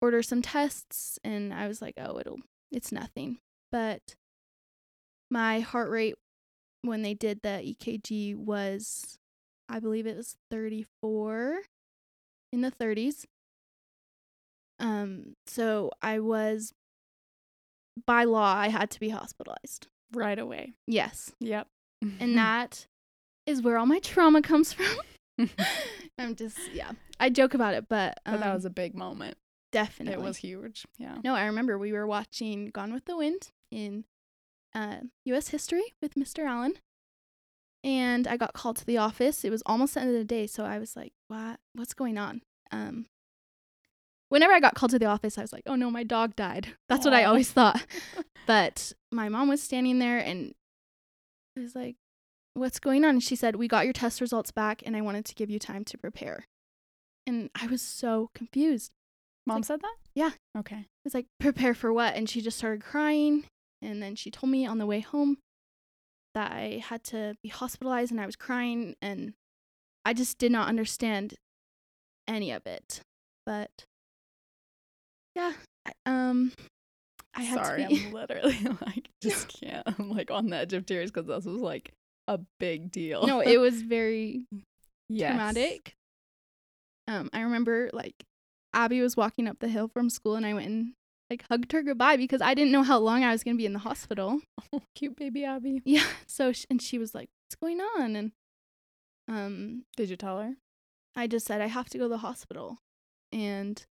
order 0.00 0.24
some 0.24 0.42
tests 0.42 1.20
and 1.22 1.54
I 1.54 1.68
was 1.68 1.80
like, 1.80 1.94
"Oh, 1.96 2.18
it'll 2.18 2.40
it's 2.72 2.90
nothing." 2.90 3.38
But 3.70 4.16
my 5.30 5.60
heart 5.60 5.88
rate 5.88 6.16
when 6.82 7.02
they 7.02 7.14
did 7.14 7.42
the 7.42 7.62
EKG 7.64 8.34
was 8.34 9.18
I 9.68 9.78
believe 9.78 10.08
it 10.08 10.16
was 10.16 10.34
34 10.50 11.60
in 12.52 12.60
the 12.62 12.72
30s. 12.72 13.24
Um 14.80 15.34
so 15.46 15.92
I 16.02 16.18
was 16.18 16.72
by 18.04 18.24
law 18.24 18.52
I 18.52 18.68
had 18.70 18.90
to 18.90 19.00
be 19.00 19.10
hospitalized. 19.10 19.86
Right 20.12 20.40
away. 20.40 20.72
Yes. 20.88 21.30
Yep. 21.38 21.68
And 22.18 22.36
that 22.36 22.84
is 23.46 23.62
where 23.62 23.78
all 23.78 23.86
my 23.86 24.00
trauma 24.00 24.42
comes 24.42 24.72
from. 24.72 24.96
I'm 26.18 26.34
just 26.34 26.58
yeah. 26.74 26.92
I 27.22 27.28
joke 27.28 27.54
about 27.54 27.74
it, 27.74 27.88
but, 27.88 28.18
um, 28.26 28.34
but 28.34 28.40
that 28.40 28.52
was 28.52 28.64
a 28.64 28.70
big 28.70 28.96
moment. 28.96 29.36
definitely 29.70 30.14
It 30.14 30.20
was 30.20 30.38
huge. 30.38 30.84
Yeah. 30.98 31.18
No, 31.22 31.36
I 31.36 31.44
remember 31.44 31.78
we 31.78 31.92
were 31.92 32.06
watching 32.06 32.70
Gone 32.70 32.92
with 32.92 33.04
the 33.04 33.16
Wind 33.16 33.50
in 33.70 34.04
uh, 34.74 34.96
U.S. 35.26 35.48
history 35.48 35.84
with 36.02 36.14
Mr. 36.14 36.44
Allen, 36.44 36.74
and 37.84 38.26
I 38.26 38.36
got 38.36 38.54
called 38.54 38.76
to 38.78 38.84
the 38.84 38.98
office. 38.98 39.44
It 39.44 39.50
was 39.50 39.62
almost 39.66 39.94
the 39.94 40.00
end 40.00 40.10
of 40.10 40.16
the 40.16 40.24
day, 40.24 40.48
so 40.48 40.64
I 40.64 40.80
was 40.80 40.96
like, 40.96 41.12
"What? 41.28 41.60
What's 41.74 41.94
going 41.94 42.18
on?" 42.18 42.42
Um, 42.72 43.06
whenever 44.28 44.52
I 44.52 44.58
got 44.58 44.74
called 44.74 44.90
to 44.90 44.98
the 44.98 45.06
office, 45.06 45.38
I 45.38 45.42
was 45.42 45.52
like, 45.52 45.64
"Oh 45.66 45.76
no, 45.76 45.92
my 45.92 46.02
dog 46.02 46.34
died." 46.34 46.74
That's 46.88 47.04
what 47.04 47.14
I 47.14 47.22
always 47.22 47.52
thought. 47.52 47.86
but 48.48 48.92
my 49.12 49.28
mom 49.28 49.48
was 49.48 49.62
standing 49.62 50.00
there, 50.00 50.18
and 50.18 50.54
I 51.56 51.60
was 51.60 51.76
like, 51.76 51.94
"What's 52.54 52.80
going 52.80 53.04
on?" 53.04 53.10
And 53.10 53.22
she 53.22 53.36
said, 53.36 53.54
"We 53.54 53.68
got 53.68 53.84
your 53.84 53.92
test 53.92 54.20
results 54.20 54.50
back, 54.50 54.82
and 54.84 54.96
I 54.96 55.02
wanted 55.02 55.24
to 55.26 55.36
give 55.36 55.50
you 55.50 55.60
time 55.60 55.84
to 55.84 55.96
prepare." 55.96 56.46
And 57.26 57.50
I 57.54 57.66
was 57.66 57.82
so 57.82 58.30
confused. 58.34 58.90
Mom 59.46 59.56
like- 59.58 59.64
said 59.64 59.80
that? 59.80 59.96
Yeah. 60.14 60.30
Okay. 60.56 60.76
I 60.76 60.86
was 61.04 61.14
like, 61.14 61.26
prepare 61.40 61.74
for 61.74 61.92
what? 61.92 62.14
And 62.14 62.28
she 62.28 62.40
just 62.40 62.58
started 62.58 62.82
crying. 62.82 63.44
And 63.80 64.02
then 64.02 64.14
she 64.14 64.30
told 64.30 64.50
me 64.50 64.66
on 64.66 64.78
the 64.78 64.86
way 64.86 65.00
home 65.00 65.38
that 66.34 66.52
I 66.52 66.82
had 66.86 67.02
to 67.04 67.34
be 67.42 67.48
hospitalized 67.48 68.10
and 68.12 68.20
I 68.20 68.26
was 68.26 68.36
crying. 68.36 68.94
And 69.02 69.32
I 70.04 70.12
just 70.12 70.38
did 70.38 70.52
not 70.52 70.68
understand 70.68 71.34
any 72.28 72.50
of 72.52 72.66
it. 72.66 73.00
But 73.46 73.70
yeah, 75.34 75.52
I, 75.86 75.92
um, 76.06 76.52
I 77.34 77.42
had 77.42 77.64
Sorry, 77.64 77.82
to 77.82 77.88
be. 77.88 78.06
I'm 78.06 78.12
literally 78.12 78.58
like 78.86 79.08
just 79.22 79.48
can't. 79.48 79.86
I'm 79.98 80.10
like 80.10 80.30
on 80.30 80.48
the 80.48 80.56
edge 80.56 80.72
of 80.74 80.86
tears 80.86 81.10
because 81.10 81.26
this 81.26 81.44
was 81.44 81.60
like 81.60 81.92
a 82.28 82.38
big 82.60 82.92
deal. 82.92 83.26
no, 83.26 83.40
it 83.40 83.58
was 83.58 83.82
very 83.82 84.44
yes. 85.08 85.30
traumatic. 85.30 85.94
Um, 87.08 87.28
I 87.32 87.40
remember 87.40 87.90
like 87.92 88.24
Abby 88.72 89.00
was 89.00 89.16
walking 89.16 89.46
up 89.48 89.58
the 89.60 89.68
hill 89.68 89.88
from 89.88 90.08
school 90.10 90.36
and 90.36 90.46
I 90.46 90.54
went 90.54 90.66
and 90.66 90.92
like 91.30 91.44
hugged 91.50 91.72
her 91.72 91.82
goodbye 91.82 92.16
because 92.16 92.40
I 92.40 92.54
didn't 92.54 92.72
know 92.72 92.82
how 92.82 92.98
long 92.98 93.24
I 93.24 93.32
was 93.32 93.42
going 93.42 93.56
to 93.56 93.58
be 93.60 93.66
in 93.66 93.72
the 93.72 93.78
hospital. 93.80 94.40
Oh, 94.74 94.80
cute 94.94 95.16
baby 95.16 95.44
Abby. 95.44 95.82
Yeah. 95.84 96.04
So 96.26 96.52
sh- 96.52 96.64
and 96.70 96.80
she 96.80 96.96
was 96.98 97.14
like, 97.14 97.28
"What's 97.44 97.56
going 97.56 97.80
on?" 97.80 98.16
And 98.16 98.32
um, 99.28 99.84
Did 99.96 100.08
you 100.08 100.16
tell 100.16 100.40
her? 100.40 100.54
I 101.14 101.26
just 101.26 101.46
said 101.46 101.60
I 101.60 101.66
have 101.66 101.90
to 101.90 101.98
go 101.98 102.04
to 102.04 102.08
the 102.08 102.18
hospital, 102.18 102.78
and 103.30 103.84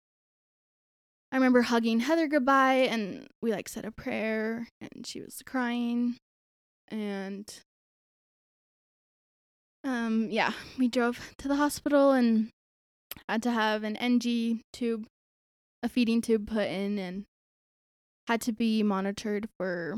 I 1.33 1.35
remember 1.35 1.63
hugging 1.63 1.99
Heather 1.99 2.27
goodbye, 2.27 2.87
and 2.89 3.27
we 3.41 3.51
like 3.51 3.67
said 3.67 3.83
a 3.83 3.91
prayer, 3.91 4.69
and 4.79 5.05
she 5.05 5.19
was 5.19 5.41
crying, 5.45 6.15
and 6.87 7.53
um, 9.83 10.27
yeah, 10.29 10.53
we 10.77 10.87
drove 10.87 11.33
to 11.39 11.47
the 11.49 11.55
hospital 11.55 12.11
and 12.13 12.49
had 13.27 13.43
to 13.43 13.51
have 13.51 13.83
an 13.83 13.95
NG 13.97 14.61
tube, 14.71 15.05
a 15.83 15.89
feeding 15.89 16.21
tube 16.21 16.47
put 16.47 16.67
in, 16.67 16.97
and 16.97 17.25
had 18.27 18.41
to 18.41 18.51
be 18.51 18.83
monitored 18.83 19.49
for 19.57 19.95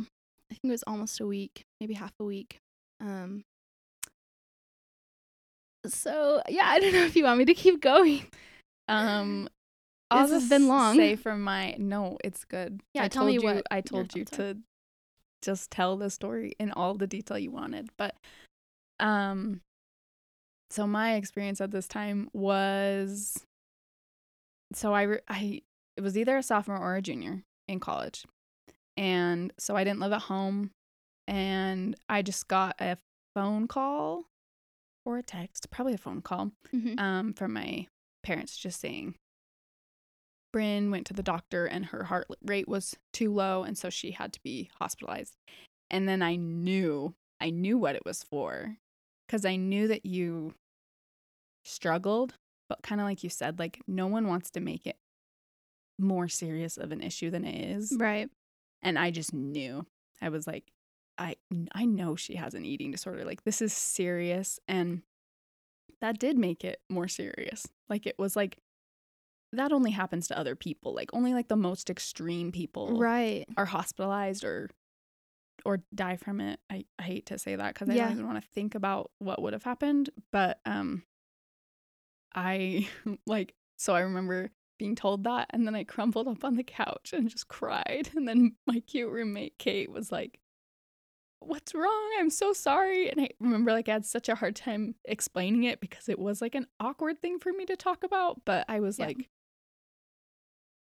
I 0.49 0.53
think 0.55 0.65
it 0.65 0.71
was 0.71 0.83
almost 0.87 1.19
a 1.19 1.25
week, 1.27 1.63
maybe 1.79 1.93
half 1.93 2.13
a 2.19 2.23
week. 2.23 2.57
Um 2.99 3.43
so 5.85 6.41
yeah, 6.47 6.65
I 6.65 6.79
don't 6.79 6.93
know 6.93 7.03
if 7.05 7.15
you 7.15 7.23
want 7.23 7.39
me 7.39 7.45
to 7.45 7.53
keep 7.53 7.81
going. 7.81 8.25
Um 8.87 9.49
I'll 10.09 10.27
This 10.27 10.41
has 10.41 10.49
been 10.49 10.67
long. 10.67 10.95
say 10.95 11.15
from 11.15 11.41
my 11.41 11.75
no, 11.77 12.17
it's 12.23 12.43
good. 12.45 12.81
Yeah, 12.93 13.03
I 13.03 13.07
tell 13.07 13.21
told 13.23 13.27
me 13.27 13.33
you 13.35 13.41
what 13.41 13.65
I 13.71 13.81
told 13.81 14.15
you 14.15 14.25
to 14.25 14.57
just 15.41 15.71
tell 15.71 15.97
the 15.97 16.09
story 16.09 16.53
in 16.59 16.71
all 16.71 16.93
the 16.95 17.07
detail 17.07 17.37
you 17.37 17.51
wanted. 17.51 17.89
But 17.97 18.15
um 18.99 19.61
so 20.71 20.87
my 20.87 21.15
experience 21.15 21.59
at 21.61 21.71
this 21.71 21.87
time 21.87 22.29
was 22.33 23.45
so 24.73 24.93
I 24.93 25.01
re- 25.03 25.19
I 25.27 25.61
it 25.97 26.01
was 26.01 26.17
either 26.17 26.37
a 26.37 26.43
sophomore 26.43 26.77
or 26.77 26.95
a 26.95 27.01
junior 27.01 27.43
in 27.67 27.79
college. 27.79 28.25
And 28.97 29.51
so 29.57 29.75
I 29.75 29.83
didn't 29.83 29.99
live 29.99 30.11
at 30.13 30.21
home 30.23 30.71
and 31.27 31.95
I 32.09 32.21
just 32.21 32.47
got 32.47 32.75
a 32.79 32.97
phone 33.35 33.67
call 33.67 34.25
or 35.05 35.17
a 35.17 35.23
text, 35.23 35.69
probably 35.71 35.93
a 35.93 35.97
phone 35.97 36.21
call 36.21 36.51
Mhm. 36.73 36.99
um, 36.99 37.33
from 37.33 37.53
my 37.53 37.87
parents 38.23 38.55
just 38.57 38.79
saying 38.79 39.15
Bryn 40.53 40.91
went 40.91 41.07
to 41.07 41.13
the 41.13 41.23
doctor 41.23 41.65
and 41.65 41.87
her 41.87 42.05
heart 42.05 42.27
rate 42.43 42.67
was 42.67 42.95
too 43.13 43.33
low 43.33 43.63
and 43.63 43.77
so 43.77 43.89
she 43.89 44.11
had 44.11 44.33
to 44.33 44.39
be 44.43 44.69
hospitalized. 44.79 45.35
And 45.89 46.07
then 46.07 46.21
I 46.21 46.35
knew, 46.35 47.13
I 47.39 47.49
knew 47.49 47.77
what 47.77 47.95
it 47.95 48.03
was 48.05 48.23
for 48.23 48.77
cuz 49.31 49.45
I 49.45 49.55
knew 49.55 49.87
that 49.87 50.05
you 50.05 50.53
struggled, 51.63 52.35
but 52.69 52.81
kind 52.83 52.99
of 53.01 53.05
like 53.05 53.23
you 53.23 53.29
said 53.29 53.59
like 53.59 53.81
no 53.87 54.07
one 54.07 54.27
wants 54.27 54.49
to 54.51 54.59
make 54.59 54.85
it 54.85 54.97
more 55.97 56.27
serious 56.27 56.77
of 56.77 56.91
an 56.91 57.01
issue 57.01 57.29
than 57.29 57.45
it 57.45 57.77
is. 57.77 57.93
Right. 57.97 58.29
And 58.81 58.97
I 58.97 59.11
just 59.11 59.33
knew. 59.33 59.85
I 60.21 60.29
was 60.29 60.47
like 60.47 60.71
I 61.17 61.35
I 61.73 61.85
know 61.85 62.15
she 62.15 62.35
has 62.35 62.53
an 62.53 62.65
eating 62.65 62.91
disorder. 62.91 63.23
Like 63.25 63.43
this 63.43 63.61
is 63.61 63.73
serious 63.73 64.59
and 64.67 65.01
that 65.99 66.17
did 66.19 66.37
make 66.37 66.63
it 66.63 66.81
more 66.89 67.07
serious. 67.07 67.67
Like 67.89 68.05
it 68.07 68.17
was 68.17 68.35
like 68.35 68.57
that 69.53 69.71
only 69.73 69.91
happens 69.91 70.27
to 70.29 70.37
other 70.37 70.55
people. 70.55 70.93
Like 70.95 71.09
only 71.13 71.33
like 71.33 71.49
the 71.49 71.55
most 71.57 71.89
extreme 71.89 72.51
people 72.51 72.97
Right. 72.97 73.45
are 73.57 73.65
hospitalized 73.65 74.43
or 74.43 74.69
or 75.65 75.83
die 75.93 76.17
from 76.17 76.39
it. 76.41 76.59
I, 76.69 76.85
I 76.99 77.03
hate 77.03 77.25
to 77.27 77.37
say 77.37 77.55
that 77.55 77.73
because 77.73 77.89
I 77.89 77.95
Yeah. 77.95 78.03
don't 78.03 78.13
even 78.13 78.27
want 78.27 78.41
to 78.41 78.49
think 78.49 78.75
about 78.75 79.11
what 79.19 79.41
would 79.41 79.53
have 79.53 79.63
happened. 79.63 80.09
But 80.31 80.59
um 80.65 81.03
I 82.33 82.87
like 83.27 83.53
so 83.77 83.93
I 83.95 84.01
remember 84.01 84.51
being 84.77 84.95
told 84.95 85.23
that 85.25 85.47
and 85.51 85.67
then 85.67 85.75
I 85.75 85.83
crumpled 85.83 86.27
up 86.27 86.43
on 86.43 86.55
the 86.55 86.63
couch 86.63 87.13
and 87.13 87.29
just 87.29 87.47
cried. 87.47 88.09
And 88.15 88.27
then 88.27 88.55
my 88.65 88.79
cute 88.81 89.11
roommate 89.11 89.57
Kate 89.57 89.91
was 89.91 90.11
like, 90.11 90.39
What's 91.39 91.73
wrong? 91.73 92.11
I'm 92.19 92.29
so 92.29 92.53
sorry. 92.53 93.09
And 93.09 93.19
I 93.21 93.29
remember 93.39 93.71
like 93.71 93.89
I 93.89 93.93
had 93.93 94.05
such 94.05 94.29
a 94.29 94.35
hard 94.35 94.55
time 94.55 94.93
explaining 95.05 95.63
it 95.63 95.81
because 95.81 96.07
it 96.07 96.19
was 96.19 96.39
like 96.41 96.53
an 96.53 96.67
awkward 96.79 97.19
thing 97.21 97.39
for 97.39 97.51
me 97.51 97.65
to 97.65 97.75
talk 97.75 98.03
about. 98.03 98.41
But 98.45 98.65
I 98.69 98.79
was 98.79 98.99
Yeah. 98.99 99.07
like, 99.07 99.29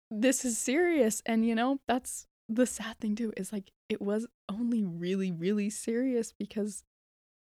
this 0.09 0.43
is 0.43 0.57
serious. 0.57 1.21
And 1.25 1.45
you 1.45 1.55
know, 1.55 1.79
that's 1.87 2.27
the 2.49 2.65
sad 2.65 2.99
thing 2.99 3.15
too, 3.15 3.31
is 3.37 3.53
like 3.53 3.71
it 3.91 4.01
was 4.01 4.25
only 4.47 4.83
really, 4.83 5.31
really 5.31 5.69
serious 5.69 6.31
because 6.31 6.83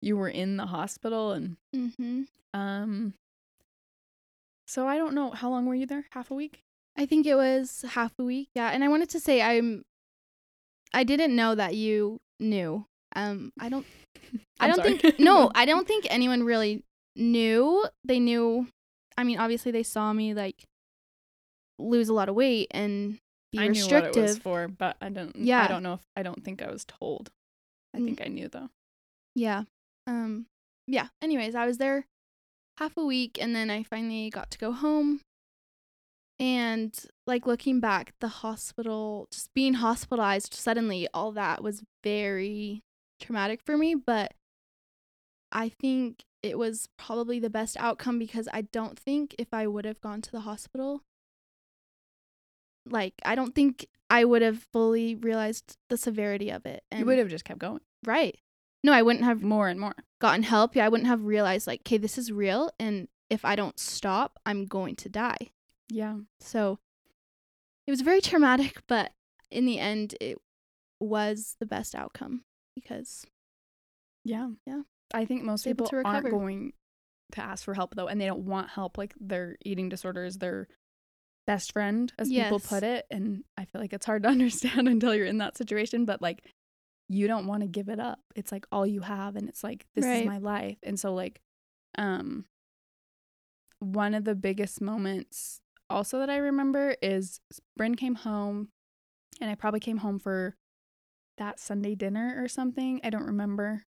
you 0.02 0.18
were 0.18 0.28
in 0.30 0.58
the 0.58 0.66
hospital 0.66 1.32
and 1.32 1.58
Mhm. 1.76 2.26
um 2.54 3.14
so 4.68 4.88
I 4.88 4.98
don't 4.98 5.14
know 5.14 5.32
how 5.32 5.50
long 5.50 5.66
were 5.66 5.76
you 5.76 5.86
there? 5.86 6.06
Half 6.12 6.32
a 6.32 6.36
week? 6.36 6.64
I 6.98 7.06
think 7.06 7.26
it 7.26 7.36
was 7.36 7.84
half 7.90 8.14
a 8.20 8.24
week. 8.24 8.50
Yeah, 8.56 8.70
and 8.70 8.84
I 8.84 8.88
wanted 8.88 9.10
to 9.10 9.20
say 9.20 9.42
I'm 9.42 9.84
I 10.94 11.04
didn't 11.04 11.36
know 11.36 11.54
that 11.56 11.76
you 11.76 12.20
knew. 12.40 12.86
Um 13.16 13.52
I 13.60 13.70
don't 13.70 13.86
I 14.60 14.68
don't 14.68 14.78
sorry. 14.78 14.98
think 14.98 15.20
no, 15.20 15.52
I 15.56 15.66
don't 15.66 15.88
think 15.88 16.08
anyone 16.10 16.44
really 16.44 16.84
knew. 17.16 17.86
They 18.04 18.20
knew 18.20 18.68
I 19.18 19.24
mean, 19.24 19.38
obviously 19.38 19.72
they 19.72 19.84
saw 19.84 20.12
me 20.14 20.34
like 20.34 20.64
lose 21.78 22.10
a 22.10 22.14
lot 22.14 22.30
of 22.30 22.36
weight 22.36 22.68
and 22.72 23.20
be 23.54 23.60
I 23.60 23.68
knew 23.68 23.80
restrictive. 23.80 24.16
what 24.16 24.18
it 24.18 24.22
was 24.30 24.38
for, 24.40 24.68
but 24.68 24.98
I 25.00 25.08
don't 25.10 25.36
Yeah. 25.36 25.64
I 25.64 25.68
don't 25.68 25.84
know 25.84 25.94
if 25.94 26.02
I 26.18 26.24
don't 26.24 26.44
think 26.44 26.62
I 26.62 26.70
was 26.70 26.84
told. 26.86 27.32
I 27.94 28.00
Mm. 28.00 28.06
think 28.06 28.22
I 28.22 28.26
knew 28.28 28.50
though. 28.50 28.70
Yeah. 29.36 29.64
Um 30.08 30.48
yeah, 30.88 31.08
anyways, 31.22 31.56
I 31.56 31.66
was 31.66 31.78
there 31.78 32.06
half 32.78 32.98
a 32.98 33.06
week 33.06 33.38
and 33.42 33.56
then 33.56 33.70
I 33.70 33.84
finally 33.84 34.30
got 34.30 34.52
to 34.52 34.58
go 34.58 34.72
home. 34.74 35.22
And 36.40 37.00
like 37.28 37.46
looking 37.46 37.80
back, 37.80 38.14
the 38.20 38.28
hospital 38.28 39.28
just 39.32 39.54
being 39.54 39.76
hospitalized 39.76 40.54
suddenly, 40.54 41.08
all 41.14 41.32
that 41.34 41.64
was 41.64 41.84
very 42.04 42.82
traumatic 43.22 43.62
for 43.66 43.78
me, 43.78 43.96
but 43.96 44.34
I 45.52 45.70
think 45.70 46.24
it 46.42 46.58
was 46.58 46.90
probably 46.98 47.40
the 47.40 47.50
best 47.50 47.78
outcome 47.80 48.20
because 48.20 48.50
I 48.52 48.62
don't 48.64 49.00
think 49.00 49.36
if 49.38 49.54
I 49.54 49.68
would 49.68 49.86
have 49.86 50.02
gone 50.02 50.22
to 50.22 50.32
the 50.32 50.42
hospital 50.42 51.04
like 52.90 53.14
I 53.26 53.36
don't 53.36 53.54
think 53.56 53.88
I 54.10 54.26
would 54.26 54.42
have 54.42 54.60
fully 54.72 55.16
realized 55.16 55.78
the 55.90 55.98
severity 55.98 56.50
of 56.52 56.66
it. 56.66 56.84
And 56.92 57.00
you 57.02 57.06
would 57.06 57.18
have 57.20 57.30
just 57.30 57.46
kept 57.46 57.60
going. 57.60 57.82
right. 58.06 58.38
No, 58.86 58.92
I 58.92 59.02
wouldn't 59.02 59.24
have 59.24 59.42
More 59.42 59.70
and 59.70 59.80
more. 59.80 59.96
gotten 60.20 60.44
help, 60.44 60.76
yeah, 60.76 60.86
I 60.86 60.90
wouldn't 60.90 61.08
have 61.08 61.24
realized 61.24 61.68
like, 61.68 61.82
okay, 61.82 61.98
this 61.98 62.18
is 62.18 62.34
real, 62.34 62.70
and 62.78 63.08
if 63.30 63.46
I 63.46 63.56
don't 63.56 63.80
stop, 63.80 64.40
I'm 64.46 64.66
going 64.66 64.98
to 64.98 65.10
die. 65.10 65.52
Yeah. 65.90 66.18
So 66.42 66.80
it 67.88 67.92
was 67.92 68.02
very 68.02 68.20
traumatic, 68.20 68.82
but 68.88 69.12
in 69.50 69.66
the 69.66 69.80
end, 69.80 70.16
it 70.20 70.38
was 71.00 71.56
the 71.62 71.66
best 71.66 71.96
outcome 71.96 72.44
because 72.76 73.26
Yeah. 74.26 74.50
Yeah. 74.66 74.82
I 75.14 75.26
think 75.26 75.44
most 75.44 75.64
people 75.64 75.90
aren't 76.04 76.30
going 76.30 76.74
to 77.34 77.42
ask 77.42 77.64
for 77.64 77.74
help 77.76 77.96
though, 77.96 78.08
and 78.08 78.20
they 78.20 78.26
don't 78.26 78.46
want 78.46 78.70
help. 78.70 78.98
Like 78.98 79.14
their 79.20 79.56
eating 79.64 79.88
disorder 79.90 80.26
is 80.26 80.40
their 80.40 80.68
best 81.46 81.72
friend, 81.74 82.12
as 82.18 82.30
people 82.30 82.60
put 82.60 82.84
it. 82.84 83.06
And 83.12 83.44
I 83.58 83.66
feel 83.66 83.82
like 83.82 83.94
it's 83.94 84.06
hard 84.06 84.24
to 84.24 84.30
understand 84.38 84.88
until 84.88 85.14
you're 85.16 85.26
in 85.26 85.40
that 85.40 85.58
situation. 85.58 86.06
But 86.06 86.22
like 86.22 86.44
you 87.10 87.28
don't 87.28 87.48
want 87.48 87.62
to 87.62 87.68
give 87.68 87.90
it 87.90 88.00
up. 88.00 88.20
It's 88.36 88.52
like 88.52 88.66
all 88.72 88.88
you 88.88 89.02
have 89.02 89.36
and 89.36 89.50
it's 89.50 89.64
like 89.64 89.86
this 89.94 90.06
Right. 90.06 90.22
is 90.22 90.28
my 90.28 90.38
life. 90.38 90.78
And 90.84 91.00
so 91.00 91.14
like 91.14 91.42
um 91.98 92.46
one 93.80 94.14
of 94.14 94.24
the 94.24 94.36
biggest 94.36 94.82
moments 94.82 95.60
also 95.90 96.20
that 96.20 96.30
I 96.30 96.38
remember 96.38 96.96
is 97.02 97.40
Bryn 97.76 97.96
came 97.96 98.16
home 98.16 98.70
and 99.42 99.50
I 99.52 99.56
probably 99.56 99.82
came 99.82 99.98
home 99.98 100.20
for 100.20 100.56
that 101.38 101.60
Sunday 101.60 101.96
dinner 101.96 102.36
or 102.42 102.48
something. 102.48 103.02
I 103.04 103.10
don't 103.10 103.26
remember. 103.26 103.84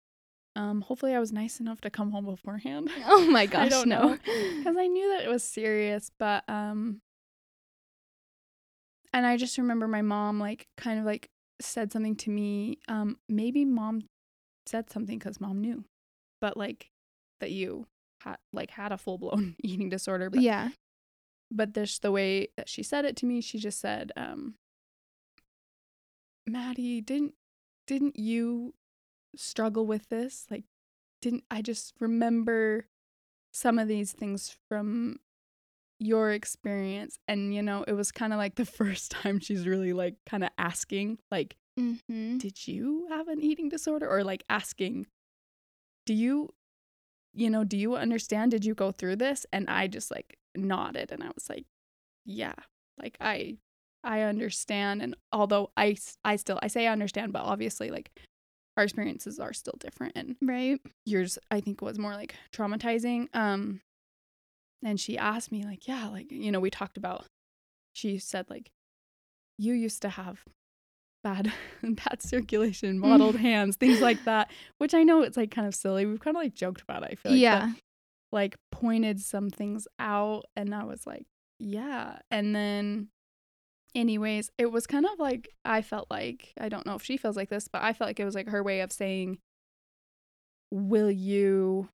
Um 0.57 0.81
hopefully 0.81 1.15
I 1.15 1.19
was 1.21 1.33
nice 1.33 1.61
enough 1.61 1.81
to 1.83 1.91
come 1.91 2.11
home 2.11 2.25
beforehand. 2.25 2.91
oh 3.07 3.27
my 3.31 3.47
gosh, 3.53 3.67
I 3.67 3.69
don't 3.69 3.89
no. 3.89 4.01
know 4.01 4.19
because 4.59 4.77
I 4.79 4.87
knew 4.87 5.11
that 5.11 5.25
it 5.25 5.29
was 5.29 5.45
serious, 5.45 6.11
but 6.19 6.45
um 6.49 7.01
and 9.13 9.27
I 9.27 9.37
just 9.37 9.59
remember 9.59 9.89
my 9.89 10.03
mom 10.03 10.39
like 10.41 10.69
kind 10.77 10.99
of 10.99 11.05
like 11.05 11.31
said 11.61 11.93
something 11.93 12.17
to 12.17 12.31
me. 12.31 12.79
Um 12.89 13.19
maybe 13.29 13.65
mom 13.65 14.03
said 14.67 14.91
something 14.91 15.19
cuz 15.19 15.41
mom 15.41 15.61
knew. 15.61 15.85
But 16.41 16.57
like 16.57 16.91
that 17.41 17.51
you 17.51 17.87
had 18.23 18.39
like 18.53 18.71
had 18.71 18.93
a 18.93 18.99
full-blown 18.99 19.57
eating 19.63 19.89
disorder, 19.89 20.31
but 20.31 20.41
yeah, 20.41 20.71
but 21.51 21.75
there's 21.75 21.99
the 21.99 22.13
way 22.13 22.49
that 22.57 22.69
she 22.69 22.83
said 22.83 23.05
it 23.05 23.17
to 23.17 23.27
me, 23.27 23.41
she 23.41 23.59
just 23.59 23.81
said 23.81 24.13
um 24.17 24.55
Maddie, 26.47 27.01
didn't 27.01 27.35
didn't 27.87 28.19
you 28.19 28.75
struggle 29.37 29.87
with 29.87 30.09
this? 30.09 30.47
Like 30.51 30.65
didn't 31.21 31.45
I 31.51 31.63
just 31.63 31.95
remember 32.01 32.87
some 33.53 33.79
of 33.79 33.87
these 33.89 34.13
things 34.13 34.57
from 34.69 35.21
your 36.03 36.33
experience 36.33 37.19
and 37.29 37.55
you 37.55 37.63
know, 37.63 37.85
it 37.87 37.93
was 37.93 38.13
kind 38.13 38.33
of 38.33 38.39
like 38.39 38.57
the 38.57 38.65
first 38.81 39.11
time 39.11 39.39
she's 39.39 39.67
really 39.67 39.93
like 39.93 40.17
kind 40.27 40.45
of 40.45 40.51
asking 40.59 41.19
like 41.31 41.57
mm-hmm. 41.79 42.39
did 42.39 42.67
you 42.67 43.07
have 43.11 43.29
an 43.29 43.41
eating 43.41 43.69
disorder? 43.69 44.09
or 44.09 44.25
like 44.25 44.45
asking 44.49 45.07
do 46.07 46.15
you 46.15 46.51
you 47.35 47.49
know 47.49 47.65
do 47.65 47.77
you 47.77 47.97
understand? 47.97 48.51
Did 48.51 48.65
you 48.65 48.75
go 48.75 48.91
through 48.93 49.17
this? 49.17 49.47
and 49.53 49.69
i 49.71 49.87
just 49.87 50.11
like 50.11 50.39
nodded 50.55 51.11
and 51.13 51.23
i 51.23 51.29
was 51.35 51.49
like 51.49 51.65
yeah 52.25 52.55
like 53.01 53.17
i 53.21 53.57
i 54.05 54.21
understand 54.21 55.01
and 55.03 55.17
although 55.33 55.71
i 55.77 55.97
i 56.25 56.37
still 56.37 56.59
i 56.63 56.67
say 56.69 56.87
i 56.87 56.93
understand 56.93 57.33
but 57.33 57.43
obviously 57.43 57.91
like 57.91 58.11
our 58.77 58.85
experiences 58.85 59.39
are 59.39 59.53
still 59.53 59.75
different 59.79 60.13
and 60.17 60.37
right, 60.43 60.81
yours 61.05 61.39
i 61.51 61.61
think 61.61 61.81
was 61.81 61.99
more 61.99 62.13
like 62.13 62.35
traumatizing 62.55 63.27
um 63.35 63.81
and 64.85 64.99
she 65.01 65.17
asked 65.17 65.53
me 65.53 65.65
like 65.65 65.87
yeah 65.87 66.09
like 66.09 66.31
you 66.31 66.51
know 66.51 66.61
we 66.61 66.71
talked 66.71 66.97
about 66.97 67.25
she 67.93 68.19
said 68.19 68.49
like 68.49 68.71
you 69.59 69.75
used 69.75 70.03
to 70.03 70.09
have 70.09 70.45
bad 71.23 71.53
bad 71.83 72.23
circulation 72.23 72.99
mottled 72.99 73.37
mm. 73.37 73.41
hands 73.41 73.77
things 73.77 74.01
like 74.01 74.23
that 74.25 74.51
which 74.79 74.95
i 74.95 75.03
know 75.03 75.23
it's 75.23 75.37
like 75.37 75.51
kind 75.51 75.69
of 75.69 75.75
silly. 75.75 76.05
We've 76.05 76.21
kind 76.21 76.37
of 76.37 76.43
like 76.43 76.55
joked 76.55 76.83
about 76.83 77.03
it 77.05 77.11
i 77.13 77.15
feel 77.15 77.33
like 77.33 77.37
but, 77.37 77.39
yeah, 77.39 77.73
like 78.33 78.57
pointed 78.71 79.21
some 79.21 79.51
things 79.51 79.87
out 79.99 80.45
and 80.57 80.75
i 80.75 80.85
was 80.85 81.07
like 81.07 81.27
yeah. 81.63 82.19
And 82.31 82.55
then 82.55 83.09
anyways, 83.95 84.51
it 84.59 84.73
was 84.73 84.87
kind 84.87 85.07
of 85.07 85.19
like 85.19 85.49
I 85.65 85.81
felt 85.81 86.09
like 86.11 86.53
I 86.61 86.69
don't 86.69 86.87
know 86.87 86.97
if 86.97 87.03
she 87.03 87.17
feels 87.17 87.37
like 87.37 87.49
this, 87.49 87.69
but 87.69 87.83
I 87.83 87.93
felt 87.93 88.09
like 88.09 88.21
it 88.21 88.25
was 88.25 88.35
like 88.35 88.49
her 88.49 88.63
way 88.63 88.81
of 88.81 88.93
saying, 88.93 89.39
"Will 90.71 91.11
you 91.11 91.89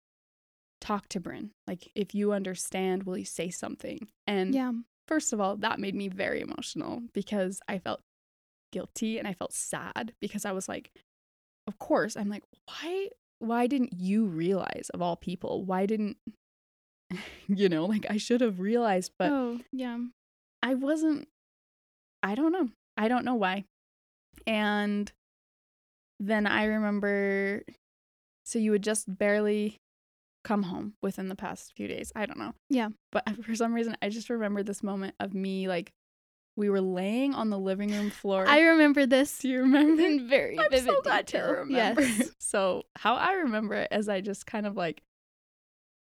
talk 0.81 1.09
to 1.11 1.21
Bryn? 1.21 1.53
Like, 1.67 1.91
if 1.95 2.15
you 2.15 2.33
understand, 2.33 3.05
will 3.05 3.19
you 3.19 3.25
say 3.25 3.51
something?" 3.51 4.09
And 4.27 4.55
Yeah. 4.55 4.73
first 5.07 5.33
of 5.33 5.41
all, 5.41 5.57
that 5.57 5.79
made 5.79 5.95
me 5.95 6.09
very 6.09 6.41
emotional 6.41 7.03
because 7.13 7.61
I 7.69 7.79
felt 7.79 8.01
guilty 8.73 9.19
and 9.19 9.27
I 9.27 9.33
felt 9.33 9.53
sad 9.53 10.15
because 10.21 10.45
I 10.45 10.53
was 10.53 10.69
like, 10.69 10.91
of 11.67 11.79
course, 11.79 12.17
I'm 12.17 12.29
like, 12.29 12.45
why 12.67 13.11
why 13.41 13.67
didn't 13.69 13.93
you 13.93 14.25
realize 14.27 14.91
of 14.93 15.01
all 15.01 15.17
people? 15.17 15.65
Why 15.65 15.87
didn't 15.87 16.17
you 17.49 17.69
know, 17.69 17.87
like 17.87 18.07
I 18.11 18.17
should 18.17 18.41
have 18.41 18.61
realized, 18.61 19.13
but 19.19 19.31
oh, 19.33 19.61
yeah. 19.73 19.99
I 20.63 20.75
wasn't 20.75 21.29
I 22.23 22.35
don't 22.35 22.53
know. 22.53 22.69
I 22.97 23.09
don't 23.09 23.25
know 23.25 23.37
why. 23.37 23.65
And 24.47 25.11
then 26.21 26.47
I 26.47 26.65
remember 26.65 27.63
so 28.45 28.59
you 28.59 28.73
would 28.73 28.83
just 28.83 29.19
barely 29.19 29.79
come 30.49 30.63
home 30.63 30.95
within 31.03 31.29
the 31.29 31.37
past 31.37 31.75
few 31.77 31.87
days. 31.87 32.11
I 32.17 32.25
don't 32.25 32.39
know. 32.39 32.55
Yeah. 32.71 32.89
But 33.13 33.25
for 33.45 33.55
some 33.55 33.75
reason 33.75 33.97
I 34.01 34.09
just 34.09 34.31
remember 34.31 34.63
this 34.63 34.83
moment 34.83 35.15
of 35.21 35.35
me 35.35 35.69
like 35.69 35.93
we 36.57 36.71
were 36.71 36.81
laying 36.81 37.35
on 37.35 37.51
the 37.51 37.59
living 37.59 37.91
room 37.93 38.11
floor. 38.11 38.45
I 38.49 38.61
remember 38.61 39.07
this 39.07 39.39
Do 39.39 39.49
you 39.49 39.61
remember? 39.61 40.03
in 40.03 40.27
very 40.29 40.59
I'm 40.59 40.71
vivid 40.71 40.87
so 40.87 41.03
glad 41.03 41.27
to 41.29 41.33
detail. 41.37 41.53
remember. 41.53 42.03
Yes. 42.03 42.31
So 42.41 42.85
how 42.97 43.15
I 43.15 43.33
remember 43.35 43.75
it 43.75 43.89
is 43.93 44.09
I 44.09 44.23
just 44.23 44.47
kind 44.47 44.67
of 44.67 44.75
like 44.75 45.03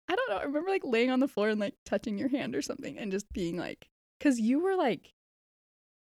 I 0.09 0.15
don't 0.15 0.31
know, 0.31 0.37
I 0.39 0.45
remember 0.45 0.71
like 0.71 0.83
laying 0.85 1.11
on 1.11 1.21
the 1.21 1.29
floor 1.29 1.49
and 1.49 1.61
like 1.61 1.75
touching 1.85 2.17
your 2.17 2.29
hand 2.29 2.55
or 2.55 2.63
something 2.63 2.99
and 2.99 3.11
just 3.11 3.33
being 3.33 3.57
like 3.57 3.89
cuz 4.21 4.39
you 4.39 4.61
were 4.61 4.77
like 4.77 5.13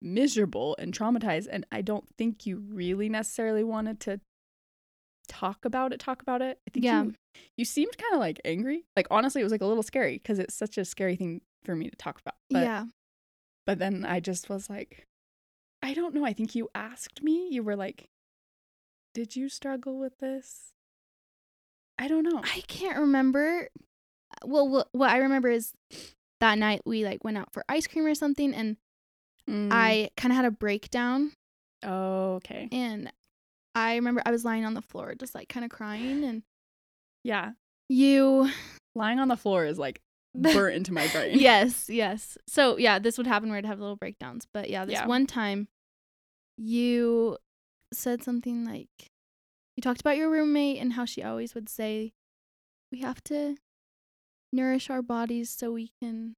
miserable 0.02 0.76
and 0.78 0.92
traumatized 0.92 1.46
and 1.50 1.64
I 1.72 1.80
don't 1.82 2.08
think 2.18 2.44
you 2.44 2.56
really 2.58 3.08
necessarily 3.08 3.64
wanted 3.64 4.00
to 4.00 4.20
talk 5.26 5.64
about 5.64 5.92
it 5.92 6.00
talk 6.00 6.22
about 6.22 6.42
it. 6.42 6.58
I 6.66 6.70
think 6.70 6.84
Yeah. 6.84 7.02
you 7.04 7.14
you 7.56 7.64
seemed 7.64 7.96
kind 7.98 8.14
of 8.14 8.20
like 8.20 8.40
angry. 8.44 8.84
Like 8.96 9.06
honestly 9.10 9.40
it 9.40 9.44
was 9.44 9.52
like 9.52 9.60
a 9.62 9.66
little 9.66 9.82
scary 9.82 10.18
cuz 10.18 10.38
it's 10.38 10.54
such 10.54 10.78
a 10.78 10.84
scary 10.84 11.16
thing 11.16 11.40
for 11.64 11.74
me 11.76 11.88
to 11.90 11.96
talk 11.96 12.20
about. 12.20 12.34
But 12.50 12.62
yeah. 12.62 12.86
but 13.66 13.78
then 13.78 14.04
I 14.04 14.20
just 14.20 14.48
was 14.48 14.70
like, 14.70 15.06
I 15.82 15.92
don't 15.94 16.14
know. 16.14 16.24
I 16.24 16.32
think 16.32 16.54
you 16.54 16.68
asked 16.74 17.22
me. 17.22 17.48
You 17.50 17.62
were 17.62 17.76
like, 17.76 18.08
Did 19.14 19.36
you 19.36 19.48
struggle 19.48 19.98
with 19.98 20.18
this? 20.18 20.72
I 21.98 22.08
don't 22.08 22.24
know. 22.24 22.40
I 22.44 22.62
can't 22.66 22.98
remember. 22.98 23.68
Well, 24.44 24.68
what, 24.68 24.88
what 24.92 25.10
I 25.10 25.18
remember 25.18 25.48
is 25.48 25.72
that 26.40 26.58
night 26.58 26.82
we 26.84 27.04
like 27.04 27.24
went 27.24 27.38
out 27.38 27.52
for 27.52 27.64
ice 27.68 27.86
cream 27.86 28.04
or 28.06 28.14
something, 28.14 28.54
and 28.54 28.76
Mm. 29.48 29.68
I 29.70 30.10
kind 30.16 30.32
of 30.32 30.36
had 30.36 30.44
a 30.44 30.50
breakdown, 30.50 31.30
Oh, 31.84 32.34
okay. 32.34 32.68
and 32.72 33.12
I 33.76 33.96
remember 33.96 34.22
I 34.24 34.30
was 34.30 34.44
lying 34.44 34.64
on 34.64 34.72
the 34.74 34.80
floor, 34.82 35.14
just 35.14 35.34
like 35.34 35.48
kind 35.50 35.62
of 35.64 35.70
crying, 35.70 36.24
and 36.24 36.42
Yeah. 37.22 37.52
you. 37.88 38.50
Lying 38.94 39.18
on 39.18 39.28
the 39.28 39.36
floor 39.36 39.66
is 39.66 39.78
like 39.78 40.00
burnt 40.34 40.74
into 40.74 40.92
my 40.94 41.06
brain. 41.12 41.38
yes, 41.38 41.90
yes. 41.90 42.38
So 42.48 42.78
yeah, 42.78 42.98
this 42.98 43.18
would 43.18 43.26
happen 43.26 43.50
where 43.50 43.58
I'd 43.58 43.66
have 43.66 43.78
little 43.78 43.96
breakdowns, 43.96 44.46
but 44.52 44.70
yeah, 44.70 44.86
this 44.86 44.94
Yeah. 44.94 45.06
one 45.06 45.26
time, 45.26 45.68
you 46.56 47.36
said 47.92 48.22
something 48.22 48.64
like, 48.64 48.88
you 49.76 49.82
talked 49.82 50.00
about 50.00 50.16
your 50.16 50.30
roommate 50.30 50.80
and 50.80 50.94
how 50.94 51.04
she 51.04 51.22
always 51.22 51.54
would 51.54 51.68
say, 51.68 52.14
we 52.90 53.00
have 53.00 53.22
to 53.24 53.56
nourish 54.52 54.88
our 54.88 55.02
bodies 55.02 55.50
so 55.50 55.72
we 55.72 55.90
can 56.00 56.36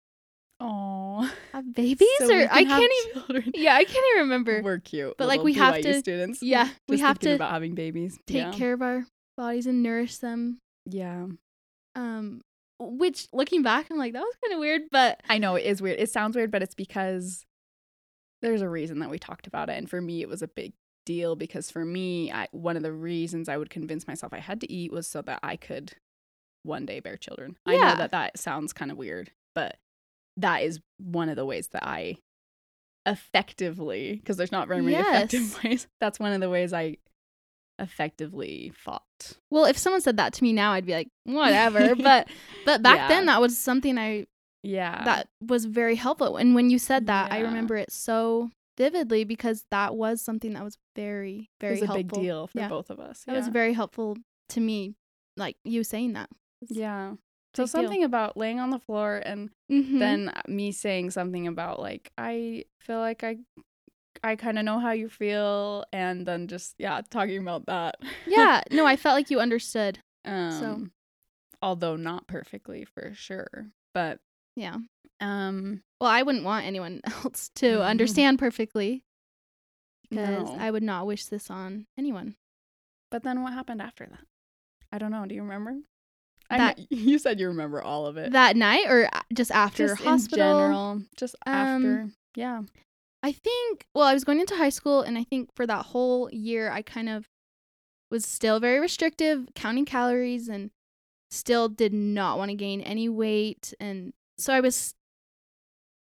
Oh. 0.60 1.30
have 1.52 1.74
babies 1.74 2.08
or 2.20 2.48
I 2.50 2.64
can't 2.64 2.92
even 2.92 3.36
even. 3.36 3.52
Yeah, 3.54 3.74
I 3.74 3.84
can't 3.84 4.04
even 4.12 4.22
remember. 4.22 4.62
We're 4.62 4.78
cute. 4.78 5.16
But, 5.16 5.28
like, 5.28 5.42
we 5.42 5.54
have 5.54 5.80
to- 5.80 5.98
students. 5.98 6.42
Yeah, 6.42 6.68
we 6.88 6.98
have 6.98 7.18
to 7.20 7.34
about 7.34 7.52
having 7.52 7.74
babies. 7.74 8.18
take 8.26 8.36
yeah. 8.36 8.52
care 8.52 8.72
of 8.72 8.82
our 8.82 9.06
bodies 9.36 9.66
and 9.66 9.82
nourish 9.82 10.18
them. 10.18 10.58
Yeah. 10.86 11.26
Um 11.94 12.42
which 12.80 13.26
looking 13.32 13.62
back 13.62 13.88
I'm 13.90 13.98
like 13.98 14.12
that 14.12 14.20
was 14.20 14.36
kind 14.42 14.54
of 14.54 14.60
weird, 14.60 14.82
but 14.90 15.20
I 15.28 15.38
know 15.38 15.56
it 15.56 15.64
is 15.64 15.82
weird. 15.82 15.98
It 15.98 16.10
sounds 16.10 16.36
weird, 16.36 16.50
but 16.50 16.62
it's 16.62 16.74
because 16.74 17.44
there's 18.40 18.62
a 18.62 18.68
reason 18.68 19.00
that 19.00 19.10
we 19.10 19.18
talked 19.18 19.46
about 19.46 19.68
it. 19.68 19.76
And 19.76 19.90
for 19.90 20.00
me, 20.00 20.22
it 20.22 20.28
was 20.28 20.42
a 20.42 20.48
big 20.48 20.72
deal 21.04 21.36
because 21.36 21.70
for 21.70 21.84
me, 21.84 22.30
I, 22.30 22.48
one 22.52 22.76
of 22.76 22.82
the 22.82 22.92
reasons 22.92 23.48
I 23.48 23.56
would 23.56 23.70
convince 23.70 24.06
myself 24.06 24.32
I 24.32 24.38
had 24.38 24.60
to 24.60 24.72
eat 24.72 24.92
was 24.92 25.06
so 25.06 25.22
that 25.22 25.40
I 25.42 25.56
could 25.56 25.94
one 26.62 26.86
day 26.86 27.00
bear 27.00 27.16
children. 27.16 27.56
I 27.66 27.76
know 27.76 27.96
that 27.96 28.10
that 28.12 28.38
sounds 28.38 28.72
kind 28.72 28.90
of 28.90 28.96
weird, 28.96 29.32
but 29.54 29.76
that 30.38 30.62
is 30.62 30.80
one 30.98 31.28
of 31.28 31.36
the 31.36 31.44
ways 31.46 31.68
that 31.68 31.86
I 31.86 32.16
effectively, 33.06 34.16
because 34.16 34.36
there's 34.36 34.52
not 34.52 34.68
very 34.68 34.82
many 34.82 34.96
effective 34.96 35.58
ways, 35.64 35.86
that's 36.00 36.18
one 36.18 36.32
of 36.32 36.40
the 36.40 36.50
ways 36.50 36.72
I 36.72 36.96
effectively 37.78 38.72
fought. 38.74 39.02
well, 39.50 39.64
if 39.64 39.78
someone 39.78 40.00
said 40.00 40.16
that 40.16 40.32
to 40.34 40.42
me 40.42 40.52
now 40.52 40.72
I'd 40.72 40.84
be 40.86 40.92
like 40.94 41.08
whatever, 41.24 41.94
but 41.96 42.28
but 42.64 42.82
back 42.82 42.96
Yeah. 42.96 43.08
then 43.08 43.26
that 43.26 43.40
was 43.40 43.56
something 43.56 43.96
I 43.98 44.26
Yeah. 44.64 45.04
that 45.04 45.28
was 45.40 45.64
very 45.64 45.94
helpful. 45.94 46.36
And 46.36 46.54
when 46.56 46.70
you 46.70 46.78
said 46.78 47.06
that, 47.06 47.30
I 47.32 47.40
remember 47.40 47.76
it 47.76 47.92
so 47.92 48.50
vividly 48.76 49.24
because 49.24 49.64
that 49.70 49.94
was 49.96 50.20
something 50.22 50.54
that 50.54 50.64
was 50.64 50.76
very 50.96 51.50
very 51.60 51.74
was 51.74 51.82
a 51.82 51.86
helpful. 51.86 52.02
big 52.02 52.12
deal 52.12 52.46
for 52.48 52.58
Yeah. 52.58 52.68
both 52.68 52.90
of 52.90 52.98
us. 53.00 53.22
That 53.24 53.36
was 53.36 53.48
very 53.48 53.72
helpful 53.74 54.16
to 54.50 54.60
me 54.60 54.94
like 55.36 55.56
you 55.64 55.84
saying 55.84 56.14
that. 56.14 56.30
Yeah. 56.68 57.14
So 57.58 57.64
Big 57.64 57.72
deal. 57.72 57.82
something 57.82 58.04
about 58.04 58.36
laying 58.36 58.60
on 58.60 58.70
the 58.70 58.78
floor 58.78 59.20
and 59.26 59.50
Mhm. 59.70 59.98
then 59.98 60.32
me 60.46 60.70
saying 60.70 61.10
something 61.10 61.46
about 61.48 61.80
like 61.80 62.12
I 62.16 62.64
feel 62.78 62.98
like 63.00 63.24
I 63.24 63.38
I 64.22 64.36
kind 64.36 64.58
of 64.58 64.64
know 64.64 64.78
how 64.78 64.92
you 64.92 65.08
feel 65.08 65.84
and 65.92 66.24
then 66.24 66.46
just 66.46 66.74
yeah, 66.78 67.00
talking 67.10 67.38
about 67.42 67.66
that. 67.66 67.96
yeah, 68.26 68.62
no, 68.70 68.86
I 68.86 68.94
felt 68.96 69.14
like 69.16 69.30
you 69.30 69.40
understood. 69.40 69.98
um 70.24 70.50
so 70.52 70.86
although 71.60 71.96
not 71.96 72.28
perfectly 72.28 72.84
for 72.84 73.12
sure. 73.14 73.66
But 73.92 74.20
Yeah. 74.54 74.76
um 75.20 75.82
Well, 76.00 76.10
I 76.10 76.22
wouldn't 76.22 76.44
want 76.44 76.64
anyone 76.66 77.00
else 77.24 77.50
to 77.56 77.82
understand 77.92 78.38
perfectly 78.38 79.02
because 80.10 80.48
No. 80.48 80.56
I 80.58 80.70
would 80.70 80.82
not 80.84 81.06
wish 81.06 81.26
this 81.26 81.50
on 81.50 81.86
anyone. 81.98 82.36
but 83.10 83.22
then 83.24 83.42
what 83.42 83.52
happened 83.52 83.82
after 83.82 84.06
that? 84.06 84.24
I 84.92 84.98
don't 84.98 85.10
know. 85.10 85.26
Do 85.26 85.34
you 85.34 85.42
remember? 85.42 85.74
That- 86.50 86.78
you 86.90 87.18
said 87.18 87.38
you 87.40 87.48
remember 87.48 87.82
all 87.82 88.06
of 88.06 88.16
it. 88.16 88.32
That 88.32 88.56
night 88.56 88.86
or 88.88 89.08
just 89.34 89.50
after 89.50 89.88
just 89.88 90.02
hospital? 90.02 90.50
in 90.58 90.64
general, 90.64 91.02
just 91.16 91.34
Um, 91.46 91.54
after. 91.54 92.08
Yeah. 92.36 92.62
I 93.22 93.32
think, 93.32 93.84
well, 93.94 94.04
I 94.06 94.14
was 94.14 94.24
going 94.24 94.40
into 94.40 94.54
high 94.56 94.68
school 94.68 95.02
and 95.02 95.18
I 95.18 95.24
think 95.24 95.50
for 95.56 95.66
that 95.66 95.86
whole 95.86 96.30
year, 96.32 96.70
I 96.70 96.82
kind 96.82 97.08
of 97.08 97.26
was 98.10 98.24
still 98.24 98.60
very 98.60 98.78
restrictive, 98.80 99.48
counting 99.54 99.84
calories, 99.84 100.48
and 100.48 100.70
still 101.30 101.68
did 101.68 101.92
not 101.92 102.38
want 102.38 102.50
to 102.50 102.56
gain 102.56 102.80
any 102.80 103.08
weight. 103.08 103.74
And 103.80 104.12
so 104.38 104.54
I 104.54 104.60
was, 104.60 104.94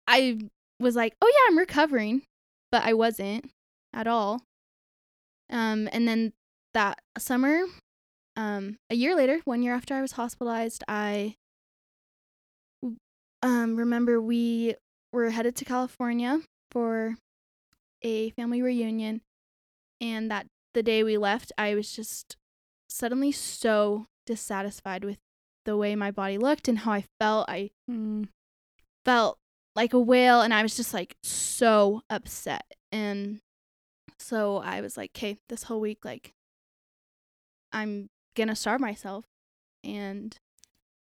I 0.09 0.39
was 0.81 0.97
like, 0.97 1.15
oh 1.23 1.27
yeah, 1.33 1.53
I'm 1.53 1.59
recovering, 1.59 2.23
but 2.73 2.83
I 2.83 2.95
wasn't 2.95 3.51
at 3.93 4.07
all. 4.07 4.43
Um, 5.51 5.89
and 5.93 6.09
then 6.09 6.33
that 6.75 6.99
summer, 7.19 7.65
um, 8.37 8.79
a 8.91 8.95
year 8.95 9.15
later, 9.15 9.41
one 9.45 9.63
year 9.63 9.75
after 9.75 9.95
I 9.95 10.01
was 10.01 10.13
hospitalized, 10.13 10.83
I 10.89 11.37
um 13.43 13.77
remember 13.77 14.21
we 14.21 14.75
were 15.13 15.31
headed 15.31 15.57
to 15.57 15.65
California 15.65 16.41
for 16.71 17.17
a 18.03 18.31
family 18.31 18.63
reunion 18.63 19.21
and 20.01 20.31
that 20.31 20.47
the 20.75 20.83
day 20.83 21.03
we 21.03 21.17
left 21.19 21.53
I 21.59 21.75
was 21.75 21.93
just 21.93 22.37
suddenly 22.89 23.33
so 23.33 24.07
dissatisfied 24.27 25.05
with 25.05 25.19
the 25.65 25.77
way 25.77 25.95
my 25.97 26.11
body 26.11 26.39
looked 26.39 26.69
and 26.69 26.81
how 26.81 26.93
I 26.93 27.05
felt. 27.21 27.49
I 27.49 27.71
Mm. 27.91 28.29
felt 29.05 29.39
like 29.75 29.93
a 29.93 29.99
whale 30.01 30.41
and 30.41 30.53
I 30.55 30.63
was 30.63 30.77
just 30.77 30.93
like 30.95 31.17
so 31.23 32.03
upset. 32.11 32.65
And 32.91 33.41
so 34.19 34.59
I 34.59 34.81
was 34.81 34.97
like, 34.97 35.11
okay, 35.17 35.39
this 35.49 35.65
whole 35.65 35.81
week, 35.81 36.05
like, 36.05 36.33
I'm 37.73 38.09
gonna 38.35 38.57
starve 38.57 38.81
myself. 38.81 39.25
And 39.85 40.37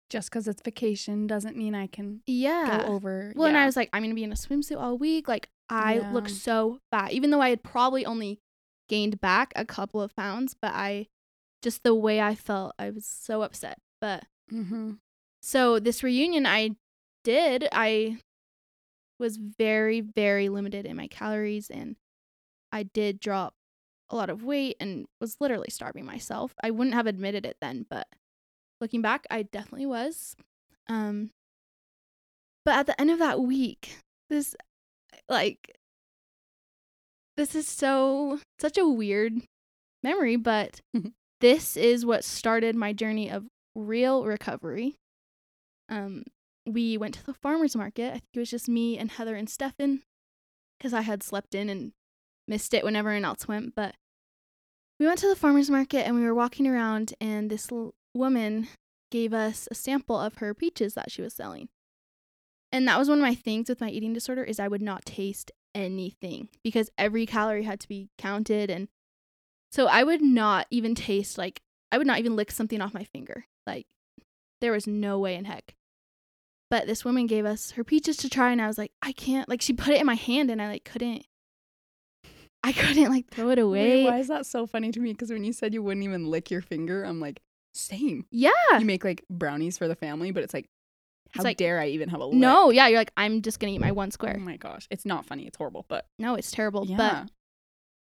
Just 0.10 0.30
because 0.30 0.48
it's 0.48 0.62
vacation 0.62 1.26
doesn't 1.28 1.58
mean 1.58 1.74
I 1.76 1.88
can 1.88 2.22
yeah. 2.28 2.84
go 2.84 2.94
over. 2.94 3.34
Well, 3.36 3.48
and 3.48 3.58
I 3.58 3.66
was 3.66 3.76
like, 3.76 3.90
I'm 3.94 4.04
gonna 4.04 4.14
be 4.16 4.24
in 4.24 4.32
a 4.32 4.36
swimsuit 4.36 4.80
all 4.80 4.98
week. 4.98 5.28
Like, 5.28 5.50
I 5.70 6.00
look 6.12 6.30
so 6.30 6.80
fat, 6.92 7.14
even 7.14 7.32
though 7.32 7.42
I 7.42 7.50
had 7.50 7.64
probably 7.64 8.06
only 8.06 8.40
gained 8.90 9.20
back 9.22 9.54
a 9.56 9.66
couple 9.66 10.02
of 10.02 10.16
pounds, 10.16 10.56
but 10.62 10.74
I 10.74 11.08
just 11.64 11.82
the 11.84 11.96
way 11.96 12.20
I 12.22 12.36
felt, 12.36 12.74
I 12.78 12.90
was 12.92 13.06
so 13.06 13.42
upset. 13.42 13.78
But 14.02 14.26
Mm-hmm. 14.52 14.94
so 15.42 15.80
this 15.80 16.04
reunion 16.04 16.46
I 16.46 16.72
did, 17.24 17.68
I 17.72 18.18
was 19.20 19.38
very, 19.38 20.02
very 20.02 20.50
limited 20.50 20.86
in 20.86 20.98
my 20.98 21.08
calories 21.08 21.70
and 21.70 21.96
I 22.72 22.84
did 22.84 23.20
drop 23.20 23.54
a 24.14 24.16
lot 24.16 24.30
of 24.30 24.44
weight 24.44 24.78
and 24.80 25.06
was 25.20 25.38
literally 25.42 25.70
starving 25.70 26.06
myself. 26.06 26.54
I 26.64 26.72
wouldn't 26.72 26.94
have 26.96 27.08
admitted 27.08 27.46
it 27.46 27.58
then, 27.62 27.86
but 27.90 28.08
looking 28.80 29.02
back, 29.02 29.26
I 29.30 29.44
definitely 29.44 29.88
was. 29.88 30.36
Um 30.88 31.32
but 32.66 32.76
at 32.76 32.86
the 32.86 33.00
end 33.02 33.12
of 33.12 33.20
that 33.20 33.42
week, 33.42 33.98
this 34.30 34.56
like 35.28 35.78
this 37.36 37.56
is 37.56 37.68
so 37.68 38.40
such 38.60 38.78
a 38.78 38.88
weird 38.88 39.34
memory, 40.04 40.36
but 40.36 40.82
Mhm. 40.96 41.14
this 41.42 41.76
is 41.76 42.06
what 42.06 42.24
started 42.24 42.76
my 42.76 42.94
journey 42.94 43.30
of 43.30 43.48
real 43.76 44.26
recovery. 44.26 44.96
Um, 45.90 46.24
we 46.66 46.98
went 46.98 47.16
to 47.16 47.26
the 47.26 47.34
farmers 47.34 47.76
market. 47.76 48.10
I 48.10 48.14
think 48.20 48.30
it 48.34 48.40
was 48.40 48.50
just 48.52 48.70
me 48.70 48.98
and 48.98 49.12
Heather 49.12 49.36
and 49.36 49.50
Stefan, 49.50 50.04
because 50.78 50.94
I 50.94 51.02
had 51.02 51.24
slept 51.24 51.56
in 51.56 51.70
and 51.70 51.92
missed 52.48 52.74
it 52.74 52.84
when 52.84 52.96
everyone 52.96 53.26
else 53.26 53.48
went. 53.48 53.76
But 53.76 53.96
we 55.00 55.06
went 55.06 55.20
to 55.20 55.28
the 55.28 55.36
farmers 55.36 55.70
market 55.70 56.06
and 56.06 56.16
we 56.16 56.24
were 56.24 56.36
walking 56.36 56.68
around, 56.68 57.14
and 57.20 57.50
this 57.50 57.72
l- 57.72 57.94
woman 58.14 58.68
gave 59.12 59.34
us 59.34 59.68
a 59.70 59.76
sample 59.76 60.20
of 60.20 60.36
her 60.36 60.54
peaches 60.54 60.94
that 60.94 61.12
she 61.12 61.22
was 61.22 61.34
selling. 61.34 61.70
And 62.72 62.88
that 62.88 62.98
was 62.98 63.08
one 63.08 63.20
of 63.20 63.24
my 63.24 63.36
things 63.36 63.70
with 63.70 63.80
my 63.80 63.90
eating 63.90 64.14
disorder 64.14 64.44
is 64.44 64.60
I 64.60 64.68
would 64.68 64.82
not 64.82 65.06
taste 65.06 65.52
anything 65.76 66.50
because 66.64 66.90
every 66.98 67.26
calorie 67.26 67.64
had 67.64 67.80
to 67.80 67.88
be 67.88 68.10
counted 68.18 68.70
and 68.70 68.88
so 69.72 69.88
I 69.88 70.04
would 70.04 70.22
not 70.22 70.68
even 70.70 70.94
taste 70.94 71.38
like 71.38 71.62
I 71.92 71.98
would 71.98 72.08
not 72.08 72.20
even 72.20 72.36
lick 72.36 72.52
something 72.52 72.82
off 72.82 72.94
my 72.94 73.04
finger. 73.04 73.46
Like 73.66 73.88
there 74.62 74.72
was 74.72 74.88
no 74.88 75.20
way 75.20 75.36
in 75.36 75.46
heck. 75.46 75.76
But 76.70 76.88
this 76.88 77.06
woman 77.06 77.28
gave 77.28 77.46
us 77.46 77.72
her 77.72 77.84
peaches 77.84 78.18
to 78.18 78.30
try 78.30 78.52
and 78.52 78.62
I 78.62 78.68
was 78.68 78.78
like, 78.78 78.92
I 79.02 79.12
can't 79.12 79.48
like 79.50 79.62
she 79.62 79.74
put 79.74 79.94
it 79.94 80.00
in 80.00 80.08
my 80.08 80.16
hand 80.16 80.50
and 80.50 80.62
I 80.62 80.68
like 80.68 80.84
couldn't 80.84 81.26
I 82.64 82.72
couldn't 82.72 83.10
like 83.10 83.28
throw 83.30 83.50
it 83.50 83.60
away. 83.60 84.04
Wait, 84.04 84.06
why 84.06 84.20
is 84.20 84.28
that 84.30 84.46
so 84.46 84.66
funny 84.66 84.92
to 84.92 85.00
me? 85.00 85.12
Because 85.12 85.30
when 85.32 85.44
you 85.44 85.52
said 85.54 85.74
you 85.74 85.84
wouldn't 85.84 86.04
even 86.06 86.28
lick 86.28 86.50
your 86.50 86.62
finger, 86.62 87.04
I'm 87.04 87.20
like, 87.20 87.42
same. 87.74 88.26
yeah. 88.32 88.52
You 88.80 88.86
make 88.86 89.04
like 89.04 89.24
brownies 89.30 89.78
for 89.78 89.88
the 89.88 89.96
family, 89.96 90.32
but 90.32 90.44
it's 90.44 90.54
like, 90.54 90.70
how 91.32 91.44
like, 91.44 91.58
dare 91.58 91.80
I 91.80 91.88
even 91.88 92.10
have 92.10 92.22
a 92.22 92.26
lick? 92.26 92.36
No, 92.36 92.70
yeah, 92.70 92.88
you're 92.88 93.00
like, 93.00 93.12
I'm 93.18 93.42
just 93.42 93.60
gonna 93.60 93.74
eat 93.74 93.82
my 93.82 93.92
one 93.92 94.12
square. 94.12 94.36
Oh 94.38 94.42
my 94.44 94.58
gosh, 94.58 94.88
it's 94.92 95.06
not 95.06 95.26
funny. 95.26 95.46
It's 95.48 95.58
horrible, 95.58 95.86
but 95.90 96.06
No, 96.20 96.36
it's 96.36 96.52
terrible. 96.52 96.86
yeah. 96.86 96.98
But 96.98 97.32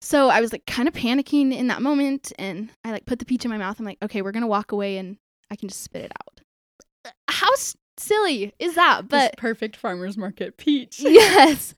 So 0.02 0.30
I 0.30 0.40
was 0.42 0.52
like 0.54 0.66
kind 0.66 0.88
of 0.88 0.94
panicking 0.94 1.54
in 1.54 1.68
that 1.68 1.82
moment 1.82 2.32
and 2.40 2.70
I 2.86 2.92
like 2.92 3.06
put 3.06 3.20
the 3.20 3.26
peach 3.26 3.44
in 3.44 3.52
my 3.52 3.58
mouth. 3.58 3.78
I'm 3.80 3.86
like, 3.86 3.98
okay, 4.02 4.22
we're 4.22 4.32
going 4.32 4.42
to 4.44 4.48
walk 4.48 4.72
away 4.72 4.98
and 4.98 5.18
I 5.52 5.58
can 5.58 5.68
just 5.68 5.84
spit 5.84 6.06
it 6.06 6.12
out. 6.22 7.14
How 7.30 7.52
s- 7.54 7.76
silly 7.98 8.54
is 8.60 8.76
that? 8.76 9.10
This 9.10 9.26
But 9.30 9.38
perfect 9.38 9.76
farmer's 9.76 10.18
market 10.18 10.56
peach. 10.58 11.00
yes. 11.02 11.76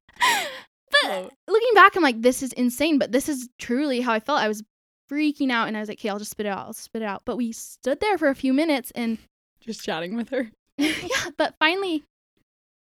Looking 1.05 1.73
back, 1.75 1.95
I'm 1.95 2.03
like, 2.03 2.21
this 2.21 2.43
is 2.43 2.53
insane. 2.53 2.99
But 2.99 3.11
this 3.11 3.29
is 3.29 3.49
truly 3.59 4.01
how 4.01 4.13
I 4.13 4.19
felt. 4.19 4.39
I 4.39 4.47
was 4.47 4.63
freaking 5.11 5.51
out 5.51 5.67
and 5.67 5.75
I 5.75 5.81
was 5.81 5.89
like, 5.89 5.99
okay, 5.99 6.09
I'll 6.09 6.19
just 6.19 6.31
spit 6.31 6.45
it 6.45 6.49
out. 6.49 6.65
I'll 6.67 6.73
spit 6.73 7.01
it 7.01 7.05
out. 7.05 7.23
But 7.25 7.37
we 7.37 7.51
stood 7.51 7.99
there 7.99 8.17
for 8.17 8.29
a 8.29 8.35
few 8.35 8.53
minutes 8.53 8.91
and 8.95 9.17
Just 9.59 9.83
chatting 9.83 10.15
with 10.15 10.29
her. 10.29 10.49
yeah, 10.77 11.29
but 11.37 11.55
finally, 11.59 12.03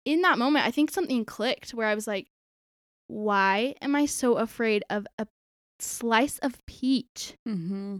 in 0.05 0.21
that 0.21 0.37
moment, 0.37 0.65
I 0.65 0.71
think 0.71 0.91
something 0.91 1.25
clicked 1.25 1.71
where 1.71 1.87
I 1.87 1.95
was 1.95 2.07
like, 2.07 2.27
why 3.07 3.75
am 3.81 3.95
I 3.95 4.05
so 4.05 4.37
afraid 4.37 4.83
of 4.89 5.05
a 5.17 5.27
slice 5.79 6.39
of 6.39 6.65
peach? 6.65 7.35
Mm-hmm. 7.47 7.97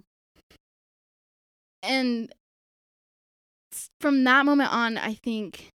And 1.84 2.34
from 4.02 4.24
that 4.24 4.46
moment 4.46 4.74
on, 4.74 4.98
I 4.98 5.14
think 5.14 5.70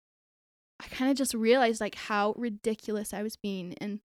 I 0.80 0.86
kind 0.88 1.10
of 1.10 1.16
just 1.16 1.34
realized 1.34 1.80
like 1.80 1.96
how 1.96 2.34
ridiculous 2.36 3.12
I 3.12 3.22
was 3.22 3.36
being. 3.36 3.74
And 3.80 4.00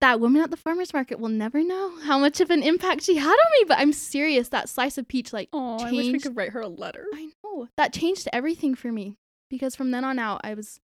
that 0.00 0.20
woman 0.20 0.42
at 0.42 0.50
the 0.50 0.56
farmer's 0.56 0.92
market 0.92 1.18
will 1.18 1.28
never 1.30 1.62
know 1.64 1.98
how 2.00 2.18
much 2.18 2.40
of 2.40 2.50
an 2.50 2.62
impact 2.62 3.02
she 3.02 3.16
had 3.16 3.30
on 3.30 3.52
me. 3.58 3.64
But 3.66 3.78
I'm 3.78 3.92
serious, 3.92 4.48
that 4.50 4.68
slice 4.68 4.98
of 4.98 5.08
peach, 5.08 5.32
like, 5.32 5.48
Oh, 5.52 5.78
I 5.78 5.90
wish 5.90 6.12
we 6.12 6.18
could 6.20 6.36
write 6.36 6.50
her 6.50 6.60
a 6.60 6.68
letter. 6.68 7.06
I 7.14 7.30
know 7.44 7.68
that 7.76 7.92
changed 7.92 8.28
everything 8.32 8.74
for 8.74 8.92
me 8.92 9.16
because 9.50 9.74
from 9.74 9.90
then 9.90 10.04
on 10.04 10.18
out, 10.18 10.40
I 10.44 10.54
was 10.54 10.78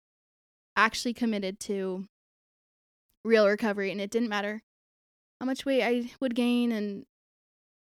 actually 0.75 1.13
committed 1.13 1.59
to 1.61 2.05
real 3.25 3.47
recovery, 3.47 3.91
and 3.91 4.01
it 4.01 4.09
didn't 4.09 4.29
matter 4.29 4.61
how 5.39 5.45
much 5.45 5.65
weight 5.65 5.83
I 5.83 6.11
would 6.19 6.35
gain. 6.35 6.71
And 6.71 7.05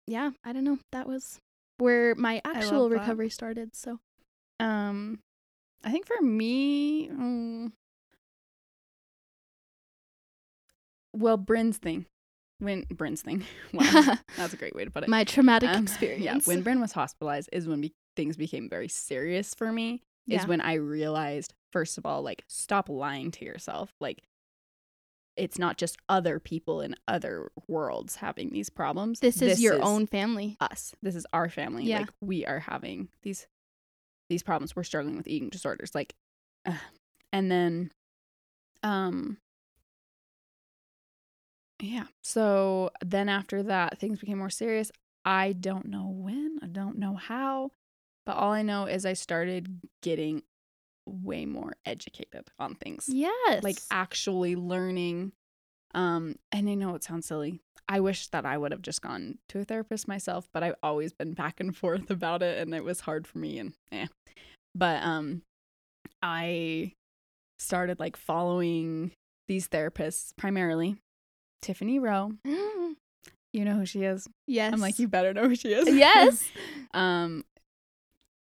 yeah, 0.08 0.32
I 0.44 0.54
don't 0.54 0.64
know. 0.64 0.80
That 0.92 1.08
was 1.08 1.40
where 1.78 2.16
my 2.16 2.42
actual 2.46 2.90
recovery 2.90 3.30
started. 3.30 3.76
So 3.76 4.00
Um, 4.60 5.20
I 5.84 5.92
think 5.92 6.06
for 6.08 6.22
me, 6.22 7.10
mm, 7.10 7.72
well, 11.16 11.38
Bryn's 11.38 11.78
thing, 11.78 12.06
when 12.60 12.84
Bryn's 12.92 13.22
thing, 13.22 13.44
wow, 13.74 14.18
that's 14.38 14.54
a 14.54 14.58
great 14.58 14.76
way 14.76 14.86
to 14.86 14.92
put 14.92 15.04
it. 15.04 15.10
my 15.10 15.24
traumatic 15.24 15.70
Um, 15.70 15.84
experience. 15.84 16.24
Yeah, 16.24 16.38
when 16.46 16.62
Bryn 16.62 16.80
was 16.82 16.92
hospitalized 16.92 17.50
is 17.52 17.68
when 17.68 17.82
be- 17.82 17.94
things 18.16 18.38
became 18.38 18.70
very 18.70 18.88
serious 18.88 19.54
for 19.54 19.72
me. 19.72 20.04
Is 20.28 20.42
Yeah. 20.42 20.46
when 20.48 20.62
I 20.62 20.74
realized, 20.76 21.54
first 21.72 21.98
of 21.98 22.06
all, 22.06 22.22
like 22.24 22.44
stop 22.48 22.90
lying 22.90 23.30
to 23.32 23.46
yourself. 23.46 23.94
Like 24.00 24.24
it's 25.38 25.60
not 25.60 25.78
just 25.78 25.98
other 26.08 26.40
people 26.40 26.80
in 26.82 26.96
other 27.10 27.52
worlds 27.68 28.16
having 28.16 28.52
these 28.52 28.70
problems. 28.70 29.20
this 29.20 29.42
is 29.42 29.62
your 29.62 29.84
own 29.84 30.08
family. 30.08 30.56
us. 30.62 30.96
This 31.04 31.14
is 31.16 31.28
our 31.34 31.50
family. 31.50 31.84
Yeah. 31.84 32.00
Like 32.00 32.10
we 32.22 32.46
are 32.46 32.60
having 32.60 33.10
these 33.22 33.48
these 34.30 34.42
problems. 34.44 34.76
We're 34.76 34.84
struggling 34.84 35.18
with 35.18 35.28
eating 35.28 35.50
disorders. 35.50 35.94
Like, 35.94 36.16
and 37.34 37.52
then, 37.52 37.92
um, 38.82 39.38
yeah. 41.82 42.06
So 42.24 42.92
then 43.04 43.30
after 43.30 43.64
that, 43.64 44.00
things 44.00 44.20
became 44.20 44.38
more 44.38 44.50
serious. 44.50 44.92
I 45.26 45.54
don't 45.54 45.88
know 45.88 46.08
when. 46.10 46.60
I 46.62 46.68
don't 46.68 46.98
know 46.98 47.16
how, 47.16 47.72
but 48.26 48.36
all 48.38 48.52
I 48.52 48.62
know 48.62 48.86
is 48.86 49.06
I 49.06 49.14
started 49.14 49.80
getting 50.02 50.44
way 51.08 51.46
more 51.46 51.74
educated 51.86 52.48
on 52.58 52.74
things 52.76 53.06
Yes. 53.08 53.64
like 53.64 53.78
actually 53.92 54.56
learning 54.56 55.34
um 55.94 56.36
and 56.52 56.68
i 56.68 56.74
know 56.74 56.96
it 56.96 57.04
sounds 57.04 57.28
silly 57.28 57.60
i 57.88 58.00
wish 58.00 58.28
that 58.30 58.44
i 58.44 58.58
would 58.58 58.72
have 58.72 58.82
just 58.82 59.04
gone 59.04 59.38
to 59.48 59.60
a 59.60 59.64
therapist 59.64 60.08
myself 60.08 60.50
but 60.52 60.64
i've 60.64 60.74
always 60.82 61.14
been 61.14 61.34
back 61.34 61.60
and 61.60 61.78
forth 61.78 62.10
about 62.10 62.42
it 62.42 62.58
and 62.58 62.74
it 62.74 62.84
was 62.84 63.02
hard 63.02 63.28
for 63.28 63.38
me 63.38 63.60
and 63.60 63.74
eh. 63.92 64.08
but 64.74 65.04
um 65.04 65.44
i 66.24 66.92
started 67.60 68.00
like 68.00 68.18
following 68.18 69.12
these 69.48 69.68
therapists 69.68 70.36
primarily 70.36 70.96
tiffany 71.66 72.00
rowe 72.00 72.32
you 72.46 73.66
know 73.66 73.76
who 73.76 73.86
she 73.86 74.04
is 74.04 74.28
yes. 74.48 74.72
i'm 74.74 74.80
like 74.80 75.00
you 75.00 75.08
better 75.08 75.34
know 75.34 75.48
who 75.48 75.56
she 75.56 75.74
is 75.74 75.88
Yes. 75.88 76.48
um 76.94 77.44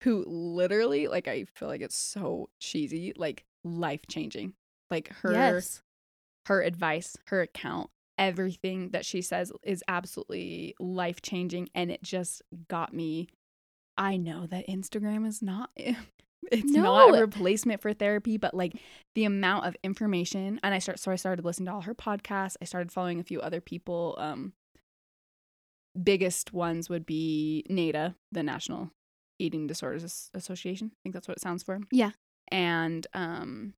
who 0.02 0.24
literally 0.26 1.08
like 1.08 1.26
i 1.26 1.44
feel 1.54 1.68
like 1.68 1.80
it's 1.80 1.96
so 1.96 2.48
cheesy 2.60 3.12
like 3.16 3.44
life 3.64 4.06
changing 4.08 4.52
like 4.90 5.08
her 5.22 5.32
Yes. 5.32 5.82
her 6.46 6.62
advice, 6.62 7.16
her 7.26 7.40
account, 7.40 7.90
everything 8.18 8.90
that 8.90 9.04
she 9.04 9.20
says 9.20 9.50
is 9.64 9.82
absolutely 9.88 10.76
life 10.78 11.20
changing. 11.20 11.68
And 11.74 11.90
it 11.90 12.04
just 12.04 12.40
got 12.68 12.94
me. 12.94 13.26
I 13.98 14.16
know 14.16 14.46
that 14.46 14.68
Instagram 14.68 15.26
is 15.26 15.42
not. 15.42 15.70
It's 16.52 16.70
not 16.70 17.14
a 17.14 17.20
replacement 17.20 17.80
for 17.80 17.92
therapy, 17.92 18.36
but 18.36 18.54
like 18.54 18.74
the 19.14 19.24
amount 19.24 19.66
of 19.66 19.76
information, 19.82 20.60
and 20.62 20.74
I 20.74 20.78
start 20.78 20.98
so 20.98 21.10
I 21.10 21.16
started 21.16 21.44
listening 21.44 21.66
to 21.66 21.72
all 21.72 21.80
her 21.82 21.94
podcasts. 21.94 22.56
I 22.60 22.64
started 22.64 22.92
following 22.92 23.20
a 23.20 23.24
few 23.24 23.40
other 23.40 23.60
people. 23.60 24.16
Um, 24.18 24.52
biggest 26.02 26.52
ones 26.52 26.88
would 26.88 27.06
be 27.06 27.64
NEDA, 27.70 28.14
the 28.32 28.42
National 28.42 28.90
Eating 29.38 29.66
Disorders 29.66 30.30
Association. 30.34 30.90
I 30.92 30.98
think 31.02 31.14
that's 31.14 31.28
what 31.28 31.36
it 31.36 31.42
sounds 31.42 31.62
for. 31.62 31.80
Yeah. 31.90 32.10
And 32.48 33.06
um, 33.14 33.74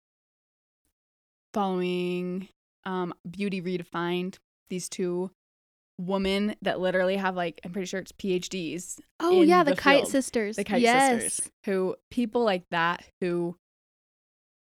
following 1.55 2.49
um, 2.85 3.15
Beauty 3.29 3.61
Redefined, 3.63 4.37
these 4.69 4.89
two 4.89 5.31
women 5.99 6.55
that 6.63 6.81
literally 6.81 7.17
have 7.17 7.37
like 7.37 7.61
I'm 7.65 7.73
pretty 7.73 7.87
sure 7.87 8.01
it's 8.01 8.13
PhDs. 8.13 9.01
Oh 9.21 9.43
yeah, 9.43 9.65
the, 9.65 9.73
the 9.73 9.77
Kite 9.77 10.03
field. 10.03 10.11
Sisters. 10.11 10.57
The 10.57 10.65
Kite 10.65 10.81
yes. 10.81 11.23
Sisters, 11.23 11.51
who 11.65 11.97
people 12.11 12.45
like 12.45 12.65
that 12.71 13.05
who 13.21 13.57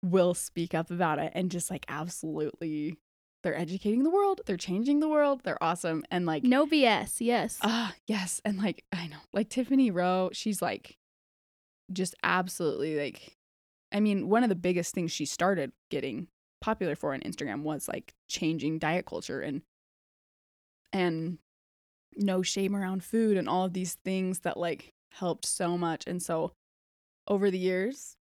will 0.03 0.35
speak 0.35 0.73
up 0.75 0.91
about 0.91 1.17
it 1.17 1.31
and 1.33 1.49
just 1.49 1.71
like 1.71 1.85
absolutely 1.89 2.97
they're 3.43 3.57
educating 3.57 4.03
the 4.03 4.09
world, 4.09 4.41
they're 4.45 4.57
changing 4.57 4.99
the 4.99 5.09
world, 5.09 5.41
they're 5.43 5.61
awesome 5.63 6.03
and 6.09 6.25
like 6.25 6.43
No 6.43 6.65
BS. 6.65 7.17
Yes. 7.19 7.59
Ah, 7.61 7.93
yes. 8.07 8.41
And 8.45 8.57
like, 8.57 8.83
I 8.91 9.07
know, 9.07 9.17
like 9.33 9.49
Tiffany 9.49 9.91
Rowe, 9.91 10.29
she's 10.33 10.61
like 10.61 10.97
just 11.91 12.15
absolutely 12.23 12.97
like, 12.99 13.35
I 13.91 13.99
mean, 13.99 14.29
one 14.29 14.43
of 14.43 14.49
the 14.49 14.55
biggest 14.55 14.93
things 14.93 15.11
she 15.11 15.25
started 15.25 15.71
getting 15.91 16.27
popular 16.59 16.95
for 16.95 17.13
on 17.13 17.21
Instagram 17.21 17.61
was 17.61 17.87
like 17.87 18.13
changing 18.27 18.79
diet 18.79 19.05
culture 19.05 19.41
and, 19.41 19.61
and 20.95 21.37
no 22.15 22.41
shame 22.41 22.73
around 22.73 23.03
food 23.03 23.35
and 23.35 23.49
all 23.49 23.65
of 23.65 23.73
these 23.73 23.95
things 24.05 24.39
that 24.39 24.55
like 24.55 24.93
helped 25.11 25.45
so 25.45 25.77
much. 25.77 26.07
And 26.07 26.23
so 26.23 26.53
over 27.27 27.51
the 27.51 27.59
years, 27.59 28.15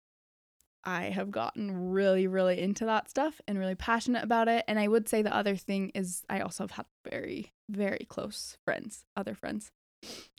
I 0.83 1.03
have 1.03 1.29
gotten 1.29 1.91
really, 1.91 2.25
really 2.25 2.59
into 2.59 2.85
that 2.85 3.11
stuff 3.11 3.39
and 3.47 3.59
really 3.59 3.75
passionate 3.75 4.23
about 4.23 4.47
it. 4.47 4.65
And 4.67 4.79
I 4.79 4.87
would 4.87 5.07
say 5.07 5.21
the 5.21 5.35
other 5.35 5.55
thing 5.55 5.91
is 5.93 6.23
I 6.29 6.39
also 6.39 6.63
have 6.63 6.71
had 6.71 6.85
very, 7.07 7.53
very 7.69 8.07
close 8.09 8.57
friends, 8.65 9.05
other 9.15 9.35
friends, 9.35 9.71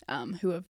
um, 0.09 0.35
who 0.35 0.51
have 0.51 0.64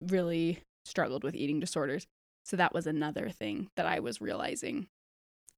really 0.00 0.60
struggled 0.86 1.24
with 1.24 1.34
eating 1.34 1.60
disorders. 1.60 2.06
So 2.42 2.56
that 2.56 2.72
was 2.72 2.86
another 2.86 3.28
thing 3.28 3.68
that 3.76 3.86
I 3.86 4.00
was 4.00 4.20
realizing 4.20 4.88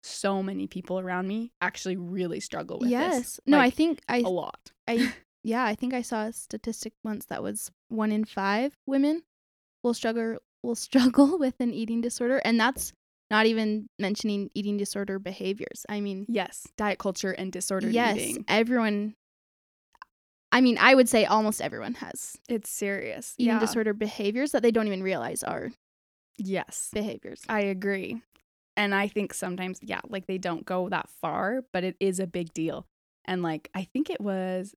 so 0.07 0.42
many 0.42 0.66
people 0.66 0.98
around 0.98 1.26
me 1.28 1.52
actually 1.61 1.96
really 1.96 2.40
struggle 2.40 2.78
with 2.78 2.90
yes. 2.90 3.18
this. 3.18 3.40
No, 3.46 3.59
I 3.59 3.70
think 3.70 4.00
I 4.09 4.18
a 4.18 4.28
lot. 4.28 4.72
I 4.86 5.12
yeah, 5.42 5.64
I 5.64 5.74
think 5.74 5.94
I 5.94 6.02
saw 6.02 6.24
a 6.26 6.32
statistic 6.32 6.92
once 7.04 7.26
that 7.26 7.42
was 7.42 7.70
one 7.88 8.12
in 8.12 8.24
five 8.24 8.74
women 8.86 9.22
will 9.82 9.94
struggle 9.94 10.38
will 10.62 10.74
struggle 10.88 11.38
with 11.38 11.54
an 11.61 11.72
eating 11.72 12.00
disorder, 12.00 12.40
and 12.44 12.59
that's 12.59 12.92
not 13.30 13.46
even 13.46 13.88
mentioning 13.98 14.50
eating 14.54 14.76
disorder 14.76 15.18
behaviors. 15.18 15.84
I 15.88 16.00
mean, 16.00 16.26
Yes, 16.28 16.66
diet 16.76 16.98
culture 16.98 17.32
and 17.32 17.52
disordered 17.52 17.92
yes, 17.92 18.16
eating. 18.16 18.44
everyone. 18.48 19.14
I 20.52 20.61
mean, 20.61 20.78
I 20.80 20.94
would 20.94 21.09
say 21.09 21.24
almost 21.24 21.61
everyone 21.61 21.94
has 21.94 22.38
It's 22.48 22.70
serious. 22.70 23.34
eating 23.36 23.54
yeah. 23.54 23.61
disorder 23.61 23.92
behaviors 23.92 24.52
that 24.52 24.62
they 24.62 24.70
don't 24.70 24.86
even 24.86 25.02
realize 25.02 25.42
are 25.42 25.72
Yes. 26.38 26.90
behaviors. 26.92 27.42
I 27.48 27.61
agree. 27.61 28.22
And 28.77 28.95
I 28.95 29.09
think 29.09 29.33
sometimes, 29.33 29.79
yeah, 29.83 30.01
like 30.09 30.27
they 30.27 30.39
don't 30.39 30.64
go 30.66 30.89
that 30.91 31.09
far, 31.20 31.62
but 31.72 31.83
it 31.85 31.97
is 32.01 32.20
a 32.20 32.27
big 32.27 32.53
deal. 32.53 32.87
And 33.24 33.43
like, 33.43 33.70
I 33.74 33.85
think 33.85 34.11
it 34.11 34.20
was 34.20 34.74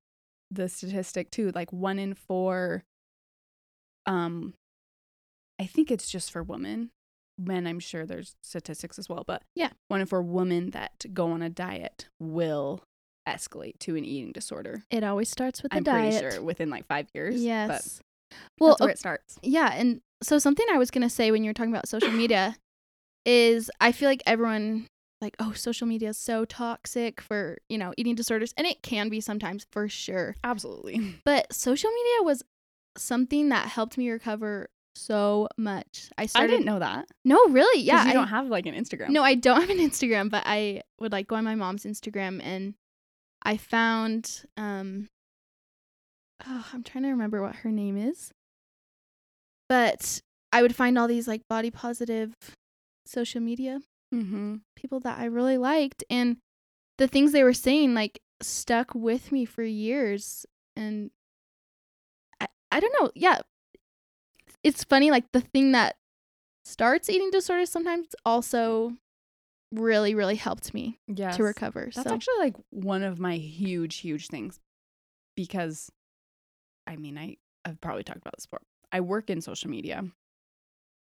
the 0.52 0.70
statistic 0.70 1.30
too, 1.32 1.52
like 1.54 1.72
one 1.74 2.00
in 2.00 2.14
four, 2.14 2.84
um, 4.06 4.54
I 5.60 5.66
think 5.66 5.92
it's 5.92 6.10
just 6.10 6.32
for 6.32 6.42
women. 6.44 6.92
Men, 7.38 7.68
I'm 7.68 7.80
sure 7.80 8.06
there's 8.06 8.36
statistics 8.42 9.00
as 9.00 9.08
well, 9.08 9.24
but 9.26 9.44
Yeah. 9.56 9.70
one 9.88 10.02
in 10.02 10.08
four 10.08 10.22
women 10.22 10.72
that 10.72 11.06
go 11.14 11.32
on 11.32 11.42
a 11.42 11.50
diet 11.50 12.08
will 12.20 12.82
escalate 13.28 13.80
to 13.80 13.96
an 13.96 14.04
eating 14.06 14.32
disorder. 14.32 14.84
It 14.90 15.04
always 15.04 15.30
starts 15.30 15.62
with 15.64 15.72
the 15.72 15.78
I'm 15.78 15.84
diet. 15.84 16.22
pretty 16.22 16.36
sure 16.36 16.42
within 16.44 16.70
like 16.70 16.88
five 16.88 17.08
years. 17.14 17.36
But 17.36 17.42
Yes. 17.42 18.02
Well, 18.60 18.72
that's 18.72 18.82
where 18.82 18.90
o- 18.90 18.92
it 18.92 19.00
starts. 19.00 19.40
yeah, 19.42 19.72
and 19.74 20.02
so 20.22 20.38
something 20.40 20.66
I 20.72 20.78
was 20.78 20.92
gonna 20.92 21.10
say 21.10 21.32
when 21.32 21.44
you 21.44 21.50
were 21.50 21.54
talking 21.54 21.72
about 21.74 21.88
social 21.88 22.14
media 22.14 22.56
is 23.30 23.70
I 23.80 23.92
feel 23.92 24.10
like 24.10 24.24
everyone 24.26 24.88
like 25.22 25.36
oh 25.40 25.52
social 25.54 25.86
media 25.86 26.10
is 26.10 26.18
so 26.18 26.46
toxic 26.46 27.20
for 27.22 27.58
you 27.70 27.78
know 27.78 27.94
eating 27.98 28.16
disorders 28.16 28.54
and 28.58 28.66
it 28.66 28.82
can 28.82 29.10
be 29.10 29.20
sometimes 29.22 29.66
for 29.72 29.88
sure 29.90 30.36
Absolutely. 30.44 31.16
but 31.26 31.52
social 31.54 31.92
media 31.92 32.24
was 32.24 32.42
something 32.98 33.50
that 33.50 33.68
helped 33.68 33.98
me 33.98 34.10
recover 34.10 34.68
so 34.96 35.48
much 35.58 36.10
i 36.18 36.26
started 36.26 36.52
I 36.54 36.56
didn't 36.56 36.66
know 36.66 36.80
that. 36.80 37.06
no 37.26 37.38
really 37.50 37.82
Yeah. 37.82 38.06
You 38.06 38.10
I- 38.12 38.14
don't 38.14 38.30
have 38.30 38.48
like 38.48 38.66
an 38.66 38.74
Instagram. 38.76 39.10
no 39.10 39.22
i 39.22 39.36
don't 39.36 39.60
have 39.62 39.70
an 39.70 39.78
instagram 39.78 40.30
but 40.30 40.44
i 40.46 40.82
would 41.00 41.12
like 41.12 41.28
go 41.28 41.36
on 41.36 41.44
my 41.44 41.56
mom's 41.56 41.84
instagram 41.86 42.42
and 42.44 42.74
i 43.44 43.56
found 43.58 44.44
um 44.58 45.08
oh, 46.48 46.66
i'm 46.74 46.84
trying 46.84 47.04
to 47.04 47.10
remember 47.12 47.42
what 47.42 47.56
her 47.58 47.72
name 47.72 47.98
is 47.98 48.32
but 49.68 50.22
i 50.52 50.62
would 50.62 50.76
find 50.76 50.98
all 50.98 51.08
these 51.08 51.28
like 51.28 51.42
body 51.50 51.72
positive 51.72 52.34
social 53.10 53.42
media 53.42 53.80
Mm-hmm. 54.14 54.56
people 54.76 55.00
that 55.02 55.20
i 55.20 55.26
really 55.26 55.58
liked 55.58 56.04
and 56.10 56.38
the 56.98 57.08
things 57.08 57.32
they 57.32 57.44
were 57.44 57.54
saying 57.54 57.94
like 57.94 58.22
stuck 58.42 58.96
with 58.96 59.32
me 59.32 59.46
for 59.46 59.62
years 59.64 60.46
and 60.76 61.12
i, 62.42 62.48
I 62.72 62.80
don't 62.80 62.94
know 63.00 63.12
yeah 63.16 63.42
it's 64.64 64.84
funny 64.84 65.12
like 65.12 65.26
the 65.32 65.42
thing 65.42 65.72
that 65.74 65.96
starts 66.66 67.10
eating 67.10 67.30
disorders 67.32 67.70
sometimes 67.70 68.08
also 68.26 68.94
really 69.72 70.16
really 70.16 70.36
helped 70.36 70.74
me 70.74 71.00
Yes. 71.08 71.38
to 71.38 71.44
recover 71.44 71.92
That's 71.94 72.08
so 72.08 72.14
actually 72.14 72.40
like 72.40 72.56
one 72.72 73.04
of 73.04 73.20
my 73.20 73.36
huge, 73.36 73.98
huge 73.98 74.28
things 74.28 74.60
because 75.36 75.92
I 76.88 76.96
mean, 76.96 77.20
I, 77.20 77.38
I've 77.64 77.80
probably 77.80 78.04
talked 78.04 78.18
about 78.22 78.36
this 78.36 78.48
before. 78.48 78.62
I 78.92 79.02
work 79.02 79.30
in 79.30 79.42
social 79.42 79.70
media. 79.70 80.04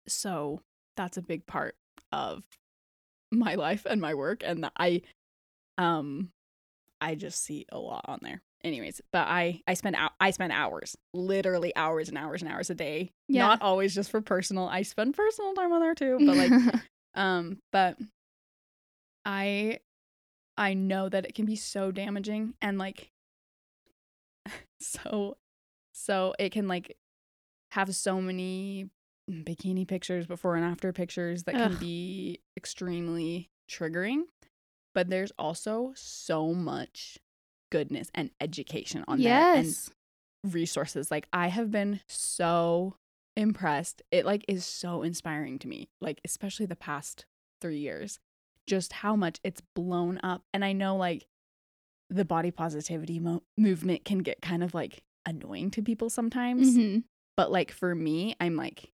So 0.05 0.62
that's 0.97 1.16
a 1.16 1.22
big 1.22 1.47
part 1.47 1.76
of 2.12 2.43
my 3.32 3.55
life 3.55 3.86
and 3.89 4.01
my 4.01 4.14
work. 4.14 4.43
And 4.45 4.64
that 4.64 4.74
I, 4.78 5.01
um, 5.78 6.32
I 6.99 7.16
just 7.16 7.43
see 7.43 7.66
a 7.72 7.78
lot 7.78 8.05
on 8.08 8.20
there. 8.22 8.41
Anyways, 8.64 9.01
but 9.14 9.28
I 9.28 9.62
I 9.68 9.76
spend 9.76 9.95
out 9.95 10.14
I 10.20 10.32
spend 10.32 10.51
hours, 10.51 10.97
literally 11.14 11.76
hours 11.76 12.10
and 12.10 12.18
hours 12.18 12.41
and 12.41 12.51
hours 12.51 12.72
a 12.72 12.76
day. 12.76 13.12
Yeah. 13.28 13.45
Not 13.45 13.62
always 13.62 13.93
just 13.93 14.10
for 14.10 14.20
personal. 14.20 14.68
I 14.68 14.82
spend 14.82 15.16
personal 15.16 15.53
time 15.53 15.72
on 15.72 15.80
there 15.80 15.93
too, 15.93 16.18
but 16.26 16.36
like 16.36 16.82
um, 17.16 17.60
but 17.72 17.97
I 19.26 19.80
I 20.58 20.74
know 20.74 21.08
that 21.08 21.26
it 21.26 21.36
can 21.36 21.45
be 21.45 21.55
so 21.55 21.91
damaging 21.91 22.55
and 22.62 22.80
like 22.80 23.12
so 24.80 25.38
so 25.93 26.34
it 26.39 26.51
can 26.51 26.68
like 26.68 26.97
have 27.72 27.93
so 27.95 28.20
many 28.20 28.89
bikini 29.30 29.88
pictures 29.88 30.25
before 30.25 30.55
and 30.55 30.65
after 30.65 30.91
pictures 30.93 31.43
that 31.43 31.55
can 31.55 31.75
be 31.75 32.39
extremely 32.55 33.49
triggering. 33.69 34.21
But 34.93 35.09
there's 35.09 35.32
also 35.38 35.93
so 35.95 36.53
much 36.53 37.19
goodness 37.71 38.09
and 38.15 38.32
education 38.41 39.03
on 39.07 39.21
there 39.21 39.28
and 40.45 40.53
resources. 40.53 41.11
Like 41.11 41.28
I 41.34 41.47
have 41.49 41.69
been 41.71 41.99
so 42.07 42.95
impressed. 43.36 44.01
It 44.11 44.25
like 44.25 44.43
is 44.47 44.65
so 44.65 45.03
inspiring 45.03 45.59
to 45.59 45.67
me. 45.67 45.89
Like 46.01 46.21
especially 46.25 46.65
the 46.65 46.75
past 46.75 47.25
3 47.61 47.78
years. 47.78 48.19
Just 48.65 48.91
how 48.93 49.15
much 49.15 49.39
it's 49.43 49.61
blown 49.75 50.19
up 50.23 50.43
and 50.53 50.63
I 50.65 50.73
know 50.73 50.95
like 50.95 51.28
the 52.09 52.25
body 52.25 52.51
positivity 52.51 53.19
mo- 53.19 53.43
movement 53.57 54.05
can 54.05 54.19
get 54.19 54.41
kind 54.41 54.63
of 54.63 54.73
like 54.73 55.03
annoying 55.25 55.69
to 55.71 55.82
people 55.82 56.09
sometimes, 56.09 56.78
Mhm. 56.78 57.03
but 57.36 57.51
like 57.51 57.71
for 57.71 57.93
me, 57.93 58.34
I'm 58.39 58.55
like 58.55 58.91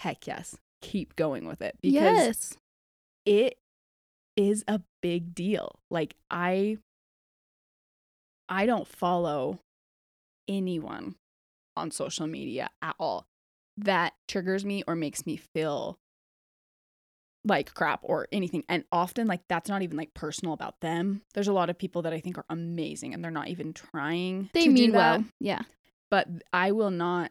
heck 0.00 0.26
yes, 0.26 0.56
keep 0.80 1.16
going 1.16 1.46
with 1.46 1.62
it 1.62 1.76
because 1.82 1.94
yes 1.94 2.56
it 3.26 3.58
is 4.36 4.64
a 4.66 4.80
big 5.02 5.34
deal. 5.34 5.78
Like 5.90 6.16
I 6.30 6.78
I 8.48 8.66
don't 8.66 8.88
follow 8.88 9.60
anyone 10.48 11.14
on 11.76 11.90
social 11.90 12.26
media 12.26 12.68
at 12.82 12.96
all 12.98 13.26
that 13.76 14.14
triggers 14.26 14.64
me 14.64 14.82
or 14.86 14.96
makes 14.96 15.24
me 15.24 15.36
feel 15.36 15.98
like 17.44 17.72
crap 17.72 18.00
or 18.02 18.26
anything. 18.32 18.64
And 18.68 18.84
often 18.92 19.26
like 19.26 19.40
that's 19.48 19.68
not 19.68 19.82
even 19.82 19.96
like 19.96 20.12
personal 20.14 20.52
about 20.52 20.80
them. 20.80 21.22
There's 21.34 21.48
a 21.48 21.52
lot 21.52 21.70
of 21.70 21.78
people 21.78 22.02
that 22.02 22.12
I 22.12 22.20
think 22.20 22.36
are 22.36 22.44
amazing 22.50 23.14
and 23.14 23.22
they're 23.22 23.30
not 23.30 23.48
even 23.48 23.72
trying 23.72 24.50
they 24.52 24.64
to 24.64 24.68
do 24.68 24.72
mean 24.72 24.92
well 24.92 25.24
yeah 25.38 25.62
but 26.10 26.26
I 26.52 26.72
will 26.72 26.90
not. 26.90 27.30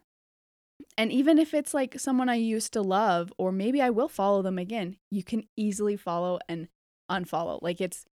And 0.97 1.11
even 1.11 1.37
if 1.39 1.53
it's 1.53 1.73
like 1.73 1.99
someone 1.99 2.29
I 2.29 2.35
used 2.35 2.73
to 2.73 2.81
love, 2.81 3.31
or 3.37 3.51
maybe 3.51 3.81
I 3.81 3.89
will 3.89 4.09
follow 4.09 4.41
them 4.41 4.57
again, 4.57 4.97
you 5.11 5.23
can 5.23 5.43
easily 5.57 5.95
follow 5.97 6.39
and 6.47 6.67
unfollow. 7.09 7.59
Like 7.61 7.79
it's, 7.81 8.05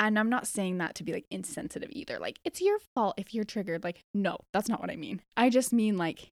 and 0.00 0.18
I'm 0.18 0.30
not 0.30 0.46
saying 0.46 0.78
that 0.78 0.94
to 0.96 1.04
be 1.04 1.12
like 1.12 1.26
insensitive 1.30 1.90
either. 1.92 2.18
Like 2.18 2.38
it's 2.44 2.60
your 2.60 2.78
fault 2.94 3.14
if 3.18 3.34
you're 3.34 3.44
triggered. 3.44 3.84
Like, 3.84 4.02
no, 4.14 4.38
that's 4.52 4.68
not 4.68 4.80
what 4.80 4.90
I 4.90 4.96
mean. 4.96 5.20
I 5.36 5.48
just 5.50 5.72
mean 5.72 5.96
like, 5.96 6.30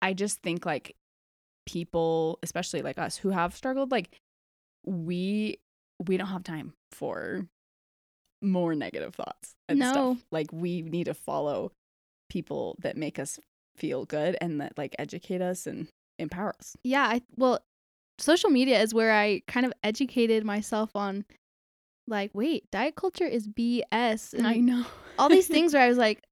I 0.00 0.14
just 0.14 0.40
think 0.42 0.64
like 0.64 0.94
people, 1.66 2.38
especially 2.42 2.82
like 2.82 2.98
us 2.98 3.16
who 3.16 3.30
have 3.30 3.54
struggled, 3.54 3.90
like 3.90 4.10
we, 4.86 5.58
we 6.06 6.16
don't 6.16 6.28
have 6.28 6.44
time 6.44 6.72
for 6.92 7.46
more 8.40 8.74
negative 8.74 9.14
thoughts 9.14 9.54
and 9.68 9.80
No. 9.80 9.90
stuff. 9.92 10.18
Like 10.30 10.52
we 10.52 10.82
need 10.82 11.04
to 11.04 11.14
follow 11.14 11.72
people 12.30 12.76
that 12.80 12.96
make 12.96 13.18
us 13.18 13.38
feel 13.78 14.04
good 14.04 14.36
and 14.40 14.60
that 14.60 14.76
like 14.76 14.94
educate 14.98 15.40
us 15.40 15.66
and 15.66 15.88
empower 16.18 16.54
us. 16.58 16.76
yeah 16.84 17.04
i 17.06 17.20
well 17.36 17.60
social 18.18 18.50
media 18.50 18.80
is 18.82 18.92
where 18.92 19.12
i 19.12 19.40
kind 19.46 19.64
of 19.64 19.72
educated 19.84 20.44
myself 20.44 20.90
on 20.96 21.24
like 22.06 22.30
wait 22.34 22.68
diet 22.70 22.96
culture 22.96 23.26
is 23.26 23.46
bs 23.48 24.34
and 24.34 24.46
I 24.46 24.56
know. 24.56 24.84
all 25.18 25.28
these 25.28 25.46
things 25.46 25.72
where 25.72 25.82
i 25.82 25.88
was 25.88 25.98
like 26.06 26.22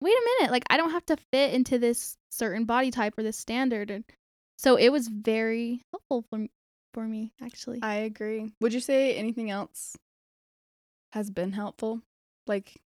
wait 0.00 0.14
a 0.14 0.28
minute 0.38 0.52
like 0.52 0.64
i 0.70 0.76
don't 0.76 0.90
have 0.92 1.04
to 1.06 1.16
fit 1.32 1.52
into 1.52 1.78
this 1.78 2.16
certain 2.30 2.64
body 2.64 2.90
type 2.90 3.18
or 3.18 3.22
this 3.22 3.36
standard 3.36 3.90
and 3.90 4.04
so 4.56 4.76
it 4.76 4.90
was 4.90 5.08
very 5.08 5.82
helpful 5.92 6.24
for, 6.30 6.36
m- 6.36 6.48
for 6.94 7.04
me 7.04 7.32
actually 7.42 7.80
I 7.82 7.96
agree. 7.96 8.52
Would 8.60 8.72
you 8.72 8.80
say 8.80 9.14
anything 9.14 9.50
else 9.50 9.96
has 11.12 11.30
been 11.30 11.52
helpful? 11.52 12.00
Like 12.46 12.80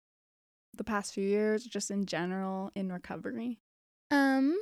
the 0.75 0.83
past 0.83 1.13
few 1.13 1.23
years, 1.23 1.63
just 1.63 1.91
in 1.91 2.05
general 2.05 2.71
in 2.75 2.91
recovery? 2.91 3.59
Um, 4.11 4.57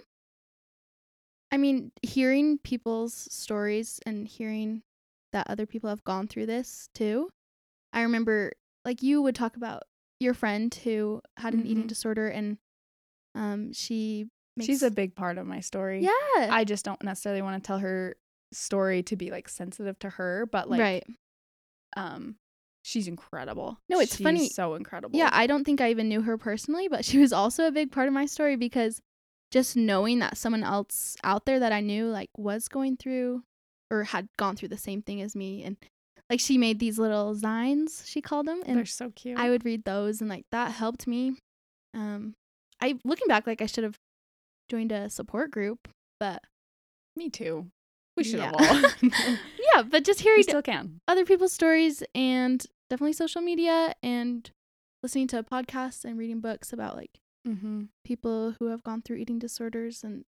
I 1.51 1.57
mean, 1.57 1.91
hearing 2.01 2.57
people's 2.59 3.13
stories 3.31 3.99
and 4.05 4.27
hearing 4.27 4.83
that 5.33 5.49
other 5.49 5.65
people 5.65 5.89
have 5.89 6.03
gone 6.03 6.27
through 6.27 6.45
this 6.47 6.89
too. 6.93 7.29
I 7.93 8.01
remember, 8.01 8.51
like, 8.83 9.01
you 9.01 9.21
would 9.21 9.35
talk 9.35 9.55
about 9.55 9.83
your 10.19 10.33
friend 10.33 10.73
who 10.83 11.21
had 11.37 11.53
an 11.53 11.65
eating 11.65 11.83
Mhm. 11.85 11.87
disorder, 11.87 12.27
and 12.27 12.57
um, 13.35 13.71
she 13.71 14.27
makes, 14.55 14.65
She's 14.65 14.83
a 14.83 14.91
big 14.91 15.15
part 15.15 15.37
of 15.37 15.45
my 15.45 15.59
story. 15.61 16.01
yeah, 16.01 16.11
I 16.49 16.63
just 16.65 16.83
don't 16.83 17.01
necessarily 17.03 17.41
want 17.41 17.63
to 17.63 17.65
tell 17.67 17.79
her 17.79 18.15
story 18.51 19.03
to 19.03 19.15
be 19.15 19.29
like 19.29 19.47
sensitive 19.47 19.99
to 19.99 20.09
her, 20.11 20.45
but 20.51 20.69
like 20.69 20.79
right. 20.79 21.05
um 21.95 22.37
she's 22.81 23.07
incredible. 23.07 23.77
No, 23.89 23.99
it's 23.99 24.15
She's 24.15 24.23
funny. 24.23 24.49
So 24.49 24.75
incredible. 24.75 25.17
Yeah, 25.19 25.29
I 25.33 25.47
don't 25.47 25.63
think 25.65 25.81
I 25.81 25.91
even 25.91 26.07
knew 26.09 26.21
her 26.21 26.37
personally, 26.37 26.87
but 26.87 27.03
she 27.05 27.17
was 27.19 27.31
also 27.33 27.67
a 27.67 27.71
big 27.71 27.91
part 27.91 28.07
of 28.07 28.13
my 28.13 28.25
story 28.25 28.55
because 28.55 29.01
just 29.51 29.75
knowing 29.77 30.19
that 30.19 30.37
someone 30.37 30.63
else 30.63 31.15
out 31.23 31.45
there 31.45 31.59
that 31.59 31.71
I 31.71 31.79
knew 31.81 32.07
like 32.07 32.29
was 32.37 32.67
going 32.67 32.97
through 32.97 33.43
or 33.89 34.03
had 34.03 34.27
gone 34.37 34.55
through 34.55 34.67
the 34.69 34.77
same 34.77 35.01
thing 35.01 35.21
as 35.21 35.35
me 35.35 35.63
and 35.63 35.77
like 36.29 36.39
she 36.41 36.57
made 36.57 36.79
these 36.79 36.99
little 36.99 37.33
signs 37.35 38.03
she 38.05 38.21
called 38.21 38.45
them, 38.47 38.61
and 38.65 38.77
They're 38.77 38.85
so 38.85 39.11
cute. 39.11 39.39
I 39.39 39.49
would 39.49 39.63
read 39.63 39.85
those 39.85 40.19
and 40.19 40.29
like 40.29 40.45
that 40.51 40.71
helped 40.71 41.07
me. 41.07 41.37
Um 41.93 42.33
I 42.81 42.99
looking 43.05 43.27
back 43.27 43.47
like 43.47 43.61
I 43.61 43.65
should 43.65 43.83
have 43.85 43.95
joined 44.69 44.91
a 44.91 45.09
support 45.09 45.51
group, 45.51 45.87
but 46.19 46.43
Me 47.15 47.29
too. 47.29 47.67
We 48.17 48.23
should 48.25 48.39
Yeah. 48.39 48.51
have 48.51 48.55
all. 48.55 48.91
yeah, 49.75 49.83
but 49.83 50.03
just 50.03 50.19
hearing 50.21 50.39
we 50.39 50.43
still 50.43 50.61
can. 50.61 50.99
other 51.07 51.23
people's 51.23 51.53
stories 51.53 52.03
and 52.13 52.65
definitely 52.89 53.13
social 53.13 53.41
media 53.41 53.93
and 54.03 54.49
listening 55.03 55.27
to 55.27 55.43
podcasts 55.43 56.03
and 56.03 56.17
reading 56.17 56.39
books 56.41 56.73
about 56.73 56.95
like 56.97 57.11
Mm-hmm. 57.47 57.83
people 58.03 58.55
who 58.59 58.67
have 58.67 58.83
gone 58.83 59.01
through 59.01 59.17
eating 59.17 59.39
disorders 59.39 60.03
and 60.03 60.25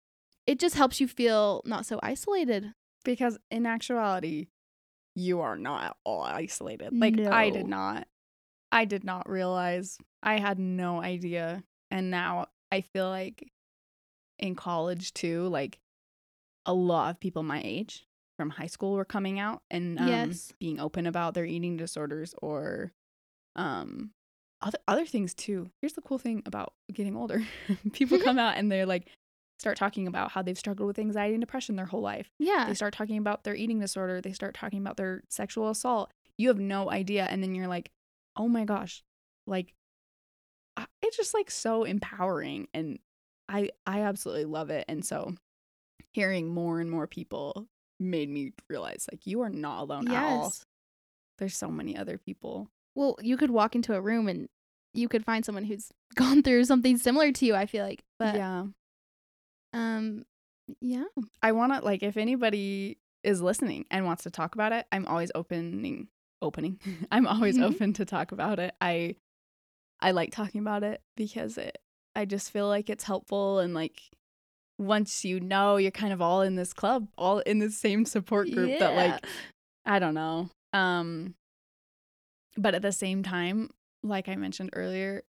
it 0.47 0.59
just 0.59 0.75
helps 0.77 1.01
you 1.01 1.07
feel 1.07 1.63
not 1.65 1.85
so 1.87 2.01
isolated. 2.03 2.73
Because 3.05 3.39
in 3.51 3.67
actuality, 3.67 4.49
you 5.15 5.41
are 5.41 5.57
not 5.57 5.85
at 5.85 5.97
all 6.05 6.23
isolated. 6.23 6.93
Like 6.93 7.19
I 7.21 7.51
did 7.51 7.67
not. 7.67 8.07
I 8.71 8.85
did 8.87 9.05
not 9.05 9.29
realize. 9.29 9.99
I 10.23 10.39
had 10.39 10.59
no 10.59 11.03
idea. 11.03 11.63
And 11.91 12.11
now 12.11 12.47
I 12.71 12.81
feel 12.81 13.09
like 13.09 13.53
in 14.39 14.55
college 14.55 15.13
too, 15.13 15.49
like 15.49 15.79
a 16.65 16.73
lot 16.73 17.11
of 17.11 17.21
people 17.21 17.43
my 17.43 17.61
age 17.63 18.07
from 18.39 18.51
high 18.51 18.67
school 18.67 18.95
were 18.95 19.05
coming 19.05 19.39
out 19.39 19.63
and 19.71 19.99
um, 19.99 20.09
Yes. 20.09 20.53
being 20.59 20.81
open 20.81 21.07
about 21.07 21.35
their 21.35 21.45
eating 21.45 21.77
disorders 21.77 22.35
or 22.41 22.93
um 23.57 24.13
other 24.63 24.79
other 24.89 25.07
things 25.07 25.35
too. 25.35 25.71
Here's 25.81 25.93
the 25.95 26.01
cool 26.01 26.19
thing 26.19 26.43
about 26.47 26.73
getting 26.93 27.17
older. 27.17 27.43
people 27.93 28.19
mm-hmm. 28.19 28.25
come 28.25 28.39
out 28.39 28.57
and 28.57 28.71
they're 28.71 28.87
like 28.87 29.09
start 29.59 29.77
talking 29.77 30.07
about 30.07 30.33
how 30.33 30.43
they've 30.43 30.59
struggled 30.59 30.89
with 30.89 30.99
anxiety 30.99 31.35
and 31.35 31.43
depression 31.43 31.77
their 31.77 31.87
whole 31.87 32.01
life. 32.01 32.31
Yeah. 32.39 32.67
they 32.67 32.75
start 32.75 32.95
talking 32.95 33.19
about 33.19 33.45
their 33.45 33.55
eating 33.55 33.79
disorder. 33.79 34.21
They 34.21 34.33
start 34.33 34.55
talking 34.55 34.81
about 34.81 34.97
their 34.97 35.23
sexual 35.29 35.71
assault. 35.71 36.11
You 36.39 36.49
have 36.49 36.59
no 36.59 36.91
idea. 36.91 37.27
And 37.29 37.43
then 37.43 37.55
you're 37.55 37.69
like 37.69 37.91
oh 38.37 38.49
my 38.49 38.65
gosh. 38.65 39.03
Like 39.47 39.75
it's 41.03 41.17
just 41.17 41.35
like 41.35 41.51
so 41.51 41.85
empowering. 41.85 42.69
And 42.73 42.99
i 43.49 43.71
i 43.87 44.01
absolutely 44.03 44.47
love 44.47 44.71
it. 44.71 44.85
And 44.89 45.05
so 45.05 45.35
hearing 46.13 46.49
more 46.49 46.81
and 46.81 46.91
more 46.91 47.07
people 47.07 47.67
made 47.99 48.29
me 48.29 48.53
realize 48.69 49.07
like 49.11 49.27
you 49.27 49.43
are 49.43 49.51
not 49.51 49.83
alone 49.83 50.11
at 50.11 50.25
all. 50.25 50.53
There's 51.39 51.57
so 51.57 51.69
many 51.69 51.97
other 51.97 52.19
people 52.19 52.69
Well, 52.95 53.17
you 53.23 53.37
could 53.37 53.51
walk 53.51 53.75
into 53.75 53.95
a 53.95 54.01
room 54.01 54.29
and 54.29 54.49
you 54.95 55.09
could 55.09 55.25
find 55.25 55.45
someone 55.45 55.65
who's 55.65 55.91
gone 56.15 56.43
through 56.43 56.65
something 56.65 56.99
similar 56.99 57.33
to 57.33 57.47
you, 57.47 57.55
I 57.55 57.67
feel 57.67 57.85
like. 57.85 58.03
But 58.19 58.35
yeah 58.35 58.65
um 59.73 60.25
yeah. 60.81 61.05
I 61.43 61.53
want 61.53 61.73
to 61.75 61.81
like 61.85 62.03
if 62.03 62.17
anybody 62.17 62.99
is 63.25 63.41
listening 63.41 63.85
and 63.91 64.05
wants 64.05 64.25
to 64.25 64.31
talk 64.31 64.55
about 64.55 64.73
it, 64.73 64.87
I'm 64.93 65.07
always 65.07 65.31
opening 65.35 66.09
opening. 66.41 66.81
I'm 67.13 67.27
always 67.27 67.57
Mhm. 67.59 67.65
open 67.65 67.93
to 67.95 68.05
talk 68.05 68.33
about 68.33 68.59
it. 68.59 68.75
I 68.81 69.17
I 70.01 70.11
like 70.13 70.33
talking 70.33 70.61
about 70.61 70.83
it 70.83 71.01
because 71.17 71.59
it 71.59 71.79
I 72.15 72.25
just 72.27 72.51
feel 72.51 72.69
like 72.69 72.91
it's 72.91 73.05
helpful 73.05 73.59
and 73.61 73.75
like 73.75 74.01
once 74.79 75.25
you 75.25 75.41
know 75.41 75.77
you're 75.77 75.91
kind 75.91 76.13
of 76.13 76.21
all 76.21 76.43
in 76.43 76.57
this 76.57 76.73
club, 76.73 77.09
all 77.17 77.39
in 77.41 77.59
the 77.59 77.71
same 77.71 78.05
support 78.05 78.51
group 78.51 78.79
that 78.79 78.95
like 78.95 79.25
I 79.85 79.99
don't 79.99 80.15
know. 80.15 80.51
Um 80.73 81.35
but 82.57 82.75
at 82.75 82.83
the 82.83 82.93
same 82.93 83.23
time, 83.23 83.71
like 84.03 84.29
I 84.29 84.37
mentioned 84.37 84.71
earlier, 84.75 85.23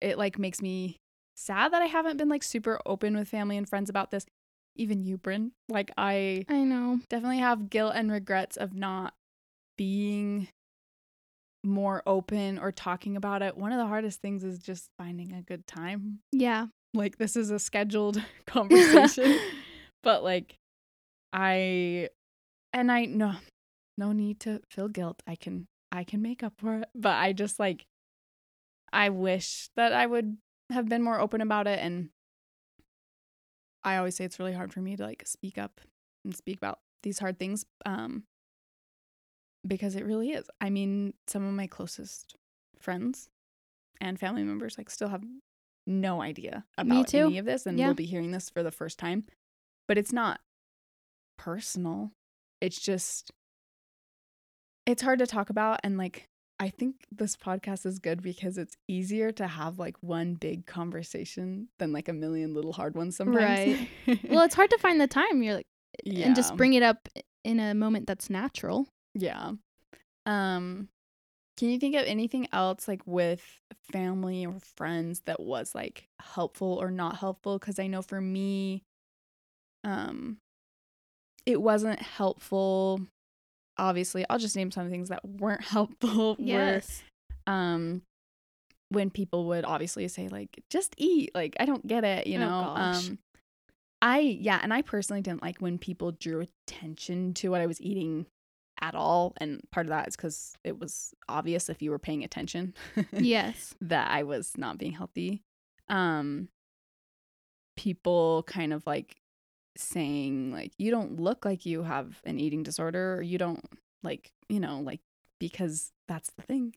it 0.00 0.18
like 0.18 0.38
makes 0.38 0.60
me 0.60 0.96
sad 1.36 1.72
that 1.72 1.82
I 1.82 1.86
haven't 1.86 2.16
been 2.16 2.28
like 2.28 2.42
super 2.42 2.80
open 2.86 3.16
with 3.16 3.28
family 3.28 3.56
and 3.56 3.68
friends 3.68 3.88
about 3.90 4.10
this. 4.10 4.26
Even 4.76 5.02
you, 5.02 5.18
Bryn. 5.18 5.52
Like 5.68 5.90
I 5.96 6.44
I 6.48 6.62
know. 6.64 7.00
definitely 7.08 7.38
have 7.38 7.70
guilt 7.70 7.92
and 7.96 8.10
regrets 8.10 8.56
of 8.56 8.72
not 8.74 9.14
being 9.76 10.48
more 11.62 12.02
open 12.06 12.58
or 12.58 12.72
talking 12.72 13.16
about 13.16 13.42
it. 13.42 13.56
One 13.56 13.72
of 13.72 13.78
the 13.78 13.86
hardest 13.86 14.20
things 14.20 14.44
is 14.44 14.58
just 14.58 14.88
finding 14.98 15.32
a 15.32 15.42
good 15.42 15.66
time 15.66 16.20
Yeah. 16.32 16.66
like 16.94 17.18
this 17.18 17.36
is 17.36 17.50
a 17.50 17.58
scheduled 17.58 18.22
conversation 18.46 19.38
but 20.02 20.24
like 20.24 20.56
i 21.32 22.08
and 22.72 22.90
i 22.90 23.04
no 23.04 23.32
no 23.98 24.10
need 24.12 24.40
to 24.40 24.60
feel 24.70 24.88
guilt 24.88 25.22
i 25.26 25.36
can 25.36 25.66
i 25.92 26.04
can 26.04 26.22
make 26.22 26.42
up 26.42 26.54
for 26.58 26.76
it 26.78 26.88
but 26.94 27.16
i 27.16 27.32
just 27.32 27.58
like 27.58 27.86
i 28.92 29.08
wish 29.08 29.68
that 29.76 29.92
i 29.92 30.06
would 30.06 30.36
have 30.70 30.88
been 30.88 31.02
more 31.02 31.20
open 31.20 31.40
about 31.40 31.66
it 31.66 31.78
and 31.80 32.10
i 33.84 33.96
always 33.96 34.14
say 34.14 34.24
it's 34.24 34.38
really 34.38 34.52
hard 34.52 34.72
for 34.72 34.80
me 34.80 34.96
to 34.96 35.02
like 35.04 35.22
speak 35.26 35.58
up 35.58 35.80
and 36.24 36.36
speak 36.36 36.56
about 36.56 36.80
these 37.02 37.18
hard 37.18 37.38
things 37.38 37.64
um 37.86 38.24
because 39.66 39.94
it 39.94 40.06
really 40.06 40.30
is. 40.30 40.48
I 40.60 40.70
mean 40.70 41.12
some 41.26 41.44
of 41.46 41.52
my 41.52 41.66
closest 41.66 42.34
friends 42.78 43.28
and 44.00 44.18
family 44.18 44.42
members 44.42 44.78
like 44.78 44.88
still 44.88 45.08
have 45.08 45.22
no 45.86 46.22
idea 46.22 46.64
about 46.78 47.12
any 47.12 47.36
of 47.36 47.44
this 47.44 47.66
and 47.66 47.78
Yeah. 47.78 47.88
will 47.88 47.94
be 47.94 48.06
hearing 48.06 48.30
this 48.30 48.48
for 48.48 48.62
the 48.62 48.70
first 48.70 48.98
time 48.98 49.24
but 49.86 49.98
it's 49.98 50.12
not 50.12 50.40
personal. 51.36 52.12
It's 52.60 52.80
just 52.80 53.32
it's 54.90 55.02
hard 55.02 55.18
to 55.20 55.26
talk 55.26 55.50
about 55.50 55.80
and 55.84 55.96
like 55.96 56.28
i 56.58 56.68
think 56.68 56.96
this 57.12 57.36
podcast 57.36 57.86
is 57.86 57.98
good 57.98 58.22
because 58.22 58.58
it's 58.58 58.76
easier 58.88 59.30
to 59.30 59.46
have 59.46 59.78
like 59.78 59.96
one 60.00 60.34
big 60.34 60.66
conversation 60.66 61.68
than 61.78 61.92
like 61.92 62.08
a 62.08 62.12
million 62.12 62.54
little 62.54 62.72
hard 62.72 62.94
ones 62.94 63.16
sometimes 63.16 63.78
Right. 64.06 64.20
Well, 64.28 64.42
it's 64.42 64.54
hard 64.54 64.70
to 64.70 64.78
find 64.78 65.00
the 65.00 65.06
time. 65.06 65.42
You're 65.42 65.54
like 65.54 65.66
yeah. 66.04 66.26
and 66.26 66.36
just 66.36 66.56
bring 66.56 66.74
it 66.74 66.82
up 66.82 67.08
in 67.44 67.60
a 67.60 67.74
moment 67.74 68.06
that's 68.06 68.28
natural. 68.30 68.88
Yeah. 69.14 69.52
Um 70.26 70.88
can 71.56 71.68
you 71.68 71.78
think 71.78 71.94
of 71.94 72.04
anything 72.06 72.48
else 72.52 72.88
like 72.88 73.06
with 73.06 73.42
family 73.92 74.46
or 74.46 74.58
friends 74.76 75.22
that 75.26 75.40
was 75.40 75.74
like 75.74 76.08
helpful 76.20 76.78
or 76.80 76.90
not 76.90 77.16
helpful 77.16 77.58
cuz 77.58 77.78
I 77.78 77.86
know 77.86 78.02
for 78.02 78.20
me 78.20 78.82
um 79.84 80.38
it 81.46 81.60
wasn't 81.60 82.00
helpful 82.00 83.00
obviously. 83.80 84.24
I'll 84.30 84.38
just 84.38 84.54
name 84.56 84.70
some 84.70 84.90
things 84.90 85.08
that 85.08 85.24
weren't 85.24 85.62
helpful 85.76 86.36
were 86.38 86.80
um 87.46 88.02
when 88.90 89.08
people 89.10 89.46
would 89.46 89.64
obviously 89.64 90.06
say 90.08 90.28
like 90.28 90.62
just 90.68 90.94
eat 90.98 91.30
like 91.34 91.56
i 91.60 91.64
don't 91.64 91.86
get 91.86 92.04
it 92.04 92.26
you 92.26 92.36
Oh, 92.36 92.40
know 92.40 92.74
gosh. 92.76 93.08
um 93.08 93.18
i 94.02 94.18
yeah 94.18 94.58
and 94.62 94.74
i 94.74 94.82
personally 94.82 95.22
didn't 95.22 95.42
like 95.42 95.58
when 95.58 95.78
people 95.78 96.12
drew 96.12 96.46
attention 96.68 97.32
to 97.34 97.48
what 97.50 97.60
i 97.60 97.66
was 97.66 97.80
eating 97.80 98.26
at 98.82 98.94
all 98.94 99.32
and 99.38 99.60
part 99.70 99.86
of 99.86 99.90
that 99.90 100.08
is 100.08 100.16
because 100.16 100.54
it 100.64 100.78
was 100.78 101.14
obvious 101.28 101.68
if 101.68 101.80
you 101.80 101.90
were 101.90 101.98
paying 101.98 102.24
attention 102.24 102.74
yes. 103.12 103.74
that 103.80 104.10
i 104.10 104.22
was 104.22 104.52
not 104.58 104.76
being 104.76 104.92
healthy 104.92 105.40
um 105.88 106.48
people 107.76 108.42
kind 108.46 108.72
of 108.72 108.86
like 108.86 109.16
saying 109.76 110.52
like 110.52 110.72
you 110.78 110.90
don't 110.90 111.18
look 111.20 111.44
like 111.44 111.64
you 111.64 111.82
have 111.82 112.20
an 112.24 112.38
eating 112.38 112.62
disorder 112.62 113.14
or 113.14 113.22
you 113.22 113.38
don't 113.38 113.64
like 114.02 114.32
you 114.48 114.60
know 114.60 114.80
like 114.80 115.00
because 115.38 115.92
that's 116.08 116.30
the 116.32 116.42
thing 116.42 116.74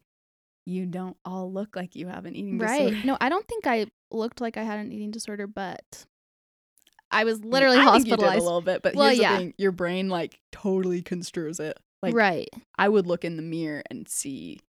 you 0.65 0.85
don't 0.85 1.17
all 1.25 1.51
look 1.51 1.75
like 1.75 1.95
you 1.95 2.07
have 2.07 2.25
an 2.25 2.35
eating 2.35 2.57
Right. 2.57 2.77
disorder 2.77 2.95
right 2.95 3.05
No, 3.05 3.17
I 3.19 3.29
don't 3.29 3.47
think 3.47 3.67
I 3.67 3.87
looked 4.11 4.39
like 4.39 4.55
I 4.57 4.63
had 4.63 4.79
an 4.79 4.91
eating 4.93 5.11
disorder, 5.11 5.45
but 5.47 6.05
I 7.11 7.25
was 7.25 7.43
literally 7.43 7.77
I 7.81 7.91
think 7.93 8.05
you 8.07 8.11
did 8.11 8.19
hospitalized. 8.21 8.41
a 8.41 8.43
little 8.43 8.61
bit 8.61 8.81
but 8.83 8.95
Well, 8.95 9.07
here's 9.07 9.19
yeah. 9.19 9.37
thing 9.37 9.53
your 9.57 9.71
brain 9.71 10.07
like 10.09 10.39
totally 10.51 11.01
construes 11.01 11.59
it 11.59 11.77
like 12.01 12.13
right. 12.15 12.49
i 12.77 12.87
would 12.89 13.07
look 13.07 13.23
in 13.25 13.37
the 13.37 13.41
mirror 13.43 13.81
and 13.89 14.07
see 14.09 14.59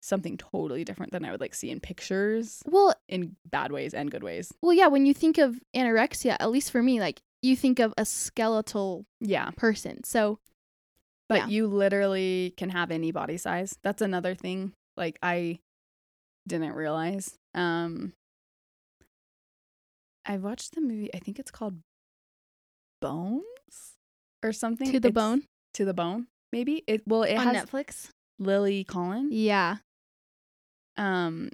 something 0.00 0.36
totally 0.36 0.84
different 0.84 1.12
than 1.12 1.24
i 1.24 1.30
would 1.30 1.40
like 1.40 1.54
see 1.54 1.70
in 1.70 1.80
pictures 1.80 2.62
Well, 2.66 2.94
in 3.08 3.36
bad 3.50 3.72
ways 3.72 3.92
and 3.94 4.10
good 4.10 4.22
ways 4.22 4.52
well, 4.62 4.72
yeah. 4.72 4.86
When 4.88 5.04
you 5.06 5.14
think 5.14 5.38
of 5.38 5.58
anorexia, 5.74 6.36
at 6.40 6.50
least 6.50 6.70
for 6.70 6.82
me, 6.82 7.00
like 7.00 7.20
you 7.42 7.56
think 7.56 7.78
of 7.78 7.92
a 7.96 8.04
skeletal 8.04 9.04
yeah 9.20 9.50
person. 9.56 10.02
So 10.04 10.38
but 11.28 11.40
Yeah. 11.40 11.46
you 11.48 11.66
literally 11.66 12.54
can 12.56 12.70
have 12.70 12.90
any 12.90 13.12
body 13.12 13.36
size 13.36 13.76
that's 13.82 14.00
another 14.02 14.34
thing 14.34 14.72
like 14.96 15.18
i 15.22 15.58
didn't 16.46 16.72
realize 16.72 17.36
um 17.54 18.12
i 20.24 20.36
watched 20.38 20.74
the 20.74 20.80
movie 20.80 21.10
i 21.14 21.18
think 21.18 21.38
it's 21.38 21.50
called 21.50 21.76
bones 23.00 23.44
or 24.42 24.52
something 24.52 24.90
to 24.90 24.98
the 25.00 25.08
It's- 25.08 25.12
bone 25.22 25.42
to 25.74 25.84
the 25.84 25.94
bone 25.94 26.26
maybe 26.52 26.82
it 26.86 27.02
well 27.06 27.22
it 27.24 27.36
on 27.36 27.46
has 27.54 27.66
Netflix. 27.66 28.10
lily 28.38 28.84
collins 28.84 29.32
Yeah. 29.32 29.76
um 30.96 31.50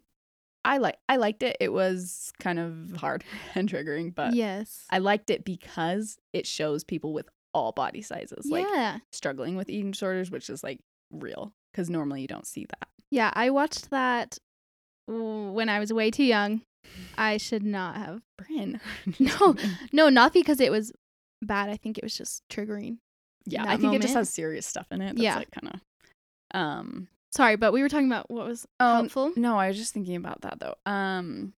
i 0.65 0.79
like 0.79 0.97
i 1.09 1.17
liked 1.17 1.43
it 1.43 1.57
it 1.61 1.73
was 1.73 2.33
kind 2.41 2.59
of 2.59 2.93
hard 2.99 3.23
and 3.55 3.69
triggering 3.69 4.15
but 4.15 4.35
yes. 4.35 4.85
i 4.91 4.99
liked 4.99 5.31
it 5.31 5.45
because 5.45 6.19
it 6.33 6.47
shows 6.47 6.85
people 6.85 7.13
with 7.13 7.29
all 7.53 7.73
body 7.73 8.03
sizes 8.03 8.47
like 8.47 8.67
yeah. 8.75 8.99
struggling 9.13 9.57
with 9.57 9.69
eating 9.71 9.91
disorders 9.93 10.31
which 10.31 10.49
is 10.51 10.63
like 10.65 10.81
real 11.13 11.53
because 11.73 11.89
normally 11.91 12.21
you 12.21 12.27
don't 12.27 12.47
see 12.47 12.65
that 12.65 12.89
Yeah. 13.11 13.31
I 13.35 13.51
watched 13.51 13.91
that 13.91 14.39
when 15.07 15.69
I 15.69 15.79
was 15.79 15.93
way 15.93 16.11
too 16.11 16.25
young. 16.25 16.63
I 17.17 17.37
should 17.37 17.63
not 17.63 17.97
have. 17.97 18.23
Bryn. 18.39 18.81
No. 19.19 19.55
No, 19.93 20.09
not 20.09 20.33
because 20.33 20.61
it 20.61 20.71
was 20.73 20.93
bad. 21.43 21.69
I 21.69 21.77
think 21.77 21.99
it 21.99 22.05
was 22.05 22.17
just 22.17 22.43
triggering. 22.51 22.99
yeah, 23.47 23.65
I 23.67 23.77
think 23.77 23.95
it 23.95 24.03
just 24.03 24.15
has 24.15 24.31
serious 24.31 24.67
stuff 24.67 24.87
in 24.91 25.01
it. 25.03 25.09
That's 25.15 25.21
Yeah. 25.21 25.37
like 25.37 25.51
kind 25.51 25.75
of 25.75 25.81
Um 26.61 27.09
Sorry, 27.35 27.57
but 27.57 27.73
we 27.73 27.83
were 27.83 27.89
talking 27.89 28.07
about 28.07 28.31
what 28.31 28.47
was 28.47 28.67
Oh, 28.79 28.95
helpful. 28.97 29.33
no, 29.37 29.59
I 29.59 29.69
was 29.69 29.77
just 29.77 29.93
thinking 29.93 30.17
about 30.17 30.43
that 30.43 30.61
though. 30.61 30.75
Um 30.87 31.53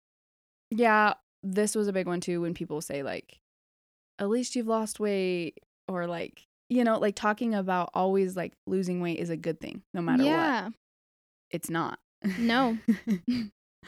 yeah, 0.72 1.14
this 1.44 1.76
was 1.76 1.88
a 1.88 1.94
big 1.94 2.08
one 2.08 2.22
too 2.22 2.42
when 2.42 2.54
people 2.54 2.82
say 2.82 3.04
like 3.04 3.40
at 4.20 4.30
least 4.30 4.56
you've 4.56 4.68
lost 4.68 5.00
weight 5.00 5.60
or 5.88 6.08
like 6.08 6.46
you 6.70 6.84
know, 6.84 6.98
like 6.98 7.16
talking 7.16 7.54
about 7.54 7.90
always 7.94 8.36
like 8.36 8.54
losing 8.66 9.00
weight 9.02 9.20
is 9.20 9.30
a 9.30 9.38
good 9.38 9.60
thing 9.60 9.84
no 9.94 10.02
matter 10.02 10.24
what. 10.24 10.30
yeah. 10.30 10.70
It's 11.52 11.70
not. 11.70 12.00
No. 12.40 12.78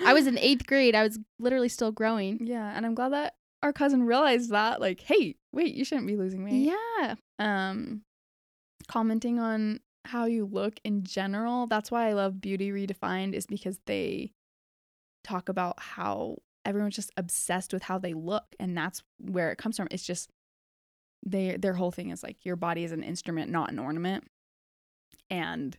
I 0.05 0.13
was 0.13 0.27
in 0.27 0.38
eighth 0.39 0.67
grade. 0.67 0.93
I 0.93 1.03
was 1.03 1.17
literally 1.39 1.69
still 1.69 1.91
growing. 1.91 2.45
yeah, 2.45 2.71
and 2.75 2.85
I'm 2.85 2.93
glad 2.93 3.13
that 3.13 3.33
our 3.63 3.73
cousin 3.73 4.03
realized 4.03 4.51
that 4.51 4.79
like, 4.79 4.99
hey, 5.01 5.35
wait, 5.51 5.73
you 5.73 5.83
shouldn't 5.83 6.05
be 6.07 6.15
losing 6.17 6.43
weight. 6.43 6.71
Yeah. 6.99 7.15
um 7.39 8.01
commenting 8.88 9.39
on 9.39 9.79
how 10.08 10.26
you 10.26 10.45
look 10.45 10.80
in 10.84 11.03
general. 11.03 11.68
That's 11.68 11.91
why 11.91 12.08
i 12.10 12.14
love 12.14 12.41
beauty 12.41 12.72
redefined 12.72 13.34
is 13.34 13.45
because 13.45 13.80
they 13.86 14.32
talk 15.24 15.49
about 15.49 15.80
how 15.80 16.38
everyone's 16.66 16.95
just 16.95 17.12
obsessed 17.18 17.72
with 17.74 17.84
how 17.84 17.97
they 17.97 18.14
look 18.14 18.45
and 18.60 18.78
that's 18.78 19.03
where 19.20 19.51
it 19.51 19.58
comes 19.58 19.78
from. 19.78 19.88
It's 19.91 20.05
just 20.05 20.30
they 21.26 21.58
their 21.58 21.74
whole 21.74 21.91
thing 21.91 22.10
is 22.12 22.24
like 22.24 22.45
your 22.45 22.55
body 22.55 22.84
is 22.84 22.91
an 22.91 23.03
instrument 23.03 23.51
not 23.51 23.72
an 23.72 23.80
ornament. 23.80 24.24
And 25.30 25.78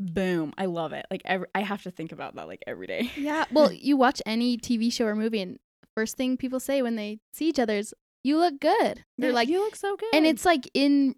boom 0.00 0.52
i 0.58 0.66
love 0.66 0.92
it. 0.92 1.06
Like 1.10 1.22
every, 1.24 1.46
i 1.54 1.60
have 1.60 1.82
to 1.84 1.90
think 1.90 2.12
about 2.12 2.34
that 2.34 2.46
like 2.48 2.62
every 2.66 2.86
day. 2.86 3.10
Yeah. 3.16 3.44
Well, 3.52 3.72
you 3.88 3.96
watch 3.96 4.20
any 4.26 4.58
TV 4.58 4.92
show 4.92 5.06
or 5.06 5.14
movie, 5.14 5.40
and 5.40 5.58
first 5.94 6.16
thing 6.16 6.36
people 6.36 6.60
say 6.60 6.82
when 6.82 6.96
they 6.96 7.20
see 7.32 7.48
each 7.48 7.58
other 7.60 7.76
is, 7.76 7.94
"You 8.24 8.38
look 8.38 8.58
good." 8.60 9.04
They're 9.18 9.30
Yeah, 9.30 9.34
like, 9.34 9.48
you 9.48 9.60
look 9.60 9.76
so 9.76 9.96
good. 9.96 10.12
and 10.14 10.26
it's 10.26 10.44
like 10.44 10.68
in, 10.74 11.14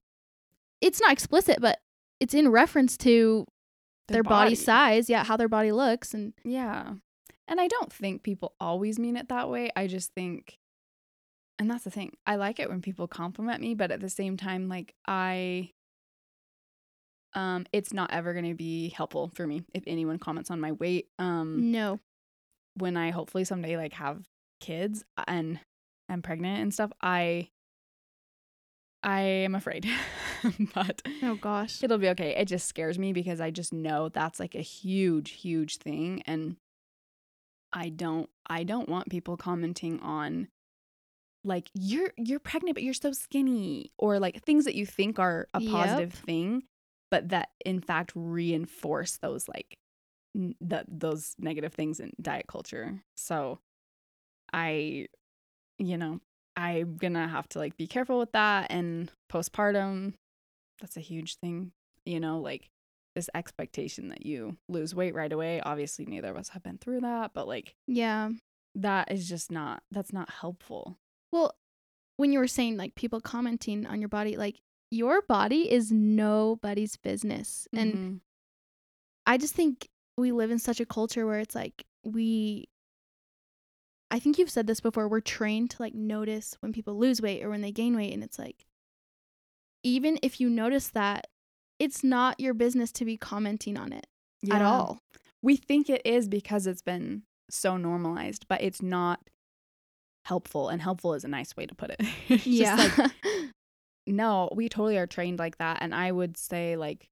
it's 0.83 1.01
not 1.01 1.13
explicit, 1.13 1.59
but 1.61 1.79
it's 2.21 2.35
in 2.35 2.51
reference 2.51 2.97
to 2.99 3.47
their, 4.09 4.23
body. 4.23 4.55
size. 4.55 5.11
Yeah, 5.11 5.25
how 5.25 5.37
their 5.37 5.49
body 5.49 5.73
looks, 5.73 6.15
and 6.15 6.33
Yeah. 6.45 6.95
And 7.49 7.61
I 7.61 7.69
don't 7.69 7.93
think 7.93 8.23
people 8.25 8.55
always 8.59 8.99
mean 8.99 9.17
it 9.17 9.29
that 9.29 9.49
way. 9.49 9.71
I 9.77 9.87
just 9.87 10.13
think 10.15 10.59
and 11.59 11.71
that's 11.71 11.85
the 11.85 11.91
thing. 11.91 12.13
I 12.27 12.37
like 12.37 12.61
it 12.61 12.69
when 12.69 12.83
people 12.83 13.09
compliment 13.09 13.63
me, 13.63 13.75
but 13.75 13.91
at 13.91 14.01
the 14.01 14.11
same 14.11 14.37
time 14.37 14.69
like 14.69 14.95
I 15.07 15.71
um 17.35 17.67
it's 17.73 17.93
not 17.93 18.13
ever 18.13 18.33
going 18.33 18.49
to 18.49 18.55
be 18.55 18.89
helpful 18.91 19.31
for 19.35 19.47
me 19.47 19.63
if 19.75 19.85
anyone 19.87 20.19
comments 20.19 20.51
on 20.51 20.61
my 20.61 20.73
weight. 20.73 21.09
Um 21.19 21.71
no. 21.71 22.01
when 22.75 22.97
I 22.97 23.11
hopefully 23.11 23.45
someday 23.45 23.77
like 23.77 23.95
have 23.95 24.25
kids 24.61 25.05
and 25.27 25.61
I'm 26.09 26.23
pregnant 26.23 26.63
and 26.63 26.75
stuff, 26.75 26.93
I 27.01 27.49
I 29.03 29.21
am 29.21 29.55
afraid. 29.55 29.87
but 30.75 31.03
Oh 31.23 31.35
gosh. 31.35 31.83
it'll 31.83 31.99
be 31.99 32.09
okay. 32.11 32.35
It 32.37 32.47
just 32.47 32.67
scares 32.69 32.99
me 32.99 33.13
because 33.13 33.41
I 33.41 33.51
just 33.51 33.73
know 33.73 34.09
that's 34.09 34.39
like 34.41 34.55
a 34.55 34.61
huge, 34.63 35.31
huge 35.33 35.77
thing. 35.79 36.23
And 36.27 36.57
I 37.73 37.89
don't 37.91 38.31
I 38.49 38.65
don't 38.65 38.89
want 38.89 39.11
people 39.11 39.37
commenting 39.37 40.01
on 40.01 40.49
like 41.45 41.69
you're 41.75 42.13
you're 42.17 42.41
pregnant 42.41 42.75
but 42.75 42.83
you're 42.83 42.95
so 42.95 43.13
skinny 43.13 43.93
or 43.99 44.19
like 44.19 44.43
things 44.45 44.65
that 44.65 44.75
you 44.75 44.87
think 44.87 45.19
are 45.19 45.47
a 45.55 45.61
Yep. 45.61 45.71
positive 45.71 46.13
thing 46.13 46.63
but 47.11 47.29
that 47.29 47.51
in 47.65 47.81
fact 47.81 48.13
reinforce 48.15 49.19
those 49.19 49.49
like 49.49 49.79
n- 50.35 50.55
that 50.61 50.87
those 50.89 51.35
negative 51.39 51.73
things 51.73 52.01
in 52.01 52.13
diet 52.21 52.47
culture 52.49 53.01
so 53.17 53.61
i 54.53 55.07
you 55.79 55.97
know 55.97 56.19
i'm 56.57 56.97
gonna 56.97 57.29
have 57.29 57.49
to 57.49 57.59
like 57.61 57.77
be 57.77 57.87
careful 57.87 58.19
with 58.19 58.33
that 58.33 58.69
and 58.71 59.13
postpartum 59.31 60.15
that's 60.81 60.97
a 60.97 61.01
huge 61.01 61.37
thing 61.37 61.73
you 62.05 62.21
know 62.21 62.39
like 62.41 62.71
this 63.15 63.31
expectation 63.35 64.09
that 64.11 64.27
you 64.27 64.57
lose 64.69 64.95
weight 64.95 65.15
right 65.15 65.33
away 65.33 65.61
obviously 65.63 66.05
neither 66.05 66.31
of 66.31 66.37
us 66.37 66.51
have 66.51 66.63
been 66.63 66.79
through 66.79 67.01
that 67.01 67.33
but 67.35 67.49
like 67.49 67.75
Yeah. 67.87 68.31
that 68.75 69.11
is 69.11 69.29
just 69.29 69.51
not 69.51 69.83
that's 69.91 70.13
not 70.13 70.29
helpful 70.31 70.99
Well, 71.33 71.55
when 72.19 72.33
you 72.33 72.39
were 72.39 72.47
saying 72.47 72.77
like 72.77 72.95
people 72.95 73.21
commenting 73.21 73.87
on 73.87 74.01
your 74.01 74.09
body, 74.09 74.37
like 74.37 74.61
your 74.91 75.21
body 75.23 75.71
is 75.71 75.91
nobody's 75.93 76.97
business. 76.97 77.67
And 77.75 77.93
Mhm. 77.95 78.21
I 79.27 79.37
just 79.37 79.55
think 79.55 79.89
we 80.17 80.31
live 80.33 80.51
in 80.51 80.59
such 80.59 80.81
a 80.81 80.87
culture 80.87 81.27
where 81.27 81.41
it's 81.41 81.55
like 81.55 81.85
we 82.05 82.69
I 84.11 84.19
think 84.21 84.39
you've 84.39 84.51
said 84.51 84.67
this 84.67 84.81
before, 84.81 85.09
we're 85.09 85.21
trained 85.21 85.71
to 85.71 85.83
like 85.83 85.95
notice 85.95 86.57
when 86.61 86.73
people 86.73 86.97
lose 86.97 87.21
weight 87.21 87.43
or 87.43 87.51
when 87.51 87.61
they 87.61 87.73
gain 87.73 87.97
weight 87.97 88.13
and 88.15 88.23
it's 88.23 88.39
like 88.39 88.66
even 89.87 90.19
if 90.21 90.41
you 90.41 90.51
notice 90.51 90.89
that 90.89 91.29
it's 91.79 92.03
not 92.03 92.41
your 92.41 92.55
business 92.55 92.91
to 92.91 93.05
be 93.05 93.17
commenting 93.17 93.79
on 93.79 93.93
it 93.93 94.07
at 94.51 94.61
all. 94.61 94.99
we 95.43 95.57
think 95.57 95.89
it 95.89 96.03
is 96.05 96.29
because 96.29 96.67
it's 96.67 96.83
been 96.83 97.23
so 97.49 97.77
normalized 97.77 98.47
but 98.49 98.61
it's 98.61 98.83
not 98.83 99.21
helpful 100.25 100.69
and 100.69 100.83
helpful 100.83 101.15
is 101.15 101.23
a 101.23 101.29
nice 101.29 101.57
way 101.57 101.67
to 101.67 101.75
put 101.75 101.91
it 101.91 102.01
yeah. 102.45 102.91
like 102.99 103.13
no 104.09 104.49
we 104.55 104.69
totally 104.69 104.99
are 104.99 105.07
trained 105.07 105.39
like 105.39 105.57
that 105.59 105.79
and 105.81 105.95
i 105.95 106.11
would 106.11 106.37
say 106.37 106.77
like 106.77 107.09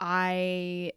i 0.00 0.90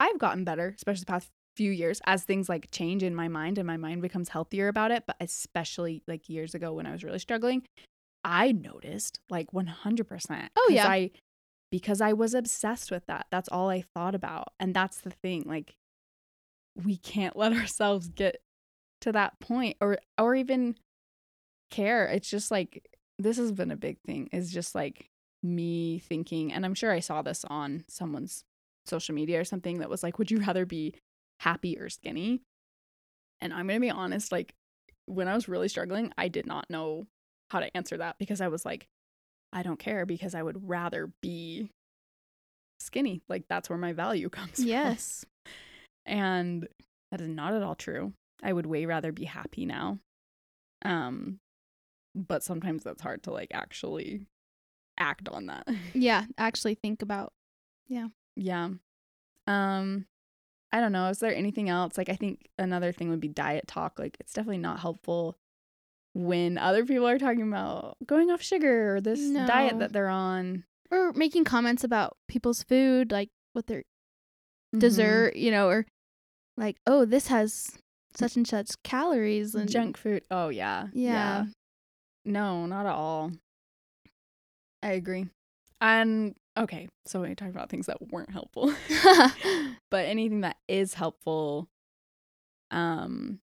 i've 0.00 0.18
gotten 0.18 0.42
better 0.42 0.72
especially 0.74 1.00
the 1.00 1.06
past 1.06 1.28
few 1.54 1.70
years 1.70 2.00
as 2.06 2.22
things 2.24 2.48
like 2.48 2.70
change 2.70 3.02
in 3.02 3.14
my 3.14 3.28
mind 3.28 3.58
and 3.58 3.66
my 3.66 3.76
mind 3.76 4.00
becomes 4.00 4.30
healthier 4.30 4.68
about 4.68 4.90
it 4.90 5.04
but 5.06 5.16
especially 5.20 6.02
like 6.06 6.30
years 6.30 6.54
ago 6.54 6.72
when 6.72 6.86
i 6.86 6.92
was 6.92 7.04
really 7.04 7.18
struggling 7.18 7.62
i 8.26 8.52
noticed 8.52 9.20
like 9.30 9.50
100% 9.52 10.48
Oh, 10.56 10.68
yeah. 10.70 10.86
i 10.88 11.10
because 11.70 12.00
i 12.00 12.12
was 12.12 12.34
obsessed 12.34 12.90
with 12.90 13.06
that 13.06 13.26
that's 13.30 13.48
all 13.48 13.70
i 13.70 13.80
thought 13.94 14.14
about 14.14 14.48
and 14.60 14.74
that's 14.74 15.00
the 15.00 15.10
thing 15.10 15.44
like 15.46 15.76
we 16.84 16.96
can't 16.98 17.36
let 17.36 17.52
ourselves 17.60 18.08
get 18.08 18.36
to 19.00 19.12
that 19.12 19.38
point 19.40 19.76
or 19.80 19.98
or 20.18 20.34
even 20.34 20.74
care 21.70 22.06
it's 22.06 22.28
just 22.28 22.50
like 22.50 22.86
this 23.18 23.36
has 23.36 23.52
been 23.52 23.70
a 23.70 23.76
big 23.76 23.98
thing 24.06 24.28
is 24.32 24.50
just 24.52 24.74
like 24.74 25.08
me 25.42 25.98
thinking 25.98 26.52
and 26.52 26.64
i'm 26.64 26.74
sure 26.74 26.90
i 26.92 27.00
saw 27.00 27.22
this 27.22 27.44
on 27.48 27.84
someone's 27.88 28.44
social 28.86 29.14
media 29.14 29.40
or 29.40 29.44
something 29.44 29.78
that 29.78 29.90
was 29.90 30.02
like 30.02 30.18
would 30.18 30.30
you 30.30 30.38
rather 30.38 30.64
be 30.66 30.94
happy 31.40 31.76
or 31.78 31.88
skinny 31.88 32.40
and 33.40 33.52
i'm 33.52 33.66
gonna 33.66 33.80
be 33.80 33.90
honest 33.90 34.32
like 34.32 34.54
when 35.06 35.28
i 35.28 35.34
was 35.34 35.48
really 35.48 35.68
struggling 35.68 36.12
i 36.16 36.28
did 36.28 36.46
not 36.46 36.68
know 36.70 37.06
how 37.50 37.60
to 37.60 37.76
answer 37.76 37.96
that 37.96 38.16
because 38.18 38.40
i 38.40 38.48
was 38.48 38.64
like 38.64 38.86
i 39.52 39.62
don't 39.62 39.78
care 39.78 40.04
because 40.06 40.34
i 40.34 40.42
would 40.42 40.68
rather 40.68 41.10
be 41.22 41.70
skinny 42.78 43.22
like 43.28 43.44
that's 43.48 43.68
where 43.70 43.78
my 43.78 43.92
value 43.92 44.28
comes 44.30 44.56
from 44.56 44.66
yes. 44.66 45.24
and 46.04 46.68
that 47.10 47.20
is 47.20 47.28
not 47.28 47.54
at 47.54 47.62
all 47.62 47.74
true. 47.74 48.12
I 48.42 48.52
would 48.52 48.66
way 48.66 48.84
rather 48.84 49.12
be 49.12 49.24
happy 49.24 49.64
now. 49.64 49.98
Um 50.84 51.38
but 52.14 52.42
sometimes 52.42 52.82
that's 52.82 53.02
hard 53.02 53.22
to 53.24 53.30
like 53.30 53.50
actually 53.52 54.26
act 54.98 55.28
on 55.28 55.46
that. 55.46 55.68
Yeah, 55.94 56.24
actually 56.38 56.74
think 56.74 57.02
about 57.02 57.32
Yeah. 57.88 58.08
yeah. 58.34 58.70
Um 59.46 60.06
I 60.72 60.80
don't 60.80 60.92
know, 60.92 61.08
is 61.08 61.20
there 61.20 61.34
anything 61.34 61.68
else? 61.68 61.96
Like 61.96 62.08
I 62.08 62.16
think 62.16 62.48
another 62.58 62.92
thing 62.92 63.08
would 63.08 63.20
be 63.20 63.28
diet 63.28 63.66
talk. 63.66 63.98
Like 63.98 64.16
it's 64.20 64.32
definitely 64.32 64.58
not 64.58 64.80
helpful 64.80 65.38
when 66.16 66.56
other 66.56 66.84
people 66.86 67.06
are 67.06 67.18
talking 67.18 67.46
about 67.46 67.96
going 68.06 68.30
off 68.30 68.40
sugar 68.40 68.96
or 68.96 69.00
this 69.02 69.20
diet 69.46 69.78
that 69.78 69.92
they're 69.92 70.08
on. 70.08 70.64
or 70.90 71.12
making 71.12 71.44
comments 71.44 71.84
about 71.84 72.16
people's 72.28 72.62
food, 72.62 73.12
like 73.12 73.28
what 73.52 73.66
their 73.66 73.82
Mhm. 74.74 74.80
dessert, 74.80 75.36
you 75.36 75.50
know, 75.50 75.68
or 75.68 75.86
like, 76.56 76.78
oh, 76.86 77.04
this 77.04 77.26
has 77.28 77.76
such 78.14 78.34
and 78.36 78.48
such 78.48 78.70
calories 78.82 79.54
and 79.54 79.68
junk 79.68 79.96
food. 79.98 80.24
Oh 80.30 80.48
yeah. 80.48 80.88
Yeah. 80.92 81.46
No, 82.24 82.64
not 82.66 82.86
at 82.86 82.92
all. 82.92 83.32
I 84.82 84.92
agree. 84.92 85.26
And 85.80 86.34
okay, 86.56 86.88
so 87.04 87.20
we 87.22 87.34
talked 87.34 87.50
about 87.50 87.68
things 87.68 87.86
that 87.86 88.00
weren't 88.10 88.30
helpful. 88.30 88.72
but 89.90 90.06
anything 90.06 90.40
that 90.42 90.56
is 90.68 90.94
helpful 90.94 91.68
um 92.70 93.38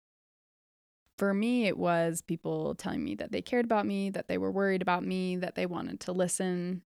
for 1.20 1.34
me 1.34 1.67
it 1.67 1.78
was 1.78 2.22
people 2.22 2.76
telling 2.76 3.03
me 3.03 3.13
that 3.15 3.32
they 3.32 3.41
cared 3.41 3.65
about 3.65 3.86
me, 3.86 4.09
that 4.09 4.30
they 4.30 4.38
were 4.38 4.51
worried 4.51 4.82
about 4.82 5.03
me, 5.03 5.36
that 5.36 5.53
they 5.53 5.65
wanted 5.65 5.99
to 5.99 6.13
listen, 6.13 6.82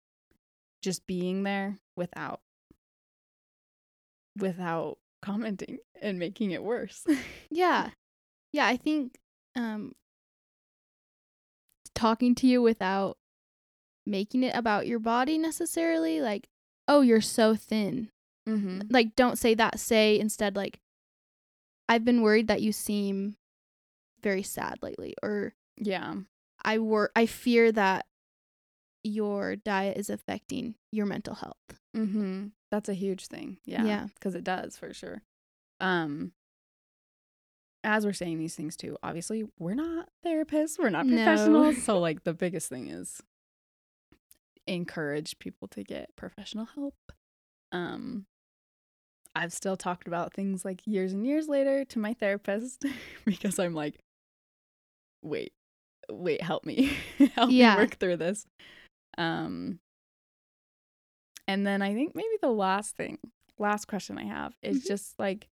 just 0.82 1.06
being 1.06 1.44
there 1.44 1.78
without 1.96 2.42
without 4.38 4.98
commenting 5.22 5.78
and 6.02 6.18
making 6.18 6.50
it 6.50 6.62
worse. 6.62 7.04
yeah. 7.50 7.88
Yeah, 8.52 8.66
I 8.66 8.76
think 8.76 9.16
um 9.56 9.94
talking 11.94 12.34
to 12.36 12.46
you 12.46 12.60
without 12.60 13.16
making 14.04 14.42
it 14.42 14.54
about 14.54 14.86
your 14.86 14.98
body 14.98 15.38
necessarily, 15.38 16.20
like, 16.20 16.48
oh, 16.86 17.00
you're 17.00 17.22
so 17.22 17.56
thin. 17.56 18.10
mm-hmm. 18.46 18.82
Like 18.90 19.16
don't 19.16 19.38
say 19.38 19.54
that. 19.54 19.80
Say 19.80 20.20
instead 20.20 20.54
like 20.54 20.80
I've 21.88 22.04
been 22.04 22.20
worried 22.20 22.48
that 22.48 22.60
you 22.60 22.72
seem 22.72 23.36
very 24.22 24.42
sad 24.42 24.76
lately 24.82 25.14
or 25.22 25.54
Yeah. 25.76 26.14
I 26.64 26.78
wor 26.78 27.10
I 27.14 27.26
fear 27.26 27.70
that 27.72 28.06
your 29.04 29.54
diet 29.56 29.96
is 29.96 30.10
affecting 30.10 30.74
your 30.92 31.06
mental 31.06 31.34
health. 31.34 31.80
Mm-hmm. 31.96 32.48
That's 32.70 32.88
a 32.88 32.94
huge 32.94 33.26
thing. 33.28 33.58
Yeah. 33.64 33.84
Yeah. 33.84 34.06
Because 34.14 34.34
it 34.34 34.44
does 34.44 34.76
for 34.76 34.92
sure. 34.92 35.22
Um 35.80 36.32
as 37.84 38.04
we're 38.04 38.12
saying 38.12 38.38
these 38.38 38.56
things 38.56 38.76
too, 38.76 38.96
obviously 39.02 39.44
we're 39.58 39.74
not 39.74 40.08
therapists, 40.26 40.78
we're 40.78 40.90
not 40.90 41.06
No. 41.06 41.16
professionals. 41.16 41.82
so 41.84 41.98
like 42.00 42.24
the 42.24 42.34
biggest 42.34 42.68
thing 42.68 42.88
is 42.88 43.22
encourage 44.66 45.38
people 45.38 45.68
to 45.68 45.82
get 45.82 46.14
professional 46.16 46.66
help. 46.66 46.94
Um 47.72 48.26
I've 49.34 49.52
still 49.52 49.76
talked 49.76 50.08
about 50.08 50.34
things 50.34 50.64
like 50.64 50.80
years 50.86 51.12
and 51.12 51.24
years 51.24 51.48
later 51.48 51.84
to 51.86 51.98
my 52.00 52.12
therapist 52.14 52.84
because 53.24 53.58
I'm 53.60 53.74
like, 53.74 54.00
wait, 55.22 55.52
wait, 56.10 56.42
help 56.42 56.64
me. 56.64 56.92
help 57.34 57.50
Yeah. 57.50 57.76
me 57.76 57.82
work 57.82 57.98
through 57.98 58.16
this. 58.16 58.46
Um 59.16 59.80
and 61.46 61.66
then 61.66 61.80
I 61.82 61.94
think 61.94 62.14
maybe 62.14 62.36
the 62.42 62.50
last 62.50 62.94
thing, 62.96 63.18
last 63.58 63.86
question 63.86 64.18
I 64.18 64.24
have 64.24 64.54
is 64.62 64.82
Mhm. 64.84 64.86
just 64.88 65.18
like 65.18 65.48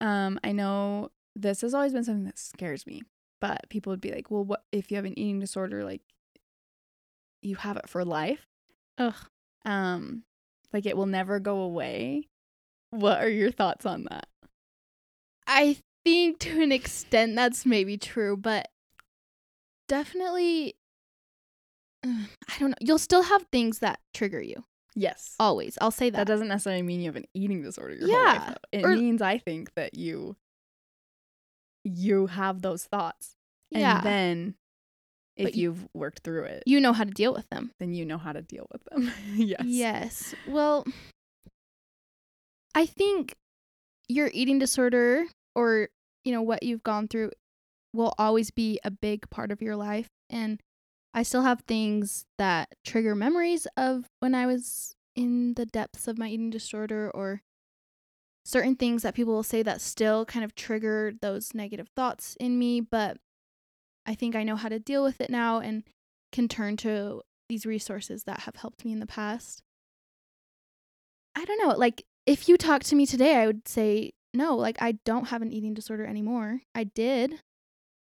um 0.00 0.38
I 0.44 0.52
know 0.52 1.10
this 1.36 1.60
has 1.62 1.74
always 1.74 1.92
been 1.92 2.04
something 2.04 2.24
that 2.24 2.38
scares 2.38 2.86
me, 2.86 3.02
but 3.40 3.68
people 3.68 3.90
would 3.90 4.00
be 4.00 4.12
like, 4.12 4.30
"Well, 4.30 4.44
what 4.44 4.64
if 4.72 4.90
you 4.90 4.96
have 4.96 5.04
an 5.04 5.18
eating 5.18 5.40
disorder 5.40 5.84
like 5.84 6.02
you 7.42 7.56
have 7.56 7.76
it 7.76 7.88
for 7.88 8.04
life?" 8.04 8.46
Ugh. 8.98 9.14
Um 9.64 10.24
like 10.72 10.86
it 10.86 10.96
will 10.96 11.06
never 11.06 11.40
go 11.40 11.58
away. 11.60 12.28
What 12.90 13.20
are 13.20 13.28
your 13.28 13.50
thoughts 13.50 13.86
on 13.86 14.04
that? 14.10 14.28
I 15.46 15.76
think 16.04 16.38
to 16.40 16.62
an 16.62 16.72
extent 16.72 17.34
that's 17.36 17.64
maybe 17.66 17.96
true, 17.96 18.36
but 18.36 18.68
definitely 19.88 20.74
I 22.04 22.58
don't 22.58 22.70
know. 22.70 22.76
You'll 22.80 22.98
still 22.98 23.22
have 23.22 23.46
things 23.50 23.78
that 23.80 24.00
trigger 24.12 24.40
you. 24.42 24.64
Yes. 24.94 25.34
Always. 25.40 25.76
I'll 25.80 25.90
say 25.90 26.10
That 26.10 26.18
that. 26.18 26.26
doesn't 26.26 26.48
necessarily 26.48 26.82
mean 26.82 27.00
you 27.00 27.06
have 27.06 27.16
an 27.16 27.24
eating 27.34 27.62
disorder 27.62 27.96
whole 27.98 28.08
life. 28.08 28.42
Yeah. 28.42 28.54
It 28.80 28.84
or- 28.84 28.94
means 28.94 29.20
I 29.22 29.38
think 29.38 29.74
that 29.74 29.94
you 29.94 30.36
you 31.84 32.26
have 32.28 32.62
those 32.62 32.84
thoughts. 32.84 33.34
yeah. 33.70 33.96
And 33.98 34.06
then 34.06 34.54
if 35.36 35.44
But 35.46 35.54
you- 35.54 35.62
you've 35.62 35.88
worked 35.94 36.20
through 36.22 36.44
it, 36.44 36.62
you 36.66 36.80
know 36.80 36.92
how 36.92 37.04
to 37.04 37.10
deal 37.10 37.34
with 37.34 37.48
them. 37.50 37.72
then 37.80 37.92
you 37.92 38.04
know 38.06 38.18
how 38.18 38.32
to 38.32 38.40
deal 38.42 38.66
with 38.72 38.84
them. 38.84 39.10
yes. 39.34 39.62
Yes. 39.64 40.34
Well, 40.46 40.86
I 42.74 42.86
think 42.86 43.34
your 44.08 44.30
eating 44.32 44.58
disorder 44.58 45.26
or, 45.54 45.88
you 46.24 46.32
know, 46.32 46.42
what 46.42 46.62
you've 46.62 46.82
gone 46.82 47.08
through 47.08 47.30
will 47.92 48.14
always 48.18 48.50
be 48.50 48.80
a 48.84 48.90
big 48.90 49.28
part 49.30 49.52
of 49.52 49.62
your 49.62 49.76
life. 49.76 50.08
And 50.28 50.60
I 51.12 51.22
still 51.22 51.42
have 51.42 51.60
things 51.60 52.26
that 52.38 52.68
trigger 52.84 53.14
memories 53.14 53.66
of 53.76 54.06
when 54.20 54.34
I 54.34 54.46
was 54.46 54.94
in 55.14 55.54
the 55.54 55.66
depths 55.66 56.08
of 56.08 56.18
my 56.18 56.28
eating 56.28 56.50
disorder 56.50 57.10
or 57.14 57.40
certain 58.44 58.74
things 58.74 59.02
that 59.02 59.14
people 59.14 59.32
will 59.32 59.42
say 59.42 59.62
that 59.62 59.80
still 59.80 60.24
kind 60.24 60.44
of 60.44 60.54
trigger 60.54 61.12
those 61.22 61.54
negative 61.54 61.88
thoughts 61.94 62.36
in 62.40 62.58
me. 62.58 62.80
But 62.80 63.18
I 64.04 64.14
think 64.14 64.34
I 64.34 64.42
know 64.42 64.56
how 64.56 64.68
to 64.68 64.78
deal 64.78 65.04
with 65.04 65.20
it 65.20 65.30
now 65.30 65.60
and 65.60 65.84
can 66.32 66.48
turn 66.48 66.76
to 66.78 67.22
these 67.48 67.64
resources 67.64 68.24
that 68.24 68.40
have 68.40 68.56
helped 68.56 68.84
me 68.84 68.92
in 68.92 68.98
the 68.98 69.06
past. 69.06 69.62
I 71.36 71.44
don't 71.44 71.58
know. 71.58 71.74
Like, 71.76 72.04
if 72.26 72.48
you 72.48 72.56
talk 72.56 72.82
to 72.84 72.96
me 72.96 73.06
today, 73.06 73.36
I 73.36 73.46
would 73.46 73.68
say, 73.68 74.12
no, 74.34 74.56
like, 74.56 74.76
I 74.82 74.92
don't 75.04 75.28
have 75.28 75.40
an 75.42 75.52
eating 75.52 75.72
disorder 75.74 76.04
anymore. 76.04 76.60
I 76.74 76.84
did. 76.84 77.40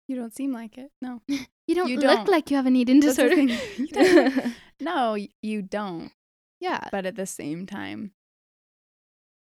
You 0.09 0.17
don't 0.17 0.35
seem 0.35 0.53
like 0.53 0.79
it. 0.79 0.91
No. 1.01 1.21
You 1.69 1.77
don't 1.77 1.89
You 1.89 1.97
look 2.01 2.17
don't. 2.17 2.29
like 2.29 2.51
you 2.51 2.57
have 2.57 2.67
an 2.67 2.75
eating 2.75 2.99
disorder. 2.99 3.37
You. 3.79 4.53
No, 4.81 5.17
you 5.43 5.63
don't. 5.63 6.11
yeah. 6.59 6.89
But 6.91 7.07
at 7.07 7.15
the 7.15 7.25
same 7.25 7.67
time, 7.67 8.13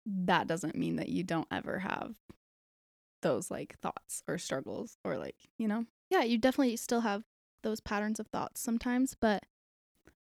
that 0.05 0.47
doesn't 0.49 0.75
mean 0.75 0.97
that 0.97 1.09
you 1.11 1.23
don't 1.23 1.47
ever 1.51 1.79
have 1.79 2.17
those 3.23 3.51
like 3.53 3.77
thoughts 3.81 4.23
or 4.27 4.37
struggles 4.39 4.97
or 5.05 5.17
like, 5.17 5.37
you 5.59 5.69
know? 5.69 5.85
Yeah, 6.11 6.23
you 6.23 6.39
definitely 6.39 6.77
still 6.77 7.01
have 7.03 7.23
those 7.63 7.81
patterns 7.81 8.19
of 8.19 8.27
thoughts 8.29 8.61
sometimes, 8.61 9.15
but 9.21 9.45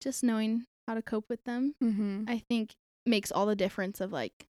just 0.00 0.22
knowing 0.22 0.66
how 0.86 0.94
to 0.94 1.02
cope 1.02 1.28
with 1.28 1.42
them, 1.44 1.74
Mm-hmm. 1.82 2.24
I 2.28 2.38
think 2.48 2.74
makes 3.06 3.32
all 3.32 3.46
the 3.46 3.56
difference 3.56 4.00
of 4.00 4.12
like 4.12 4.46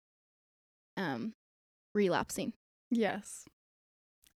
um 0.97 1.33
relapsing. 1.99 2.53
Yes. 2.91 3.45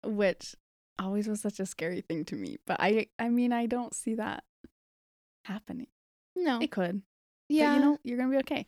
Which 0.05 0.55
always 0.99 1.27
was 1.29 1.41
such 1.41 1.61
a 1.61 1.67
scary 1.67 2.01
thing 2.03 2.25
to 2.27 2.35
me. 2.37 2.59
But 2.67 2.77
I 2.81 3.07
I 3.19 3.29
mean 3.29 3.53
I 3.53 3.67
don't 3.67 3.95
see 3.95 4.15
that 4.17 4.45
happening. 5.45 5.87
No. 6.37 6.61
It 6.61 6.71
could. 6.71 7.03
yeah. 7.49 7.69
But 7.71 7.75
you 7.75 7.81
know, 7.81 7.99
you're 8.05 8.19
gonna 8.19 8.31
be 8.31 8.39
okay. 8.39 8.67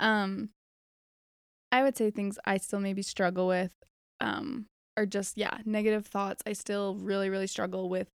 Um 0.00 0.50
I 1.70 1.82
would 1.82 1.96
say 1.96 2.10
things 2.10 2.38
I 2.44 2.58
still 2.58 2.80
maybe 2.80 3.00
struggle 3.02 3.46
with, 3.48 3.72
um, 4.20 4.66
are 4.98 5.06
just 5.06 5.38
yeah, 5.38 5.56
negative 5.64 6.06
thoughts. 6.06 6.42
I 6.46 6.52
still 6.52 6.96
really, 6.96 7.30
really 7.30 7.46
struggle 7.46 7.88
with 7.88 8.10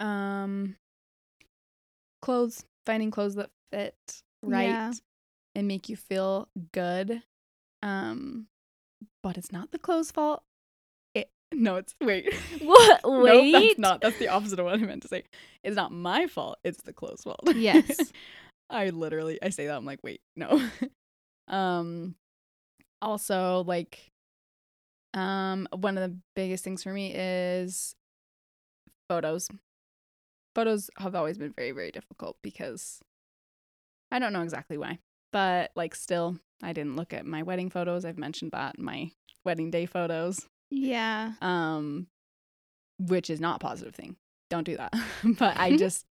um 0.00 0.74
clothes, 2.20 2.64
finding 2.84 3.10
clothes 3.12 3.36
that 3.36 3.50
fit 3.70 3.94
right 4.42 4.64
Yeah. 4.64 4.92
and 5.54 5.68
make 5.68 5.88
you 5.88 5.96
feel 5.96 6.48
good. 6.72 7.22
Um 7.84 8.48
but 9.22 9.36
it's 9.36 9.52
not 9.52 9.70
the 9.70 9.78
clothes' 9.78 10.10
fault. 10.10 10.42
It 11.14 11.30
no, 11.52 11.76
it's 11.76 11.94
wait. 12.00 12.32
What? 12.62 13.00
Wait. 13.22 13.52
that's 13.52 13.78
not. 13.78 14.00
That's 14.00 14.18
the 14.18 14.28
opposite 14.28 14.58
of 14.58 14.64
what 14.64 14.74
I 14.74 14.78
meant 14.78 15.02
to 15.02 15.08
say. 15.08 15.24
It's 15.62 15.76
not 15.76 15.92
my 15.92 16.26
fault. 16.26 16.58
It's 16.64 16.82
the 16.82 16.92
clothes' 16.92 17.22
fault. 17.24 17.54
Yes. 17.54 18.12
I 18.70 18.90
literally 18.90 19.38
I 19.42 19.50
say 19.50 19.66
that 19.66 19.76
I'm 19.76 19.84
like, 19.84 20.00
wait, 20.02 20.20
no. 20.36 20.60
um 21.48 22.14
also 23.02 23.62
like 23.66 24.10
um 25.12 25.68
one 25.76 25.98
of 25.98 26.10
the 26.10 26.16
biggest 26.34 26.64
things 26.64 26.82
for 26.82 26.92
me 26.92 27.12
is 27.14 27.94
photos. 29.08 29.48
Photos 30.54 30.88
have 30.98 31.14
always 31.14 31.36
been 31.36 31.52
very 31.52 31.72
very 31.72 31.90
difficult 31.90 32.38
because 32.42 33.00
I 34.10 34.18
don't 34.18 34.32
know 34.32 34.42
exactly 34.42 34.78
why, 34.78 34.98
but 35.32 35.70
like 35.76 35.94
still 35.94 36.38
I 36.64 36.72
didn't 36.72 36.96
look 36.96 37.12
at 37.12 37.26
my 37.26 37.42
wedding 37.42 37.70
photos. 37.70 38.04
I've 38.04 38.18
mentioned 38.18 38.52
that 38.52 38.78
my 38.78 39.10
wedding 39.44 39.70
day 39.70 39.84
photos 39.86 40.48
Yeah. 40.70 41.32
um 41.42 42.06
which 42.98 43.28
is 43.28 43.40
not 43.40 43.56
a 43.56 43.58
positive 43.58 43.94
thing 43.94 44.16
don't 44.48 44.64
do 44.64 44.76
that 44.76 44.92
but 45.38 45.58
i 45.58 45.76
just 45.76 46.06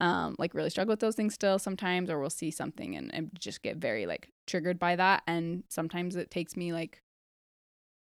um 0.00 0.34
like 0.38 0.54
really 0.54 0.70
struggle 0.70 0.90
with 0.92 0.98
those 1.00 1.14
things 1.14 1.34
still 1.34 1.58
sometimes 1.58 2.10
or 2.10 2.18
we'll 2.18 2.30
see 2.30 2.50
something 2.50 2.96
and, 2.96 3.14
and 3.14 3.30
just 3.38 3.62
get 3.62 3.76
very 3.76 4.06
like 4.06 4.30
triggered 4.48 4.78
by 4.78 4.96
that 4.96 5.22
and 5.28 5.62
sometimes 5.68 6.16
it 6.16 6.30
takes 6.32 6.56
me 6.56 6.72
like 6.72 7.00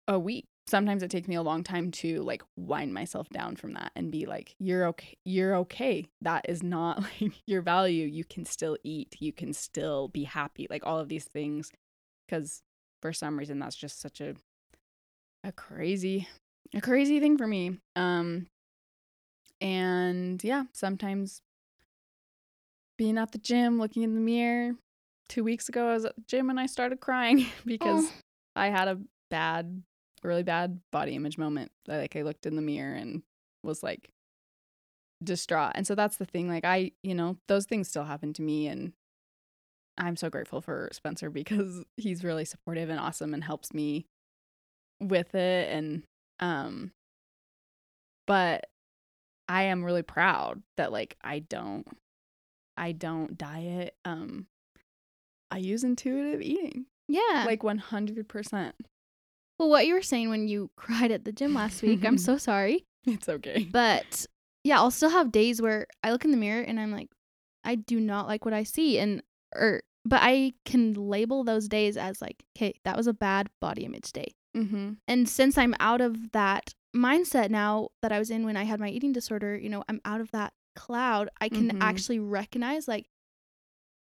a 0.07 0.17
week 0.17 0.45
sometimes 0.67 1.03
it 1.03 1.11
takes 1.11 1.27
me 1.27 1.35
a 1.35 1.41
long 1.41 1.63
time 1.63 1.91
to 1.91 2.21
like 2.23 2.41
wind 2.57 2.93
myself 2.93 3.29
down 3.29 3.55
from 3.55 3.73
that 3.73 3.91
and 3.95 4.11
be 4.11 4.25
like 4.25 4.55
you're 4.59 4.87
okay 4.87 5.15
you're 5.25 5.55
okay. 5.57 6.05
That 6.21 6.47
is 6.49 6.63
not 6.63 7.01
like 7.21 7.33
your 7.45 7.61
value. 7.61 8.05
You 8.07 8.23
can 8.23 8.45
still 8.45 8.77
eat. 8.83 9.15
You 9.19 9.31
can 9.31 9.53
still 9.53 10.07
be 10.07 10.23
happy. 10.23 10.67
Like 10.69 10.85
all 10.85 10.99
of 10.99 11.07
these 11.09 11.25
things. 11.25 11.71
Because 12.27 12.61
for 13.01 13.13
some 13.13 13.37
reason 13.37 13.59
that's 13.59 13.75
just 13.75 14.01
such 14.01 14.21
a 14.21 14.35
a 15.43 15.51
crazy 15.51 16.27
a 16.73 16.81
crazy 16.81 17.19
thing 17.19 17.37
for 17.37 17.45
me. 17.47 17.77
Um 17.95 18.47
and 19.61 20.43
yeah 20.43 20.63
sometimes 20.73 21.41
being 22.97 23.17
at 23.17 23.31
the 23.31 23.37
gym 23.37 23.77
looking 23.79 24.03
in 24.03 24.15
the 24.15 24.21
mirror 24.21 24.73
two 25.29 25.43
weeks 25.43 25.69
ago 25.69 25.89
i 25.89 25.93
was 25.93 26.05
at 26.05 26.15
the 26.15 26.23
gym 26.27 26.49
and 26.49 26.59
i 26.59 26.65
started 26.65 26.99
crying 26.99 27.45
because 27.65 28.05
Oh. 28.05 28.11
i 28.57 28.67
had 28.67 28.87
a 28.87 28.99
bad 29.29 29.81
a 30.25 30.27
really 30.27 30.43
bad 30.43 30.79
body 30.91 31.15
image 31.15 31.37
moment 31.37 31.71
like 31.87 32.15
i 32.15 32.21
looked 32.23 32.45
in 32.45 32.55
the 32.55 32.61
mirror 32.61 32.93
and 32.93 33.21
was 33.63 33.81
like 33.83 34.09
distraught 35.23 35.71
and 35.75 35.87
so 35.87 35.95
that's 35.95 36.17
the 36.17 36.25
thing 36.25 36.49
like 36.49 36.65
i 36.65 36.91
you 37.01 37.15
know 37.15 37.37
those 37.47 37.65
things 37.65 37.87
still 37.87 38.03
happen 38.03 38.33
to 38.33 38.41
me 38.41 38.67
and 38.67 38.91
i'm 39.97 40.15
so 40.17 40.29
grateful 40.29 40.59
for 40.61 40.89
spencer 40.91 41.29
because 41.41 41.83
he's 41.97 42.23
really 42.23 42.45
supportive 42.45 42.89
and 42.89 42.99
awesome 42.99 43.33
and 43.33 43.43
helps 43.43 43.73
me 43.73 44.05
with 44.99 45.33
it 45.35 45.71
and 45.71 46.03
um 46.39 46.91
but 48.27 48.65
i 49.47 49.63
am 49.63 49.83
really 49.83 50.01
proud 50.03 50.61
that 50.77 50.91
like 50.91 51.15
i 51.23 51.39
don't 51.39 51.87
i 52.77 52.91
don't 52.91 53.37
diet 53.37 53.95
um 54.03 54.47
i 55.51 55.57
use 55.57 55.83
intuitive 55.83 56.41
eating 56.41 56.85
Yeah. 57.07 57.43
like 57.45 57.61
100% 57.61 58.73
well, 59.57 59.69
what 59.69 59.85
you 59.87 59.93
were 59.93 60.01
saying 60.01 60.29
when 60.29 60.47
you 60.47 60.71
cried 60.77 61.11
at 61.11 61.25
the 61.25 61.31
gym 61.31 61.53
last 61.53 61.81
week, 61.81 62.03
I'm 62.05 62.17
so 62.29 62.37
sorry. 62.37 62.85
it's 63.05 63.29
okay 63.29 63.65
But 63.71 64.25
yeah, 64.63 64.77
I'll 64.79 64.91
still 64.91 65.09
have 65.11 65.31
days 65.31 65.61
where 65.61 65.87
I 66.03 66.11
look 66.11 66.25
in 66.25 66.31
the 66.31 66.37
mirror 66.37 66.61
and 66.63 66.79
I'm 66.79 66.91
like, 66.91 67.09
I 67.63 67.75
do 67.75 67.99
not 67.99 68.27
like 68.27 68.45
what 68.45 68.53
I 68.53 68.63
see. 68.63 68.97
And, 68.99 69.21
or, 69.55 69.81
but 70.03 70.19
I 70.23 70.53
can 70.65 70.93
label 70.93 71.43
those 71.43 71.67
days 71.67 71.97
as 71.97 72.21
like, 72.21 72.43
okay, 72.57 72.73
that 72.83 72.97
was 72.97 73.07
a 73.07 73.13
bad 73.13 73.47
body 73.61 73.85
image 73.85 74.11
day. 74.11 74.33
mm-hmm 74.55 74.93
And 75.07 75.29
since 75.29 75.57
I'm 75.57 75.75
out 75.79 76.01
of 76.01 76.31
that 76.31 76.73
mindset 76.95 77.49
now 77.49 77.89
that 78.01 78.11
I 78.11 78.19
was 78.19 78.29
in 78.31 78.45
when 78.45 78.57
I 78.57 78.63
had 78.63 78.79
my 78.79 78.89
eating 78.89 79.13
disorder, 79.13 79.55
you 79.57 79.69
know, 79.69 79.83
I'm 79.89 80.01
out 80.05 80.21
of 80.21 80.31
that 80.31 80.53
cloud, 80.75 81.29
I 81.41 81.49
can 81.49 81.69
Mhm. 81.69 81.77
actually 81.81 82.19
recognize 82.19 82.87
like 82.87 83.05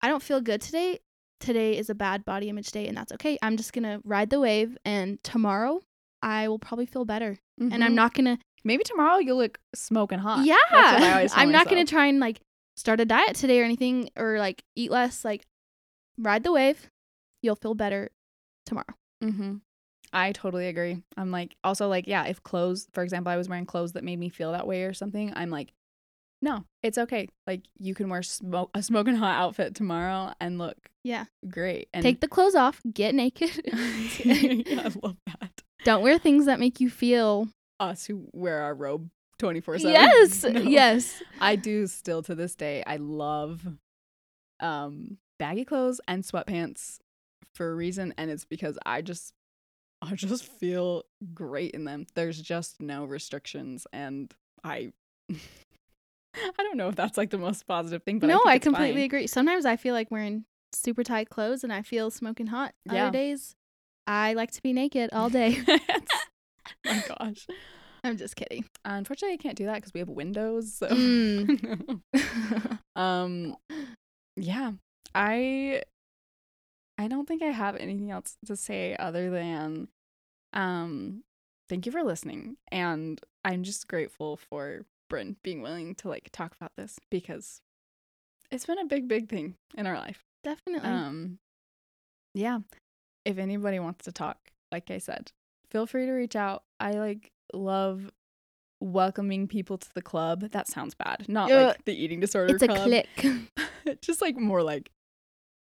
I 0.02 0.08
don't 0.08 0.22
feel 0.22 0.40
good 0.40 0.60
today. 0.60 0.98
Today 1.42 1.76
is 1.76 1.90
a 1.90 1.94
bad 1.94 2.24
body 2.24 2.48
image 2.48 2.70
day 2.70 2.86
and 2.86 2.96
that's 2.96 3.12
okay. 3.12 3.36
I'm 3.42 3.56
just 3.56 3.72
going 3.72 3.82
to 3.82 4.00
ride 4.04 4.30
the 4.30 4.38
wave 4.40 4.78
and 4.84 5.22
tomorrow 5.24 5.80
I 6.22 6.46
will 6.48 6.58
probably 6.60 6.86
feel 6.86 7.04
better. 7.04 7.36
And 7.60 7.82
I'm 7.84 7.92
Mhm. 7.92 7.96
not 7.96 8.14
going 8.14 8.24
to 8.26 8.38
Maybe 8.64 8.84
tomorrow 8.84 9.18
you'll 9.18 9.38
look 9.38 9.58
smoking 9.74 10.20
hot. 10.20 10.46
Yeah. 10.46 10.54
That's 10.70 10.92
what 10.92 11.02
I 11.02 11.12
always 11.14 11.32
tell 11.34 11.42
I'm 11.42 11.50
not 11.50 11.68
going 11.68 11.84
to 11.84 11.90
try 11.90 12.06
and 12.06 12.20
like 12.20 12.40
start 12.76 13.00
a 13.00 13.04
diet 13.04 13.34
today 13.34 13.60
or 13.60 13.64
anything 13.64 14.08
or 14.16 14.38
like 14.38 14.62
eat 14.76 14.92
less 14.92 15.24
like 15.24 15.44
ride 16.16 16.44
the 16.44 16.52
wave. 16.52 16.86
You'll 17.42 17.56
feel 17.56 17.74
better 17.74 18.10
tomorrow. 18.66 18.94
Mm-hmm. 19.22 19.56
I 20.12 20.30
totally 20.30 20.68
agree. 20.68 21.02
I'm 21.16 21.32
like, 21.32 21.56
also 21.64 21.88
like, 21.88 22.06
yeah, 22.06 22.24
if 22.26 22.42
clothes, 22.44 22.86
for 22.92 23.02
example, 23.02 23.32
I 23.32 23.36
was 23.36 23.48
wearing 23.48 23.66
clothes 23.66 23.92
that 23.92 24.04
made 24.04 24.18
me 24.20 24.28
feel 24.28 24.52
that 24.52 24.66
way 24.66 24.84
or 24.84 24.92
something, 24.94 25.32
I'm 25.34 25.50
like, 25.50 25.72
no, 26.42 26.64
it's 26.82 26.98
okay. 26.98 27.28
Like, 27.46 27.62
you 27.78 27.94
can 27.94 28.08
wear 28.10 28.22
smoke 28.22 28.70
a 28.74 28.82
smoking 28.82 29.14
hot 29.14 29.36
outfit 29.40 29.74
tomorrow 29.74 30.32
and 30.40 30.58
look 30.58 30.76
Yeah. 31.04 31.26
great. 31.48 31.88
And 31.94 32.02
Take 32.02 32.20
the 32.20 32.28
clothes 32.28 32.54
off, 32.56 32.80
get 32.92 33.14
naked. 33.14 33.50
yeah, 34.24 34.80
I 34.80 34.90
love 35.02 35.16
that. 35.26 35.62
Don't 35.84 36.02
wear 36.02 36.18
things 36.18 36.46
that 36.46 36.60
make 36.60 36.80
you 36.80 36.90
feel 36.90 37.48
Us 37.80 38.04
who 38.06 38.28
wear 38.32 38.60
our 38.62 38.74
robe 38.74 39.08
24 39.38 39.78
7. 39.78 39.90
Yes. 39.92 40.44
Yes. 40.64 41.22
I 41.40 41.56
do 41.56 41.86
still 41.86 42.22
to 42.24 42.34
this 42.34 42.54
day. 42.54 42.82
I 42.86 42.96
love 42.98 43.66
um 44.60 45.18
baggy 45.38 45.64
clothes 45.64 46.00
and 46.06 46.22
sweatpants 46.22 46.98
for 47.54 47.70
a 47.70 47.74
reason 47.74 48.14
and 48.16 48.30
it's 48.30 48.44
because 48.44 48.78
I 48.86 49.02
just 49.02 49.32
I 50.00 50.14
just 50.14 50.44
feel 50.46 51.04
great 51.34 51.72
in 51.72 51.84
them. 51.84 52.06
There's 52.14 52.40
just 52.40 52.80
no 52.80 53.04
restrictions 53.04 53.86
and 53.92 54.32
I 54.64 54.92
I 56.58 56.62
don't 56.62 56.76
know 56.76 56.88
if 56.88 56.96
that's 56.96 57.16
like 57.18 57.30
the 57.30 57.38
most 57.38 57.66
positive 57.66 58.02
thing, 58.02 58.18
but 58.18 58.26
no, 58.28 58.40
I, 58.46 58.52
I, 58.52 58.58
completely 58.58 58.94
fine. 59.00 59.04
agree. 59.04 59.26
Sometimes 59.26 59.64
I 59.66 59.76
feel 59.76 59.94
like 59.94 60.10
wearing 60.10 60.44
super 60.72 61.04
tight 61.04 61.28
clothes 61.30 61.62
and 61.64 61.72
I 61.72 61.82
feel 61.82 62.10
smoking 62.10 62.46
hot. 62.46 62.72
Yeah. 62.90 63.04
Other 63.08 63.12
days, 63.12 63.54
I 64.06 64.32
like 64.34 64.50
to 64.52 64.62
be 64.62 64.72
naked 64.72 65.10
all 65.12 65.28
day. 65.40 65.58
my 66.86 67.02
gosh. 67.18 67.46
I'm 68.04 68.16
just 68.16 68.34
kidding. 68.34 68.64
Unfortunately, 68.84 69.34
I 69.34 69.36
can't 69.36 69.56
do 69.56 69.66
that 69.66 69.76
because 69.76 69.92
we 69.94 70.00
have 70.00 70.08
windows. 70.08 70.74
So 70.74 70.88
Mm. 70.88 72.00
um 72.96 73.56
yeah 74.36 74.72
i 75.14 75.82
i 76.98 77.06
don't 77.08 77.26
think 77.28 77.42
i 77.42 77.46
have 77.50 77.76
anything 77.76 78.10
else 78.10 78.36
to 78.46 78.56
say 78.56 78.96
other 78.98 79.30
than 79.30 79.88
um 80.54 81.22
thank 81.68 81.84
you 81.86 81.92
for 81.92 82.02
listening 82.02 82.56
and 82.70 83.20
i'm 83.44 83.62
just 83.62 83.88
grateful 83.88 84.36
for 84.36 84.84
bryn 85.12 85.36
being 85.42 85.60
willing 85.60 85.94
to 85.94 86.08
like 86.08 86.30
talk 86.32 86.54
about 86.58 86.72
this 86.76 86.98
because 87.10 87.60
it's 88.50 88.64
been 88.66 88.78
a 88.78 88.86
big 88.86 89.06
big 89.06 89.28
thing 89.28 89.54
in 89.76 89.86
our 89.86 89.96
life 89.98 90.22
Definitely. 90.42 90.88
um 90.88 91.38
yeah 92.34 92.60
if 93.26 93.36
anybody 93.36 93.78
wants 93.78 94.04
to 94.06 94.12
talk 94.12 94.38
like 94.72 94.90
i 94.90 94.96
said 94.96 95.30
feel 95.70 95.86
free 95.86 96.06
to 96.06 96.12
reach 96.12 96.34
out 96.34 96.62
i 96.80 96.92
like 96.92 97.30
love 97.52 98.10
welcoming 98.80 99.46
people 99.46 99.76
to 99.76 99.88
the 99.94 100.00
club 100.02 100.50
that 100.50 100.66
sounds 100.66 100.94
bad 100.94 101.28
not 101.28 101.50
Ugh. 101.52 101.66
like 101.68 101.84
the 101.84 101.92
eating 101.92 102.18
disorder 102.18 102.54
it's 102.54 102.62
a 102.62 102.68
click. 102.68 103.08
just 104.02 104.22
like 104.22 104.36
more 104.36 104.62
like 104.62 104.90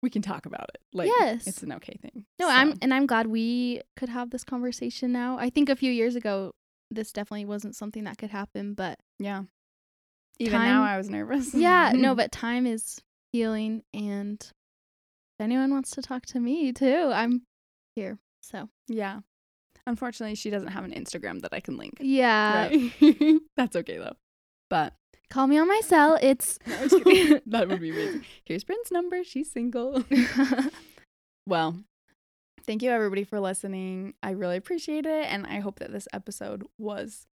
we 0.02 0.10
can 0.10 0.22
talk 0.22 0.46
about 0.46 0.68
it 0.74 0.80
like 0.92 1.08
Yes. 1.08 1.46
it's 1.46 1.62
an 1.62 1.72
okay 1.72 1.96
thing 2.00 2.24
No, 2.38 2.46
So, 2.46 2.52
I'm 2.52 2.74
and 2.82 2.94
I'm 2.94 3.06
glad 3.06 3.26
we 3.26 3.80
could 3.96 4.08
have 4.10 4.30
this 4.30 4.44
conversation 4.44 5.10
now. 5.10 5.36
I 5.38 5.50
think 5.50 5.68
a 5.68 5.74
few 5.74 5.90
years 5.90 6.14
ago 6.14 6.52
this 6.90 7.12
definitely 7.12 7.44
wasn't 7.44 7.76
something 7.76 8.04
that 8.04 8.18
could 8.18 8.30
happen, 8.30 8.74
but 8.74 8.98
yeah 9.18 9.42
even 10.38 10.60
now 10.60 10.84
i 10.84 10.96
was 10.96 11.10
nervous 11.10 11.52
yeah, 11.54 11.92
no, 11.94 12.14
but 12.16 12.30
time 12.30 12.66
is 12.66 13.00
healing 13.32 13.82
and 13.92 14.40
if 14.40 15.44
anyone 15.44 15.72
wants 15.72 15.90
to 15.90 16.02
talk 16.02 16.26
to 16.26 16.40
me 16.40 16.72
too, 16.72 17.10
I'm 17.12 17.42
here. 17.94 18.18
So, 18.40 18.68
yeah 18.86 19.20
unfortunately 19.86 20.34
she 20.34 20.50
doesn't 20.50 20.68
have 20.68 20.84
an 20.84 20.92
instagram 20.92 21.40
that 21.40 21.52
i 21.52 21.60
can 21.60 21.76
link 21.78 21.94
yeah. 22.00 22.68
right 22.68 23.40
that's 23.56 23.74
okay 23.74 23.96
though 23.96 24.14
but 24.68 24.92
Call 25.30 25.46
me 25.46 25.58
on 25.58 25.68
my 25.68 25.80
cell. 25.84 26.18
It's 26.22 26.58
No, 26.66 27.40
that 27.46 27.68
would 27.68 27.80
be 27.80 27.90
amazing. 27.90 28.24
Here's 28.46 28.64
Bryn's 28.64 28.90
number. 28.90 29.22
She's 29.24 29.52
single. 29.52 30.02
well, 31.46 31.78
thank 32.68 32.82
you 32.82 32.90
everybody 32.90 33.24
for 33.24 33.40
listening. 33.40 34.12
I 34.22 34.32
really 34.32 34.58
appreciate 34.58 35.06
it. 35.06 35.26
And 35.32 35.46
I 35.46 35.58
hope 35.60 35.78
that 35.80 35.90
this 35.90 36.06
episode 36.12 36.64
was 36.78 37.26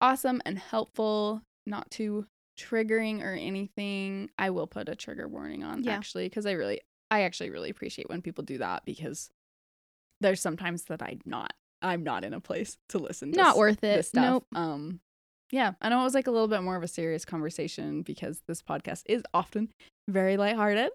awesome 0.00 0.40
and 0.46 0.56
helpful, 0.56 1.42
not 1.66 1.90
too 1.90 2.26
triggering 2.56 3.22
or 3.24 3.32
anything. 3.34 4.30
I 4.38 4.50
will 4.50 4.68
put 4.68 4.88
a 4.88 4.94
trigger 4.94 5.26
warning 5.26 5.64
on 5.64 5.82
Yeah. 5.82 5.92
actually, 5.92 6.26
because 6.28 6.46
I 6.46 6.52
really, 6.52 6.80
I 7.10 7.22
actually 7.22 7.50
really 7.50 7.70
appreciate 7.70 8.08
when 8.08 8.22
people 8.22 8.44
do 8.44 8.58
that 8.58 8.84
because 8.86 9.30
there's 10.20 10.40
sometimes 10.40 10.84
that 10.84 11.02
I'm 11.02 11.20
not, 11.26 11.52
I'm 11.82 12.04
not 12.04 12.22
in 12.22 12.32
a 12.32 12.40
place 12.40 12.78
to 12.90 12.98
listen 12.98 13.32
to 13.32 13.38
not 13.38 13.50
s- 13.54 13.56
worth 13.58 13.78
it. 13.82 13.96
this 13.96 14.08
stuff. 14.10 14.22
Nope. 14.24 14.46
Um, 14.54 15.00
yeah, 15.50 15.72
I 15.82 15.88
know 15.88 16.00
it 16.00 16.04
was 16.04 16.14
like 16.14 16.28
a 16.28 16.30
little 16.30 16.46
bit 16.46 16.62
more 16.62 16.76
of 16.76 16.84
a 16.84 16.88
serious 16.88 17.24
conversation 17.24 18.02
because 18.02 18.40
this 18.46 18.62
podcast 18.62 19.02
is 19.06 19.24
often 19.34 19.70
very 20.08 20.36
lighthearted, 20.36 20.90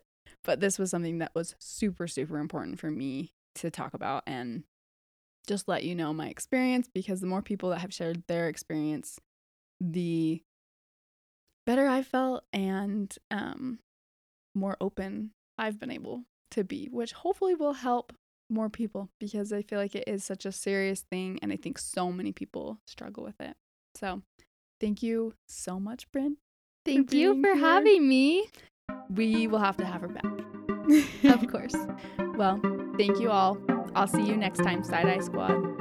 but 0.45 0.61
this 0.61 0.79
was 0.79 0.89
something 0.89 1.17
that 1.17 1.35
was 1.35 1.53
super, 1.59 2.07
super 2.07 2.39
important 2.39 2.79
for 2.79 2.89
me 2.89 3.33
to 3.57 3.71
talk 3.71 3.93
about 3.93 4.23
and 4.25 4.63
just 5.47 5.67
let 5.67 5.83
you 5.83 5.95
know 5.95 6.13
my 6.13 6.27
experience 6.27 6.89
because 6.93 7.21
the 7.21 7.27
more 7.27 7.41
people 7.41 7.69
that 7.69 7.79
have 7.79 7.93
shared 7.93 8.23
their 8.27 8.47
experience, 8.47 9.19
the 9.79 10.41
better 11.65 11.87
I 11.87 12.01
felt 12.01 12.43
and 12.51 13.13
um, 13.31 13.79
more 14.55 14.77
open 14.81 15.31
I've 15.57 15.79
been 15.79 15.91
able 15.91 16.23
to 16.51 16.63
be, 16.63 16.87
which 16.91 17.13
hopefully 17.13 17.55
will 17.55 17.73
help 17.73 18.13
more 18.49 18.69
people 18.69 19.09
because 19.19 19.51
I 19.51 19.61
feel 19.61 19.79
like 19.79 19.95
it 19.95 20.07
is 20.07 20.23
such 20.23 20.45
a 20.45 20.51
serious 20.51 21.03
thing 21.11 21.39
and 21.41 21.51
I 21.51 21.57
think 21.57 21.77
so 21.77 22.11
many 22.11 22.31
people 22.31 22.79
struggle 22.87 23.23
with 23.23 23.39
it. 23.41 23.55
So, 23.95 24.21
thank 24.79 25.01
you 25.01 25.33
so 25.47 25.79
much, 25.79 26.09
Bryn. 26.11 26.37
Thank 26.85 27.13
you 27.13 27.41
for 27.41 27.55
here. 27.55 27.57
having 27.57 28.07
me. 28.07 28.47
We 29.09 29.47
will 29.47 29.59
have 29.59 29.77
to 29.77 29.85
have 29.85 30.01
her 30.01 30.07
back. 30.07 30.23
Of 31.25 31.45
course. 31.51 31.75
well, 32.37 32.61
thank 32.97 33.19
you 33.19 33.31
all. 33.31 33.57
I'll 33.95 34.07
see 34.07 34.25
you 34.25 34.35
next 34.35 34.59
time, 34.59 34.83
Side 34.83 35.07
Eye 35.07 35.19
Squad. 35.19 35.76